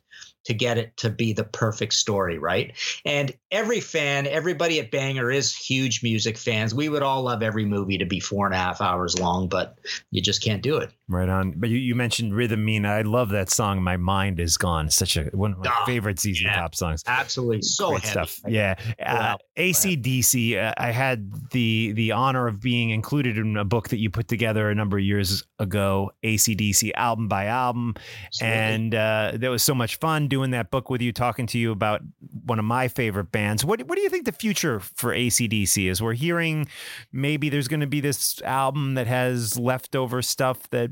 to 0.46 0.54
get 0.54 0.80
it 0.80 0.98
to 0.98 1.12
be 1.12 1.32
the 1.32 1.44
perfect 1.44 1.94
story, 1.94 2.40
right? 2.40 2.74
And 3.06 3.32
every 3.52 3.82
fan, 3.82 4.26
everybody 4.26 4.80
at 4.80 4.90
Banger 4.90 5.30
is 5.30 5.56
huge 5.56 6.02
music 6.02 6.40
fans. 6.40 6.74
We 6.74 6.90
would 6.90 7.04
all 7.04 7.22
love 7.22 7.44
every 7.44 7.66
movie 7.66 8.00
to 8.00 8.06
be 8.06 8.20
four 8.20 8.48
and 8.48 8.56
a 8.56 8.58
half 8.58 8.82
hours 8.82 9.20
long, 9.20 9.48
but 9.48 9.78
you 10.10 10.24
just 10.24 10.44
can't 10.44 10.64
do 10.64 10.78
it. 10.78 10.92
Right 11.10 11.30
on. 11.30 11.54
But 11.56 11.70
you, 11.70 11.78
you 11.78 11.96
mentioned 11.96 12.34
Rhythmeen. 12.34 12.86
I 12.86 13.02
love 13.02 13.30
that 13.30 13.50
song. 13.50 13.82
My 13.82 13.96
mind 13.96 14.42
is 14.42 14.58
gone. 14.58 14.90
Such 14.90 15.16
a 15.16 15.24
one 15.32 15.54
of 15.54 15.60
my 15.60 15.74
oh, 15.74 15.86
favorite 15.86 16.20
ZZ 16.20 16.42
yeah, 16.42 16.60
Top 16.60 16.76
songs. 16.76 17.02
Absolutely, 17.08 17.62
so 17.62 17.92
Great 17.92 18.02
heavy. 18.02 18.12
stuff. 18.12 18.42
Yeah. 18.46 18.76
Uh, 19.02 19.38
ACDC. 19.58 20.62
Uh, 20.62 20.74
I 20.78 20.92
had 20.92 21.32
the 21.52 21.94
the 21.94 22.12
honor 22.12 22.48
of 22.48 22.60
being 22.60 22.90
included 22.90 23.38
in 23.38 23.56
a 23.56 23.64
book 23.64 23.88
that 23.90 24.00
you 24.00 24.10
put 24.10 24.28
together 24.28 24.70
a 24.70 24.76
number 24.76 24.98
of 24.98 25.04
years 25.04 25.44
ago. 25.60 26.12
ACDC 26.24 26.92
album 26.96 27.30
by 27.30 27.46
album, 27.46 27.96
Absolutely. 28.26 28.58
and 28.58 28.96
uh, 28.96 29.32
that 29.36 29.50
was 29.50 29.64
so 29.64 29.74
much 29.74 29.96
fun 29.96 30.28
doing 30.28 30.52
that 30.52 30.72
book 30.72 30.90
with 30.90 31.02
you, 31.02 31.14
talking 31.14 31.48
to 31.48 31.58
you 31.58 31.72
about 31.72 32.02
one 32.46 32.60
of 32.60 32.66
my 32.66 32.90
favorite 32.90 33.32
bands. 33.32 33.64
What 33.64 33.82
what 33.88 33.96
do 33.96 34.02
you 34.02 34.10
think 34.10 34.26
the 34.26 34.34
future 34.34 34.82
for 34.82 35.14
ACDC 35.16 35.90
is? 35.90 36.02
We're 36.02 36.14
hearing 36.14 36.68
maybe 37.14 37.48
there's 37.48 37.70
going 37.70 37.80
to 37.80 37.88
be 37.88 38.02
this 38.02 38.42
album 38.42 38.96
that 38.96 39.08
has 39.08 39.58
leftover 39.58 40.22
stuff 40.22 40.70
that 40.72 40.92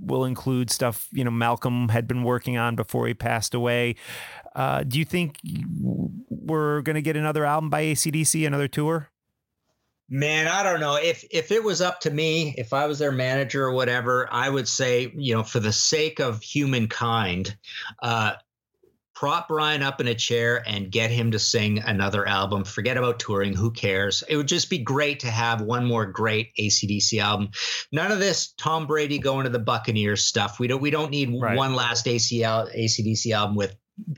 will 0.00 0.24
include 0.24 0.70
stuff 0.70 1.08
you 1.12 1.24
know 1.24 1.30
Malcolm 1.30 1.88
had 1.88 2.08
been 2.08 2.22
working 2.22 2.56
on 2.56 2.76
before 2.76 3.06
he 3.06 3.14
passed 3.14 3.54
away. 3.54 3.94
Uh, 4.54 4.82
do 4.82 4.98
you 4.98 5.04
think 5.04 5.38
we're 6.28 6.80
going 6.82 6.94
to 6.94 7.02
get 7.02 7.16
another 7.16 7.44
album 7.44 7.70
by 7.70 7.84
ACDC, 7.84 8.46
another 8.46 8.68
tour? 8.68 9.10
Man, 10.10 10.48
I 10.48 10.62
don't 10.62 10.80
know. 10.80 10.96
If 10.96 11.24
if 11.30 11.52
it 11.52 11.62
was 11.62 11.82
up 11.82 12.00
to 12.00 12.10
me, 12.10 12.54
if 12.56 12.72
I 12.72 12.86
was 12.86 12.98
their 12.98 13.12
manager 13.12 13.64
or 13.64 13.72
whatever, 13.72 14.26
I 14.32 14.48
would 14.48 14.66
say, 14.66 15.12
you 15.14 15.34
know, 15.34 15.42
for 15.42 15.60
the 15.60 15.72
sake 15.72 16.18
of 16.18 16.42
humankind, 16.42 17.54
uh, 18.02 18.32
prop 19.18 19.48
Brian 19.48 19.82
up 19.82 20.00
in 20.00 20.06
a 20.06 20.14
chair 20.14 20.62
and 20.64 20.92
get 20.92 21.10
him 21.10 21.32
to 21.32 21.40
sing 21.40 21.80
another 21.80 22.24
album. 22.28 22.62
Forget 22.62 22.96
about 22.96 23.18
touring. 23.18 23.52
Who 23.52 23.72
cares? 23.72 24.22
It 24.28 24.36
would 24.36 24.46
just 24.46 24.70
be 24.70 24.78
great 24.78 25.18
to 25.20 25.26
have 25.26 25.60
one 25.60 25.84
more 25.84 26.06
great 26.06 26.54
ACDC 26.56 27.20
album. 27.20 27.48
None 27.90 28.12
of 28.12 28.20
this 28.20 28.52
Tom 28.58 28.86
Brady 28.86 29.18
going 29.18 29.42
to 29.42 29.50
the 29.50 29.58
Buccaneers 29.58 30.24
stuff. 30.24 30.60
We 30.60 30.68
don't 30.68 30.80
we 30.80 30.90
don't 30.90 31.10
need 31.10 31.34
right. 31.42 31.56
one 31.56 31.74
last 31.74 32.06
ACL 32.06 32.72
ACDC 32.72 33.32
album 33.32 33.56
with 33.56 33.74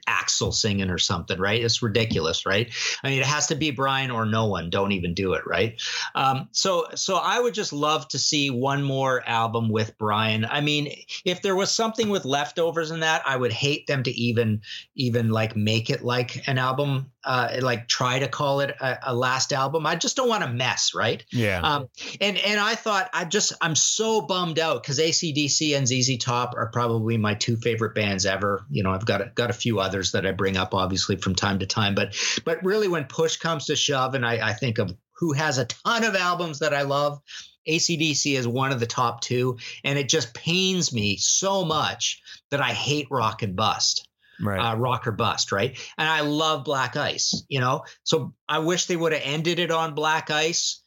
Axl 0.09 0.53
singing 0.53 0.91
or 0.91 0.99
something, 0.99 1.39
right? 1.39 1.63
It's 1.63 1.83
ridiculous, 1.83 2.47
right? 2.47 2.73
I 3.03 3.11
mean, 3.11 3.21
it 3.21 3.27
has 3.27 3.47
to 3.49 3.55
be 3.55 3.71
Brian 3.71 4.11
or 4.11 4.25
no 4.25 4.47
one. 4.47 4.71
Don't 4.71 4.93
even 4.93 5.15
do 5.15 5.33
it, 5.35 5.47
right? 5.47 5.81
Um, 6.15 6.49
so, 6.53 6.87
so 6.95 7.17
I 7.17 7.41
would 7.41 7.55
just 7.55 7.73
love 7.73 8.09
to 8.09 8.19
see 8.19 8.51
one 8.51 8.83
more 8.83 9.27
album 9.29 9.69
with 9.69 9.97
Brian. 9.99 10.45
I 10.45 10.61
mean, 10.61 10.95
if 11.25 11.43
there 11.43 11.57
was 11.57 11.71
something 11.71 12.09
with 12.09 12.25
leftovers 12.25 12.91
in 12.91 13.01
that, 13.01 13.23
I 13.27 13.37
would 13.37 13.53
hate 13.53 13.87
them 13.87 14.03
to 14.03 14.11
even, 14.11 14.63
even 14.95 15.31
like 15.31 15.57
make 15.57 15.91
it 15.91 16.05
like 16.05 16.47
an 16.49 16.59
album 16.59 17.11
uh, 17.25 17.59
like 17.61 17.87
try 17.87 18.19
to 18.19 18.29
call 18.29 18.61
it 18.61 18.71
a, 18.81 18.99
a, 19.09 19.15
last 19.15 19.53
album. 19.53 19.87
I 19.87 19.97
just 19.97 20.17
don't 20.17 20.29
want 20.29 20.43
to 20.43 20.51
mess, 20.51 20.93
right? 20.95 21.25
Yeah. 21.31 21.61
Um, 21.61 21.89
and 22.21 22.39
and 22.39 22.59
I 22.59 22.75
thought 22.75 23.11
I 23.13 23.25
just 23.25 23.53
I'm 23.61 23.75
so 23.75 24.23
bummed 24.23 24.59
out 24.59 24.83
because 24.83 24.99
ACDC 24.99 25.77
and 25.77 25.87
ZZ 25.87 26.17
Top 26.19 26.55
are 26.57 26.71
probably 26.71 27.19
my 27.19 27.35
two 27.35 27.57
favorite 27.57 27.95
bands 27.95 28.25
ever. 28.25 28.65
You 28.71 28.83
know, 28.83 28.91
I've 28.91 29.05
got 29.05 29.21
a, 29.21 29.33
got 29.35 29.51
a 29.51 29.55
few 29.55 29.81
others 29.81 30.13
that 30.13 30.27
I 30.27 30.33
bring 30.33 30.57
up 30.57 30.75
obviously 30.75 31.17
from 31.17 31.35
time 31.35 31.59
to 31.59 31.67
time, 31.67 31.95
but 31.95 32.17
but 32.45 32.65
really 32.65 32.89
when 32.89 33.05
push 33.05 33.37
comes 33.37 33.67
to 33.67 33.77
shove, 33.77 34.15
and 34.15 34.25
I, 34.25 34.49
I 34.49 34.53
think 34.55 34.79
of 34.79 34.95
who 35.17 35.33
has 35.33 35.59
a 35.59 35.67
ton 35.67 36.05
of 36.05 36.17
albums 36.17 36.61
that 36.61 36.75
I 36.75 36.83
love. 36.83 37.21
ACDC 37.69 38.39
is 38.39 38.49
one 38.49 38.73
of 38.73 38.81
the 38.81 38.87
top 38.87 39.21
two, 39.21 39.59
and 39.85 39.99
it 39.99 40.09
just 40.09 40.33
pains 40.33 40.95
me 40.95 41.19
so 41.19 41.63
much 41.63 42.23
that 42.51 42.63
I 42.63 42.71
hate 42.71 43.07
rock 43.11 43.43
and 43.43 43.55
bust 43.55 44.09
right. 44.43 44.59
uh, 44.59 44.77
rock 44.77 45.07
or 45.07 45.13
bust, 45.13 45.53
right? 45.53 45.79
And 45.99 46.09
I 46.09 46.21
love 46.21 46.65
Black 46.65 46.97
Ice, 46.97 47.45
you 47.49 47.61
know. 47.61 47.85
So 48.03 48.35
I 48.49 48.59
wish 48.61 48.87
they 48.87 48.97
would 48.97 49.13
have 49.13 49.23
ended 49.25 49.59
it 49.59 49.71
on 49.71 49.95
Black 49.95 50.31
Ice 50.31 50.80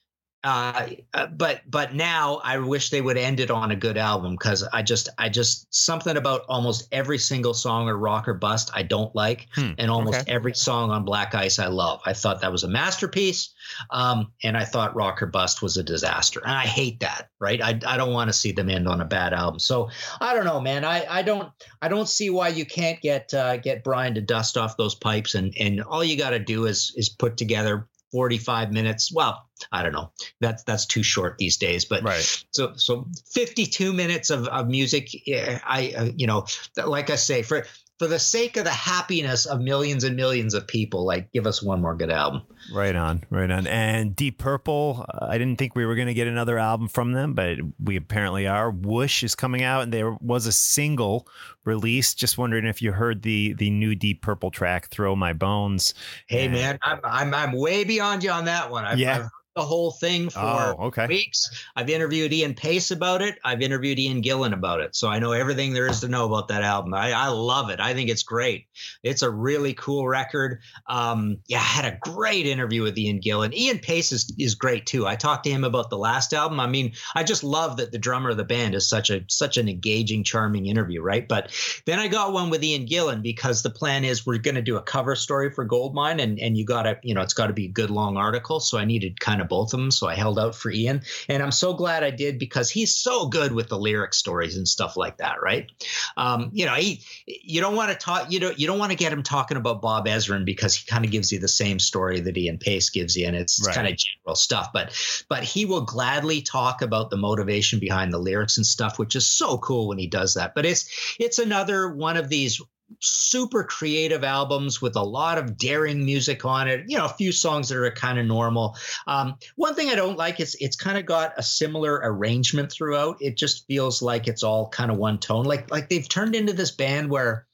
uh, 0.43 0.89
uh, 1.13 1.27
but 1.27 1.61
but 1.69 1.93
now 1.93 2.41
I 2.43 2.57
wish 2.57 2.89
they 2.89 2.99
would 2.99 3.17
end 3.17 3.39
it 3.39 3.49
on 3.49 3.71
a 3.71 3.77
good 3.77 3.97
album 3.97 4.33
because 4.33 4.63
I 4.73 4.81
just 4.81 5.07
I 5.17 5.29
just 5.29 5.73
something 5.73 6.17
about 6.17 6.41
almost 6.49 6.87
every 6.91 7.17
single 7.17 7.53
song 7.53 7.87
or 7.87 7.97
rock 7.97 8.27
or 8.27 8.33
bust 8.33 8.69
I 8.73 8.83
don't 8.83 9.15
like, 9.15 9.47
hmm, 9.55 9.71
and 9.77 9.89
almost 9.89 10.19
okay. 10.19 10.31
every 10.31 10.53
song 10.53 10.91
on 10.91 11.05
Black 11.05 11.33
Ice 11.33 11.59
I 11.59 11.67
love. 11.67 12.01
I 12.05 12.11
thought 12.11 12.41
that 12.41 12.51
was 12.51 12.65
a 12.65 12.67
masterpiece, 12.67 13.53
um, 13.89 14.33
and 14.43 14.57
I 14.57 14.65
thought 14.65 14.95
Rock 14.95 15.21
or 15.21 15.27
Bust 15.27 15.61
was 15.61 15.77
a 15.77 15.83
disaster, 15.83 16.41
and 16.41 16.51
I 16.51 16.65
hate 16.65 16.99
that. 16.99 17.29
Right? 17.39 17.61
I 17.61 17.79
I 17.87 17.95
don't 17.95 18.13
want 18.13 18.27
to 18.27 18.33
see 18.33 18.51
them 18.51 18.69
end 18.69 18.89
on 18.89 18.99
a 18.99 19.05
bad 19.05 19.33
album. 19.33 19.59
So 19.59 19.89
I 20.19 20.33
don't 20.33 20.45
know, 20.45 20.59
man. 20.59 20.83
I 20.83 21.05
I 21.09 21.21
don't 21.21 21.49
I 21.81 21.87
don't 21.87 22.09
see 22.09 22.29
why 22.29 22.49
you 22.49 22.65
can't 22.65 22.99
get 22.99 23.33
uh, 23.33 23.55
get 23.57 23.85
Brian 23.85 24.13
to 24.15 24.21
dust 24.21 24.57
off 24.57 24.75
those 24.75 24.95
pipes, 24.95 25.35
and 25.35 25.53
and 25.57 25.81
all 25.81 26.03
you 26.03 26.17
got 26.17 26.31
to 26.31 26.39
do 26.39 26.65
is 26.65 26.93
is 26.97 27.07
put 27.07 27.37
together 27.37 27.87
45 28.13 28.71
minutes. 28.71 29.11
Well, 29.11 29.43
I 29.71 29.81
don't 29.81 29.91
know. 29.91 30.11
That's 30.39 30.63
that's 30.63 30.85
too 30.85 31.01
short 31.01 31.39
these 31.39 31.57
days. 31.57 31.83
But 31.83 32.03
right. 32.03 32.45
so 32.51 32.73
so 32.75 33.07
52 33.33 33.91
minutes 33.91 34.29
of, 34.29 34.47
of 34.47 34.67
music. 34.67 35.09
I 35.27 35.93
uh, 35.97 36.09
you 36.15 36.27
know, 36.27 36.45
like 36.85 37.09
I 37.09 37.15
say, 37.15 37.41
for 37.41 37.65
for 38.03 38.09
the 38.09 38.19
sake 38.19 38.57
of 38.57 38.65
the 38.65 38.69
happiness 38.69 39.45
of 39.45 39.61
millions 39.61 40.03
and 40.03 40.17
millions 40.17 40.53
of 40.53 40.67
people, 40.67 41.05
like 41.05 41.31
give 41.31 41.47
us 41.47 41.63
one 41.63 41.81
more 41.81 41.95
good 41.95 42.11
album. 42.11 42.41
Right 42.73 42.97
on, 42.97 43.23
right 43.29 43.49
on. 43.49 43.65
And 43.65 44.13
Deep 44.13 44.39
Purple, 44.39 45.05
uh, 45.07 45.27
I 45.29 45.37
didn't 45.37 45.57
think 45.57 45.73
we 45.73 45.85
were 45.85 45.95
going 45.95 46.09
to 46.09 46.13
get 46.13 46.27
another 46.27 46.57
album 46.57 46.89
from 46.89 47.13
them, 47.13 47.33
but 47.33 47.59
we 47.81 47.95
apparently 47.95 48.45
are. 48.45 48.71
Whoosh 48.71 49.23
is 49.23 49.35
coming 49.35 49.63
out, 49.63 49.83
and 49.83 49.93
there 49.93 50.17
was 50.19 50.47
a 50.47 50.51
single 50.51 51.29
released. 51.63 52.17
Just 52.17 52.37
wondering 52.37 52.65
if 52.65 52.81
you 52.81 52.91
heard 52.91 53.21
the 53.21 53.53
the 53.53 53.69
new 53.69 53.95
Deep 53.95 54.21
Purple 54.21 54.51
track, 54.51 54.89
"Throw 54.89 55.15
My 55.15 55.31
Bones." 55.31 55.93
Hey 56.27 56.47
and, 56.47 56.53
man, 56.53 56.79
I'm, 56.83 56.99
I'm 57.05 57.33
I'm 57.33 57.51
way 57.53 57.85
beyond 57.85 58.21
you 58.21 58.31
on 58.31 58.43
that 58.45 58.69
one. 58.69 58.83
I've, 58.83 58.99
yeah. 58.99 59.15
I've 59.19 59.29
the 59.55 59.61
whole 59.61 59.91
thing 59.91 60.29
for 60.29 60.39
oh, 60.39 60.85
okay. 60.87 61.05
weeks. 61.07 61.65
I've 61.75 61.89
interviewed 61.89 62.33
Ian 62.33 62.55
Paice 62.55 62.89
about 62.89 63.21
it. 63.21 63.37
I've 63.43 63.61
interviewed 63.61 63.99
Ian 63.99 64.23
Gillan 64.23 64.53
about 64.53 64.81
it. 64.81 64.95
So 64.95 65.07
I 65.07 65.19
know 65.19 65.31
everything 65.31 65.73
there 65.73 65.85
is 65.85 65.99
to 65.99 66.07
know 66.07 66.25
about 66.25 66.47
that 66.47 66.63
album. 66.63 66.93
I, 66.95 67.11
I 67.11 67.27
love 67.27 67.69
it. 67.69 67.79
I 67.79 67.93
think 67.93 68.09
it's 68.09 68.23
great. 68.23 68.65
It's 69.03 69.21
a 69.21 69.29
really 69.29 69.75
cool 69.75 70.07
record. 70.07 70.61
Um, 70.87 71.37
yeah, 71.45 71.59
I 71.59 71.61
had 71.61 71.85
a 71.85 71.99
great 72.01 72.47
interview 72.47 72.81
with 72.81 72.97
Ian 72.97 73.21
Gillan. 73.21 73.53
Ian 73.53 73.77
Paice 73.77 74.11
is, 74.11 74.33
is 74.39 74.55
great 74.55 74.87
too. 74.87 75.05
I 75.05 75.15
talked 75.15 75.43
to 75.43 75.51
him 75.51 75.63
about 75.63 75.91
the 75.91 75.99
last 75.99 76.33
album. 76.33 76.59
I 76.59 76.67
mean, 76.67 76.93
I 77.13 77.23
just 77.23 77.43
love 77.43 77.77
that 77.77 77.91
the 77.91 77.99
drummer 77.99 78.31
of 78.31 78.37
the 78.37 78.43
band 78.43 78.73
is 78.73 78.89
such 78.89 79.11
a 79.11 79.23
such 79.27 79.57
an 79.57 79.69
engaging, 79.69 80.23
charming 80.23 80.65
interview, 80.65 81.01
right? 81.01 81.27
But 81.27 81.51
then 81.85 81.99
I 81.99 82.07
got 82.07 82.33
one 82.33 82.49
with 82.49 82.63
Ian 82.63 82.87
Gillan 82.87 83.21
because 83.21 83.61
the 83.61 83.69
plan 83.69 84.03
is 84.03 84.25
we're 84.25 84.39
going 84.39 84.55
to 84.55 84.61
do 84.61 84.77
a 84.77 84.81
cover 84.81 85.15
story 85.15 85.51
for 85.51 85.63
Goldmine, 85.63 86.19
and 86.19 86.39
and 86.39 86.57
you 86.57 86.65
got 86.65 86.83
to 86.83 86.97
you 87.03 87.13
know 87.13 87.21
it's 87.21 87.35
got 87.35 87.47
to 87.47 87.53
be 87.53 87.65
a 87.65 87.71
good 87.71 87.91
long 87.91 88.17
article. 88.17 88.59
So 88.59 88.79
I 88.79 88.85
needed 88.85 89.19
kind 89.19 89.41
of 89.41 89.42
of 89.43 89.49
both 89.49 89.73
of 89.73 89.79
them. 89.79 89.91
So 89.91 90.07
I 90.07 90.15
held 90.15 90.39
out 90.39 90.55
for 90.55 90.71
Ian. 90.71 91.01
And 91.29 91.43
I'm 91.43 91.51
so 91.51 91.73
glad 91.73 92.03
I 92.03 92.09
did 92.09 92.39
because 92.39 92.69
he's 92.69 92.95
so 92.95 93.27
good 93.27 93.51
with 93.51 93.69
the 93.69 93.77
lyric 93.77 94.13
stories 94.13 94.57
and 94.57 94.67
stuff 94.67 94.97
like 94.97 95.17
that, 95.17 95.41
right? 95.41 95.69
Um, 96.17 96.49
you 96.53 96.65
know, 96.65 96.73
he 96.73 97.03
you 97.27 97.61
don't 97.61 97.75
want 97.75 97.91
to 97.91 97.97
talk, 97.97 98.31
you 98.31 98.39
don't 98.39 98.59
you 98.59 98.67
don't 98.67 98.79
want 98.79 98.91
to 98.91 98.97
get 98.97 99.13
him 99.13 99.23
talking 99.23 99.57
about 99.57 99.81
Bob 99.81 100.07
Ezrin 100.07 100.45
because 100.45 100.75
he 100.75 100.85
kind 100.85 101.05
of 101.05 101.11
gives 101.11 101.31
you 101.31 101.39
the 101.39 101.47
same 101.47 101.79
story 101.79 102.19
that 102.21 102.37
Ian 102.37 102.57
Paice 102.57 102.89
gives 102.89 103.15
you, 103.15 103.27
and 103.27 103.35
it's 103.35 103.65
right. 103.65 103.75
kind 103.75 103.87
of 103.87 103.97
general 103.97 104.35
stuff. 104.35 104.69
But 104.73 104.93
but 105.29 105.43
he 105.43 105.65
will 105.65 105.81
gladly 105.81 106.41
talk 106.41 106.81
about 106.81 107.09
the 107.09 107.17
motivation 107.17 107.79
behind 107.79 108.13
the 108.13 108.19
lyrics 108.19 108.57
and 108.57 108.65
stuff, 108.65 108.97
which 108.97 109.15
is 109.15 109.27
so 109.27 109.57
cool 109.57 109.87
when 109.87 109.97
he 109.97 110.07
does 110.07 110.35
that. 110.35 110.55
But 110.55 110.65
it's 110.65 110.89
it's 111.19 111.39
another 111.39 111.93
one 111.93 112.17
of 112.17 112.29
these 112.29 112.61
super 112.99 113.63
creative 113.63 114.23
albums 114.23 114.81
with 114.81 114.95
a 114.95 115.03
lot 115.03 115.37
of 115.37 115.57
daring 115.57 116.05
music 116.05 116.45
on 116.45 116.67
it. 116.67 116.85
You 116.87 116.97
know, 116.97 117.05
a 117.05 117.09
few 117.09 117.31
songs 117.31 117.69
that 117.69 117.77
are 117.77 117.91
kind 117.91 118.19
of 118.19 118.25
normal. 118.25 118.77
Um, 119.07 119.35
one 119.55 119.75
thing 119.75 119.89
I 119.89 119.95
don't 119.95 120.17
like 120.17 120.39
is 120.39 120.55
it's 120.59 120.75
kind 120.75 120.97
of 120.97 121.05
got 121.05 121.33
a 121.37 121.43
similar 121.43 121.99
arrangement 122.03 122.71
throughout. 122.71 123.17
It 123.19 123.37
just 123.37 123.67
feels 123.67 124.01
like 124.01 124.27
it's 124.27 124.43
all 124.43 124.69
kind 124.69 124.91
of 124.91 124.97
one 124.97 125.19
tone. 125.19 125.45
Like 125.45 125.71
like 125.71 125.89
they've 125.89 126.07
turned 126.07 126.35
into 126.35 126.53
this 126.53 126.71
band 126.71 127.09
where 127.09 127.45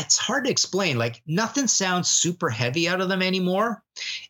it's 0.00 0.16
hard 0.16 0.44
to 0.44 0.50
explain. 0.50 0.98
Like 0.98 1.22
nothing 1.26 1.66
sounds 1.66 2.10
super 2.10 2.50
heavy 2.50 2.88
out 2.88 3.00
of 3.00 3.08
them 3.08 3.22
anymore, 3.22 3.82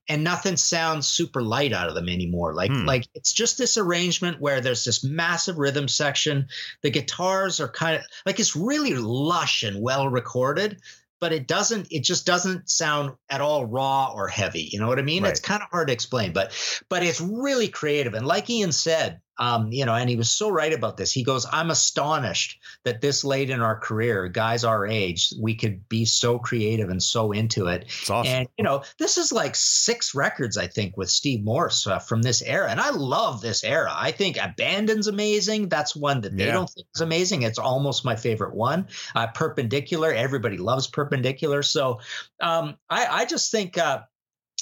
and 0.09 0.25
nothing 0.25 0.57
sounds 0.57 1.09
super 1.09 1.43
light 1.43 1.73
out 1.73 1.89
of 1.89 1.95
them 1.95 2.09
anymore. 2.09 2.55
Like 2.55 2.71
hmm. 2.71 2.85
like 2.85 3.07
it's 3.15 3.33
just 3.33 3.59
this 3.59 3.79
arrangement 3.79 4.41
where 4.41 4.61
there's 4.61 4.85
this 4.85 5.05
massive 5.05 5.59
rhythm 5.59 5.89
section. 5.89 6.49
The 6.83 6.91
guitars 6.91 7.61
are 7.61 7.69
kind 7.69 7.97
of 7.97 8.03
like 8.27 8.41
it's 8.41 8.57
really 8.57 8.95
lush 8.95 9.63
and 9.63 9.81
well 9.81 10.09
recorded, 10.09 10.81
but 11.21 11.33
it 11.33 11.47
doesn't. 11.47 11.89
It 11.91 12.05
just 12.05 12.27
doesn't 12.27 12.69
sound 12.69 13.13
at 13.31 13.41
all 13.41 13.65
raw 13.65 14.13
or 14.15 14.29
heavy. 14.29 14.69
You 14.71 14.81
know 14.81 14.89
what 14.89 14.99
I 14.99 15.03
mean? 15.03 15.23
Right. 15.23 15.31
It's 15.31 15.41
kind 15.41 15.63
of 15.63 15.69
hard 15.71 15.89
to 15.89 15.95
explain, 15.95 16.33
but 16.33 16.53
but 16.89 17.03
it's 17.03 17.21
really 17.21 17.69
creative. 17.69 18.15
And 18.15 18.27
like 18.27 18.51
Ian 18.51 18.73
said, 18.73 19.21
um, 19.39 19.73
you 19.73 19.85
know, 19.85 19.95
and 19.95 20.09
he 20.09 20.17
was 20.17 20.31
so 20.31 20.49
right 20.49 20.73
about 20.73 20.97
this. 20.97 21.13
He 21.13 21.25
goes, 21.25 21.47
I'm 21.51 21.71
astonished 21.71 22.61
that 22.85 23.01
this 23.01 23.25
late 23.25 23.51
in 23.51 23.61
our 23.61 23.79
career, 23.79 24.29
guys 24.29 24.65
our 24.65 24.87
age, 24.87 25.33
we 25.41 25.55
could 25.55 25.89
be 25.89 26.05
so 26.05 26.39
creative 26.39 26.89
and 26.89 27.03
so 27.03 27.33
into 27.33 27.67
it. 27.67 27.91
Awesome. 28.09 28.27
And, 28.27 28.49
you 28.57 28.65
know, 28.65 28.83
this 28.99 29.19
is 29.19 29.33
like 29.33 29.57
six 29.57 30.15
records, 30.15 30.57
I 30.57 30.69
think, 30.69 30.97
with 30.97 31.11
Steve 31.11 31.43
Morse 31.43 31.87
uh, 31.87 31.99
from 31.99 32.23
this 32.23 32.43
era. 32.43 32.71
And 32.71 32.81
I 32.81 32.91
love 32.91 33.41
this 33.41 33.65
era. 33.65 33.93
I 33.93 34.13
think 34.13 34.37
Abandon's 34.37 35.09
amazing. 35.09 35.69
That's 35.69 35.97
one 35.97 36.21
that 36.21 36.37
they 36.37 36.47
Yeah. 36.47 36.53
don't 36.53 36.71
think 36.71 36.87
is 36.95 37.01
amazing. 37.01 37.43
It's 37.43 37.59
almost 37.59 38.05
my 38.05 38.15
favorite 38.15 38.55
one. 38.55 38.87
Uh, 39.17 39.27
Perpendicular, 39.29 40.13
everybody 40.13 40.59
loves 40.59 40.87
Perpendicular. 40.87 41.63
So 41.63 42.01
um, 42.41 42.77
I, 42.89 43.07
I 43.07 43.25
just 43.25 43.51
think, 43.51 43.79
uh, 43.79 44.03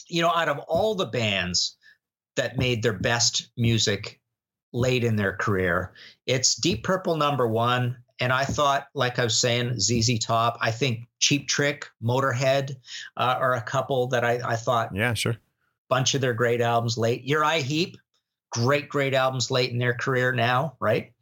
you 0.08 0.22
know, 0.22 0.30
out 0.30 0.48
of 0.48 0.58
all 0.60 0.94
the 0.94 1.06
bands 1.06 1.76
that 2.36 2.56
made 2.56 2.82
their 2.82 2.94
best 2.94 3.50
music 3.58 4.18
late 4.72 5.04
in 5.04 5.16
their 5.16 5.36
career, 5.36 5.92
it's 6.26 6.54
Deep 6.54 6.84
Purple 6.84 7.16
number 7.16 7.46
one. 7.46 7.96
And 8.20 8.32
I 8.32 8.44
thought, 8.44 8.86
like 8.94 9.18
I 9.18 9.24
was 9.24 9.38
saying, 9.38 9.80
ZZ 9.80 10.18
Top, 10.20 10.56
I 10.60 10.70
think 10.70 11.08
Cheap 11.18 11.48
Trick, 11.48 11.88
Motorhead 12.02 12.76
uh, 13.16 13.36
are 13.38 13.54
a 13.54 13.62
couple 13.62 14.06
that 14.08 14.24
I, 14.24 14.40
I 14.44 14.56
thought 14.56 14.94
Yeah, 14.94 15.14
sure. 15.14 15.36
bunch 15.88 16.14
of 16.14 16.20
their 16.20 16.34
great 16.34 16.60
albums 16.60 16.96
late. 16.96 17.24
Uriah 17.24 17.62
Heep, 17.62 17.96
great, 18.52 18.88
great 18.88 19.14
albums 19.14 19.50
late 19.50 19.70
in 19.70 19.78
their 19.78 19.94
career 19.94 20.32
now, 20.32 20.74
right? 20.80 21.12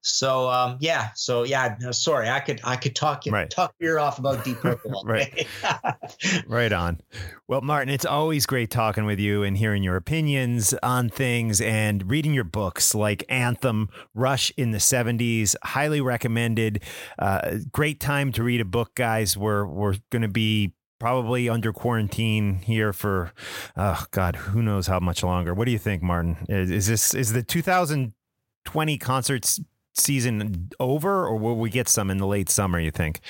So 0.00 0.48
um, 0.48 0.78
yeah, 0.80 1.08
so 1.14 1.42
yeah, 1.42 1.76
no, 1.80 1.90
sorry, 1.90 2.28
I 2.28 2.40
could 2.40 2.60
I 2.64 2.76
could 2.76 2.94
talk 2.94 3.26
you 3.26 3.32
Right. 3.32 3.50
talk 3.50 3.74
your 3.80 3.98
off 3.98 4.18
about 4.18 4.44
Deep 4.44 4.58
Purple. 4.60 5.02
Right. 5.04 5.46
Right 6.46 6.72
on. 6.72 7.00
Well, 7.46 7.60
Martin, 7.60 7.88
it's 7.92 8.04
always 8.04 8.46
great 8.46 8.70
talking 8.70 9.04
with 9.04 9.18
you 9.18 9.42
and 9.42 9.56
hearing 9.56 9.82
your 9.82 9.96
opinions 9.96 10.74
on 10.82 11.08
things 11.08 11.60
and 11.60 12.10
reading 12.10 12.34
your 12.34 12.44
books 12.44 12.94
like 12.94 13.24
Anthem, 13.28 13.88
Rush 14.14 14.52
in 14.56 14.70
the 14.70 14.78
70s. 14.78 15.54
Highly 15.62 16.00
recommended. 16.00 16.82
Uh, 17.18 17.56
great 17.72 18.00
time 18.00 18.32
to 18.32 18.42
read 18.42 18.60
a 18.60 18.64
book, 18.66 18.94
guys. 18.94 19.36
We're, 19.36 19.66
we're 19.66 19.96
going 20.10 20.22
to 20.22 20.28
be 20.28 20.74
probably 20.98 21.48
under 21.48 21.72
quarantine 21.72 22.56
here 22.56 22.92
for, 22.92 23.32
oh, 23.76 24.04
God, 24.10 24.36
who 24.36 24.62
knows 24.62 24.86
how 24.86 25.00
much 25.00 25.22
longer. 25.22 25.54
What 25.54 25.66
do 25.66 25.70
you 25.72 25.78
think, 25.78 26.02
Martin? 26.02 26.36
Is, 26.48 26.70
is 26.70 26.86
this, 26.86 27.14
is 27.14 27.32
the 27.32 27.42
2020 27.42 28.98
concerts 28.98 29.60
season 29.94 30.70
over 30.78 31.26
or 31.26 31.36
will 31.36 31.56
we 31.56 31.70
get 31.70 31.88
some 31.88 32.10
in 32.10 32.18
the 32.18 32.26
late 32.26 32.48
summer, 32.48 32.78
you 32.80 32.90
think? 32.90 33.20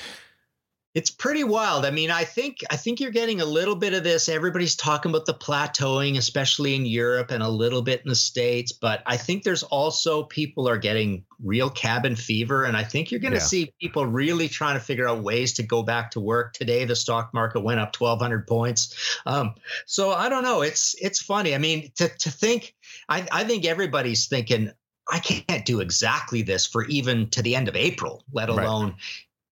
It's 0.95 1.11
pretty 1.11 1.43
wild. 1.43 1.85
I 1.85 1.91
mean, 1.91 2.09
I 2.09 2.23
think 2.23 2.57
I 2.71 2.75
think 2.75 2.99
you're 2.99 3.11
getting 3.11 3.41
a 3.41 3.45
little 3.45 3.75
bit 3.75 3.93
of 3.93 4.03
this. 4.03 4.27
Everybody's 4.27 4.75
talking 4.75 5.11
about 5.11 5.27
the 5.27 5.35
plateauing, 5.35 6.17
especially 6.17 6.73
in 6.73 6.85
Europe 6.87 7.29
and 7.29 7.43
a 7.43 7.47
little 7.47 7.83
bit 7.83 8.01
in 8.01 8.09
the 8.09 8.15
States. 8.15 8.71
But 8.71 9.03
I 9.05 9.15
think 9.15 9.43
there's 9.43 9.61
also 9.61 10.23
people 10.23 10.67
are 10.67 10.77
getting 10.79 11.25
real 11.43 11.69
cabin 11.69 12.15
fever. 12.15 12.63
And 12.65 12.75
I 12.75 12.83
think 12.83 13.11
you're 13.11 13.19
going 13.19 13.33
to 13.33 13.37
Yeah. 13.37 13.43
see 13.43 13.73
people 13.79 14.07
really 14.07 14.47
trying 14.49 14.79
to 14.79 14.83
figure 14.83 15.07
out 15.07 15.21
ways 15.21 15.53
to 15.53 15.63
go 15.63 15.83
back 15.83 16.09
to 16.11 16.19
work. 16.19 16.53
Today, 16.53 16.85
the 16.85 16.95
stock 16.95 17.35
market 17.35 17.59
went 17.59 17.79
up 17.79 17.95
1,200 17.95 18.47
points. 18.47 18.95
Um, 19.27 19.53
so 19.85 20.11
I 20.11 20.27
don't 20.27 20.43
know. 20.43 20.61
It's 20.63 20.95
it's 20.99 21.21
funny. 21.21 21.53
I 21.53 21.59
mean, 21.59 21.91
to 21.97 22.09
to 22.09 22.31
think, 22.31 22.73
I, 23.07 23.27
I 23.31 23.43
think 23.43 23.63
everybody's 23.63 24.25
thinking, 24.27 24.71
I 25.07 25.19
can't 25.19 25.65
do 25.65 25.81
exactly 25.81 26.41
this 26.41 26.65
for 26.65 26.85
even 26.85 27.29
to 27.29 27.43
the 27.43 27.55
end 27.55 27.67
of 27.67 27.75
April, 27.75 28.23
let 28.31 28.49
Right. 28.49 28.93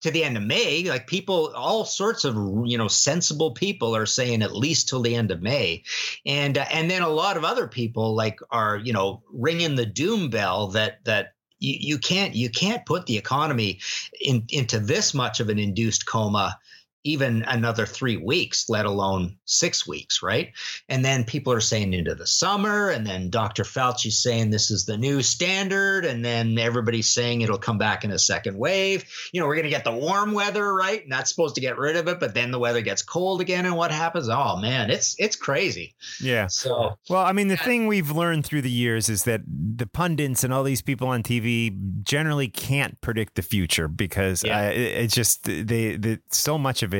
To 0.03 0.11
the 0.11 0.23
end 0.23 0.37
of 0.37 0.43
May. 0.43 0.85
Like 0.85 1.07
people, 1.07 1.53
all 1.55 1.85
sorts 1.85 2.25
of 2.25 2.35
you 2.65 2.79
know 2.79 2.89
sensible 2.89 3.53
people 3.53 3.97
are 3.97 4.07
saying 4.07 4.43
at 4.43 4.55
least 4.55 4.89
till 4.89 5.03
the 5.03 5.17
end 5.17 5.31
of 5.31 5.43
May, 5.43 5.83
and 6.27 6.59
uh, 6.59 6.67
and 6.73 6.91
then 6.91 7.03
a 7.03 7.09
lot 7.09 7.37
of 7.37 7.45
other 7.45 7.67
people 7.67 8.15
like 8.15 8.41
are 8.51 8.77
you 8.77 8.93
know 8.93 9.23
ringing 9.33 9.75
the 9.75 9.87
doom 9.87 10.31
bell 10.31 10.69
that 10.69 11.05
that. 11.05 11.35
You, 11.65 11.77
you 11.79 11.99
can't 11.99 12.35
you 12.35 12.51
can't 12.51 12.85
put 12.85 13.07
the 13.07 13.17
economy 13.17 13.79
in, 14.21 14.43
into 14.49 14.81
this 14.81 15.15
much 15.15 15.39
of 15.39 15.49
an 15.49 15.61
induced 15.61 16.07
coma 16.07 16.59
even 17.05 17.43
another 17.49 17.85
three 17.85 18.17
weeks, 18.17 18.69
let 18.69 18.87
alone 18.87 19.37
six 19.45 19.87
weeks, 19.87 20.23
right? 20.23 20.53
And 20.89 21.05
then 21.05 21.25
people 21.25 21.53
are 21.53 21.61
saying 21.61 21.93
into 21.93 22.15
the 22.15 22.27
summer, 22.27 22.91
and 22.91 23.07
then 23.07 23.29
Dr. 23.29 23.65
Fauci's 23.65 24.23
saying 24.23 24.51
this 24.51 24.71
is 24.71 24.85
the 24.87 24.97
new 24.97 25.21
standard, 25.23 26.05
and 26.05 26.25
then 26.25 26.57
everybody's 26.59 27.11
saying 27.11 27.41
it'll 27.41 27.59
come 27.59 27.79
back 27.79 28.05
in 28.05 28.13
a 28.13 28.19
second 28.19 28.57
wave. 28.57 29.05
You 29.33 29.41
know, 29.41 29.47
we're 29.49 29.57
going 29.57 29.65
to 29.65 29.71
get 29.71 29.85
the 29.85 29.93
warm 29.93 30.33
weather, 30.33 30.73
right? 30.73 31.07
Not 31.09 31.27
supposed 31.27 31.57
to 31.57 31.61
get 31.61 31.77
rid 31.77 31.97
of 31.97 32.07
it, 32.07 32.21
but 32.21 32.35
then 32.35 32.51
the 32.53 32.59
weather 32.59 32.83
gets 32.83 33.03
cold 33.03 33.41
again, 33.41 33.67
and 33.67 33.77
what 33.77 33.91
happens? 33.91 34.29
Oh 34.29 34.57
man, 34.59 34.91
it's 34.91 35.17
it's 35.19 35.35
crazy. 35.37 35.95
Yeah. 36.21 36.47
So 36.47 36.99
Well, 37.09 37.23
I 37.25 37.33
mean, 37.33 37.49
the 37.49 37.57
thing 37.57 37.87
we've 37.89 38.11
learned 38.11 38.47
through 38.47 38.63
the 38.63 38.71
years 38.71 39.09
is 39.09 39.25
that 39.25 39.41
the 39.47 39.87
pundits 39.87 40.45
and 40.45 40.53
all 40.53 40.63
these 40.63 40.83
people 40.83 41.09
on 41.09 41.23
TV 41.23 42.03
generally 42.05 42.49
can't 42.49 43.01
predict 43.01 43.35
the 43.35 43.43
future 43.43 43.89
because 43.89 44.45
Yeah. 44.45 44.59
uh, 44.67 44.71
it, 44.71 44.77
it's 44.79 45.15
just 45.15 45.45
they, 45.45 45.97
they 45.97 46.19
so 46.31 46.57
much 46.59 46.83
of 46.83 46.92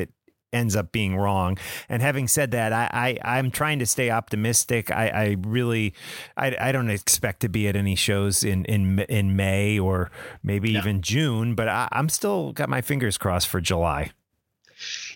ends 0.53 0.77
up 0.77 0.93
being 0.93 1.17
wrong. 1.17 1.59
And 1.89 2.03
having 2.03 2.29
said 2.29 2.51
that, 2.53 2.73
I, 2.73 3.19
I 3.25 3.37
I'm 3.39 3.51
trying 3.51 3.79
to 3.81 3.87
stay 3.87 4.11
optimistic. 4.11 4.91
I, 4.91 5.09
I 5.09 5.37
really 5.41 5.95
I, 6.37 6.57
I 6.61 6.73
don't 6.73 6.91
expect 6.91 7.41
to 7.41 7.49
be 7.49 7.69
at 7.69 7.77
any 7.77 7.95
shows 7.97 8.45
in 8.45 8.65
in 8.67 9.01
in 9.09 9.37
May 9.37 9.79
or 9.79 10.11
maybe 10.43 10.73
Yeah. 10.73 10.79
even 10.81 11.03
June, 11.03 11.55
but 11.55 11.69
I, 11.69 11.89
I'm 11.93 12.09
still 12.09 12.53
got 12.53 12.69
my 12.69 12.81
fingers 12.81 13.19
crossed 13.19 13.49
for 13.49 13.61
July. 13.61 14.11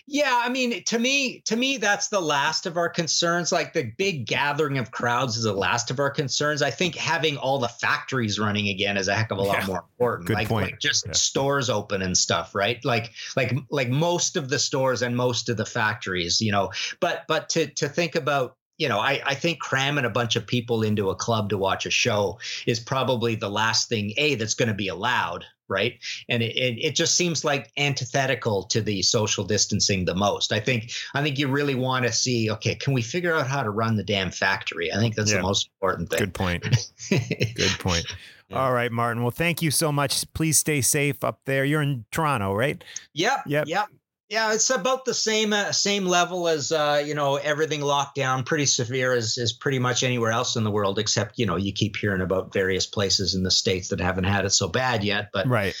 Yeah, 0.09 0.41
I 0.41 0.47
mean, 0.47 0.83
to 0.85 0.97
me, 0.97 1.41
to 1.41 1.57
me, 1.57 1.75
that's 1.75 2.07
the 2.07 2.21
last 2.21 2.65
of 2.65 2.77
our 2.77 2.87
concerns. 2.87 3.51
Like 3.51 3.73
the 3.73 3.91
big 3.97 4.25
gathering 4.25 4.77
of 4.77 4.89
crowds 4.89 5.35
is 5.35 5.43
the 5.43 5.51
last 5.51 5.91
of 5.91 5.99
our 5.99 6.09
concerns. 6.09 6.61
I 6.61 6.71
think 6.71 6.95
having 6.95 7.35
all 7.35 7.59
the 7.59 7.67
factories 7.67 8.39
running 8.39 8.69
again 8.69 8.95
is 8.95 9.09
a 9.09 9.13
heck 9.15 9.31
of 9.31 9.37
a 9.37 9.41
lot 9.41 9.59
Yeah. 9.59 9.65
more 9.65 9.79
important. 9.91 10.27
Good 10.27 10.35
like, 10.35 10.47
point. 10.47 10.71
like 10.71 10.79
just 10.79 11.05
Yeah. 11.07 11.11
stores 11.11 11.69
open 11.69 12.01
and 12.01 12.17
stuff, 12.17 12.55
right? 12.55 12.83
Like, 12.85 13.11
like, 13.35 13.53
like 13.69 13.89
most 13.89 14.37
of 14.37 14.47
the 14.47 14.59
stores 14.59 15.01
and 15.01 15.13
most 15.15 15.49
of 15.49 15.57
the 15.57 15.65
factories, 15.65 16.39
you 16.39 16.53
know. 16.53 16.71
But, 17.01 17.25
but 17.27 17.49
to 17.49 17.67
to 17.67 17.89
think 17.89 18.15
about. 18.15 18.55
You 18.77 18.87
know, 18.89 18.99
I, 18.99 19.21
I 19.25 19.33
think 19.35 19.59
cramming 19.59 20.05
a 20.05 20.09
bunch 20.09 20.35
of 20.35 20.45
people 20.45 20.83
into 20.83 21.09
a 21.09 21.15
club 21.15 21.49
to 21.49 21.57
watch 21.57 21.85
a 21.85 21.91
show 21.91 22.39
is 22.65 22.79
probably 22.79 23.35
the 23.35 23.49
last 23.49 23.89
thing, 23.89 24.13
A, 24.17 24.35
that's 24.35 24.53
going 24.53 24.69
to 24.69 24.75
be 24.75 24.87
allowed, 24.87 25.45
right? 25.67 25.95
and 26.29 26.41
it, 26.43 26.55
it, 26.55 26.77
it 26.79 26.95
just 26.95 27.15
seems 27.15 27.43
like 27.43 27.71
antithetical 27.77 28.63
to 28.63 28.81
the 28.81 29.01
social 29.01 29.43
distancing 29.43 30.05
the 30.05 30.15
most 30.15 30.53
i 30.53 30.59
think 30.61 30.91
i 31.13 31.21
think 31.21 31.37
you 31.37 31.47
really 31.49 31.75
want 31.75 32.05
to 32.05 32.11
see 32.11 32.49
okay 32.49 32.73
can 32.75 32.93
we 32.93 33.01
figure 33.01 33.35
out 33.35 33.47
how 33.47 33.61
to 33.61 33.69
run 33.69 33.97
the 33.97 34.03
damn 34.03 34.31
factory 34.31 34.93
i 34.93 34.97
think 34.97 35.13
that's 35.15 35.29
Yeah. 35.29 35.37
the 35.37 35.43
most 35.43 35.69
important 35.75 36.09
thing 36.09 36.19
Good 36.19 36.33
point. 36.33 36.63
Good 37.09 37.79
point. 37.79 38.05
Yeah. 38.49 38.59
All 38.63 38.71
right, 38.71 38.93
Martin. 38.93 39.23
Well, 39.23 39.31
thank 39.31 39.61
you 39.61 39.71
so 39.71 39.91
much. 39.91 40.23
Please 40.33 40.57
stay 40.57 40.79
safe 40.79 41.21
up 41.21 41.41
there. 41.43 41.65
You're 41.65 41.81
in 41.81 42.05
Toronto, 42.11 42.53
right? 42.53 42.81
yep 43.13 43.39
Yep. 43.45 43.67
yep 43.67 43.87
yeah 44.29 44.53
it's 44.53 44.69
about 44.69 45.05
the 45.05 45.13
same 45.13 45.53
uh, 45.53 45.71
same 45.71 46.05
level 46.05 46.47
as 46.47 46.71
uh, 46.71 47.01
you 47.05 47.13
know 47.13 47.35
everything 47.35 47.81
locked 47.81 48.15
down 48.15 48.43
pretty 48.43 48.65
severe 48.65 49.13
as, 49.13 49.37
as 49.37 49.53
pretty 49.53 49.79
much 49.79 50.03
anywhere 50.03 50.31
else 50.31 50.55
in 50.55 50.63
the 50.63 50.71
world 50.71 50.99
except 50.99 51.37
you 51.39 51.45
know 51.45 51.55
you 51.55 51.71
keep 51.71 51.95
hearing 51.95 52.21
about 52.21 52.53
various 52.53 52.85
places 52.85 53.35
in 53.35 53.43
the 53.43 53.51
states 53.51 53.89
that 53.89 53.99
haven't 53.99 54.25
had 54.25 54.45
it 54.45 54.51
so 54.51 54.67
bad 54.67 55.03
yet 55.03 55.29
but 55.33 55.47
Right. 55.47 55.75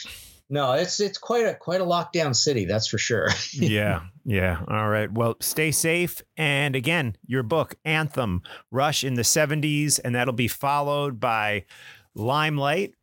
no 0.49 0.73
it's 0.73 0.99
it's 0.99 1.17
quite 1.17 1.45
a 1.45 1.53
quite 1.55 1.81
a 1.81 1.85
lockdown 1.85 2.35
city 2.35 2.65
that's 2.65 2.87
for 2.87 2.97
sure 2.97 3.29
yeah. 3.53 4.01
Yeah. 4.29 4.59
All 4.67 4.89
right. 4.89 5.09
Well, 5.09 5.37
stay 5.39 5.71
safe. 5.71 6.21
And 6.35 6.75
again, 6.75 7.15
your 7.25 7.43
book, 7.43 7.75
Anthem, 7.85 8.41
Rush 8.71 9.05
in 9.05 9.13
the 9.13 9.21
70s, 9.21 10.01
and 10.03 10.15
that'll 10.15 10.33
be 10.33 10.49
followed 10.49 11.17
by 11.21 11.63
Limelight 12.13 12.93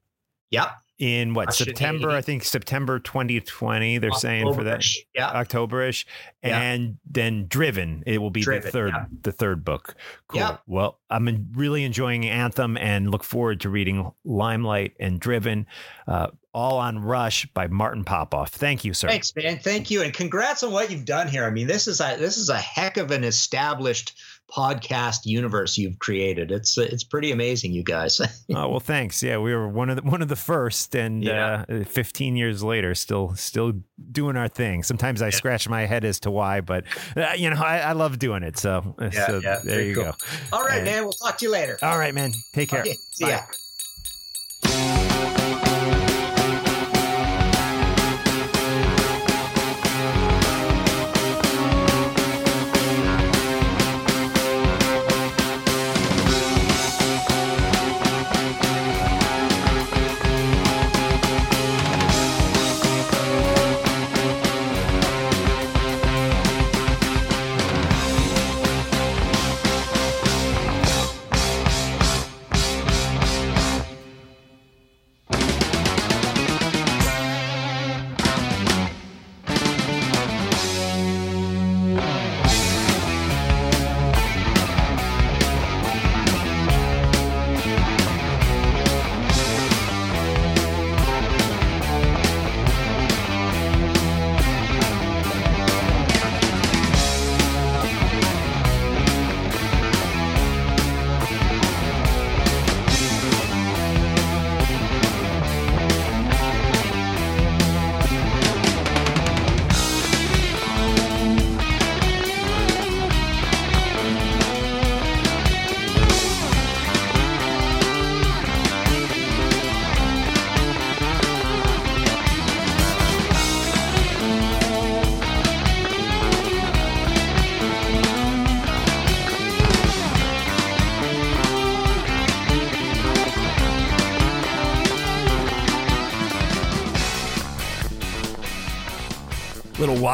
yep 0.50 0.68
in 1.04 1.34
what, 1.34 1.52
September? 1.52 2.10
I 2.10 2.22
think 2.22 2.44
September 2.44 2.98
2020, 2.98 3.98
they're 3.98 4.10
saying 4.12 4.54
for 4.54 4.64
that. 4.64 4.78
October-ish. 4.78 5.06
yeah 5.14 5.32
Octoberish, 5.44 6.04
Yeah. 6.42 6.60
and 6.60 6.96
then 7.04 7.46
Driven. 7.46 8.02
It 8.06 8.18
will 8.18 8.30
be 8.30 8.40
Driven, 8.40 8.64
the 8.64 8.70
third, 8.70 8.92
yeah. 8.94 9.04
the 9.22 9.32
third 9.32 9.64
book. 9.64 9.94
Cool. 10.28 10.40
Yeah. 10.40 10.56
Well, 10.66 10.98
I'm 11.10 11.48
really 11.54 11.84
enjoying 11.84 12.26
Anthem 12.26 12.76
and 12.78 13.10
look 13.10 13.22
forward 13.22 13.60
to 13.60 13.68
reading 13.68 14.10
Limelight 14.24 14.94
and 14.98 15.20
Driven, 15.20 15.66
uh, 16.08 16.28
all 16.54 16.78
on 16.78 17.00
Rush 17.00 17.46
by 17.52 17.66
Martin 17.66 18.04
Popoff. 18.04 18.50
Thank 18.50 18.84
you, 18.84 18.94
sir. 18.94 19.08
Thanks, 19.08 19.34
man. 19.36 19.58
Thank 19.58 19.90
you, 19.90 20.02
and 20.02 20.12
congrats 20.14 20.62
on 20.62 20.72
what 20.72 20.90
you've 20.90 21.04
done 21.04 21.28
here. 21.28 21.44
I 21.44 21.50
mean, 21.50 21.66
this 21.66 21.86
is 21.88 22.00
a 22.00 22.16
this 22.16 22.38
is 22.38 22.48
a 22.48 22.56
heck 22.56 22.96
of 22.96 23.10
an 23.10 23.24
established 23.24 24.16
podcast 24.50 25.20
universe 25.24 25.78
you've 25.78 25.98
created. 25.98 26.52
It's 26.52 26.76
it's 26.78 27.02
pretty 27.02 27.32
amazing, 27.32 27.72
you 27.72 27.82
guys. 27.82 28.20
Oh 28.54 28.68
well, 28.68 28.80
thanks. 28.80 29.22
Yeah, 29.22 29.38
we 29.38 29.54
were 29.54 29.68
one 29.68 29.88
of 29.90 29.96
the 29.96 30.02
one 30.02 30.20
of 30.22 30.28
the 30.28 30.36
first, 30.36 30.94
and 30.94 31.24
Yeah. 31.24 31.64
uh, 31.68 31.84
15 31.84 32.36
years 32.36 32.62
later, 32.62 32.94
still 32.94 33.34
still 33.34 33.72
doing 34.12 34.36
our 34.36 34.48
thing. 34.48 34.82
Sometimes 34.82 35.22
I 35.22 35.30
scratch 35.30 35.68
my 35.68 35.86
head 35.86 36.04
as 36.04 36.20
to 36.20 36.30
why, 36.30 36.60
but 36.60 36.84
uh, 37.16 37.32
you 37.36 37.50
know, 37.50 37.60
I, 37.62 37.78
I 37.78 37.92
love 37.92 38.18
doing 38.18 38.42
it. 38.42 38.58
So, 38.58 38.94
uh, 39.00 39.10
Yeah, 39.12 39.26
so 39.26 39.40
yeah, 39.42 39.58
there 39.64 39.82
you 39.82 39.94
cool. 39.94 40.04
go. 40.04 40.12
All 40.52 40.64
right, 40.64 40.76
And- 40.78 40.84
man. 40.86 41.02
We'll 41.04 41.12
talk 41.12 41.38
to 41.38 41.44
you 41.46 41.50
later. 41.50 41.78
All 41.82 41.98
right, 41.98 42.14
man. 42.14 42.32
Take 42.52 42.68
care. 42.68 42.80
Okay, 42.80 42.96
see 43.10 43.24
Bye. 43.24 43.30
ya. 43.30 43.40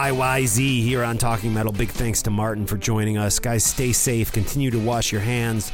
YYZ 0.00 0.82
here 0.82 1.04
on 1.04 1.18
Talking 1.18 1.52
Metal. 1.52 1.72
Big 1.72 1.90
thanks 1.90 2.22
to 2.22 2.30
Martin 2.30 2.64
for 2.64 2.78
joining 2.78 3.18
us. 3.18 3.38
Guys, 3.38 3.64
stay 3.64 3.92
safe. 3.92 4.32
Continue 4.32 4.70
to 4.70 4.78
wash 4.78 5.12
your 5.12 5.20
hands. 5.20 5.70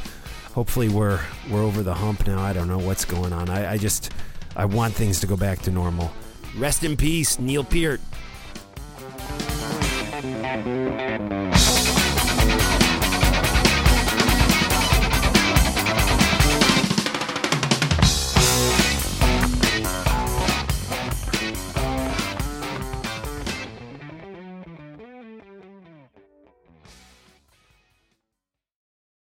Hopefully 0.53 0.89
we're 0.89 1.21
we're 1.49 1.63
over 1.63 1.81
the 1.81 1.93
hump 1.93 2.27
now. 2.27 2.41
I 2.41 2.51
don't 2.51 2.67
know 2.67 2.77
what's 2.77 3.05
going 3.05 3.31
on. 3.31 3.49
I, 3.49 3.71
I 3.71 3.77
just 3.77 4.11
I 4.53 4.65
want 4.65 4.93
things 4.93 5.21
to 5.21 5.27
go 5.27 5.37
back 5.37 5.59
to 5.59 5.71
normal. 5.71 6.11
Rest 6.57 6.83
in 6.83 6.97
peace, 6.97 7.39
Neil 7.39 7.63
Peart. 7.63 8.01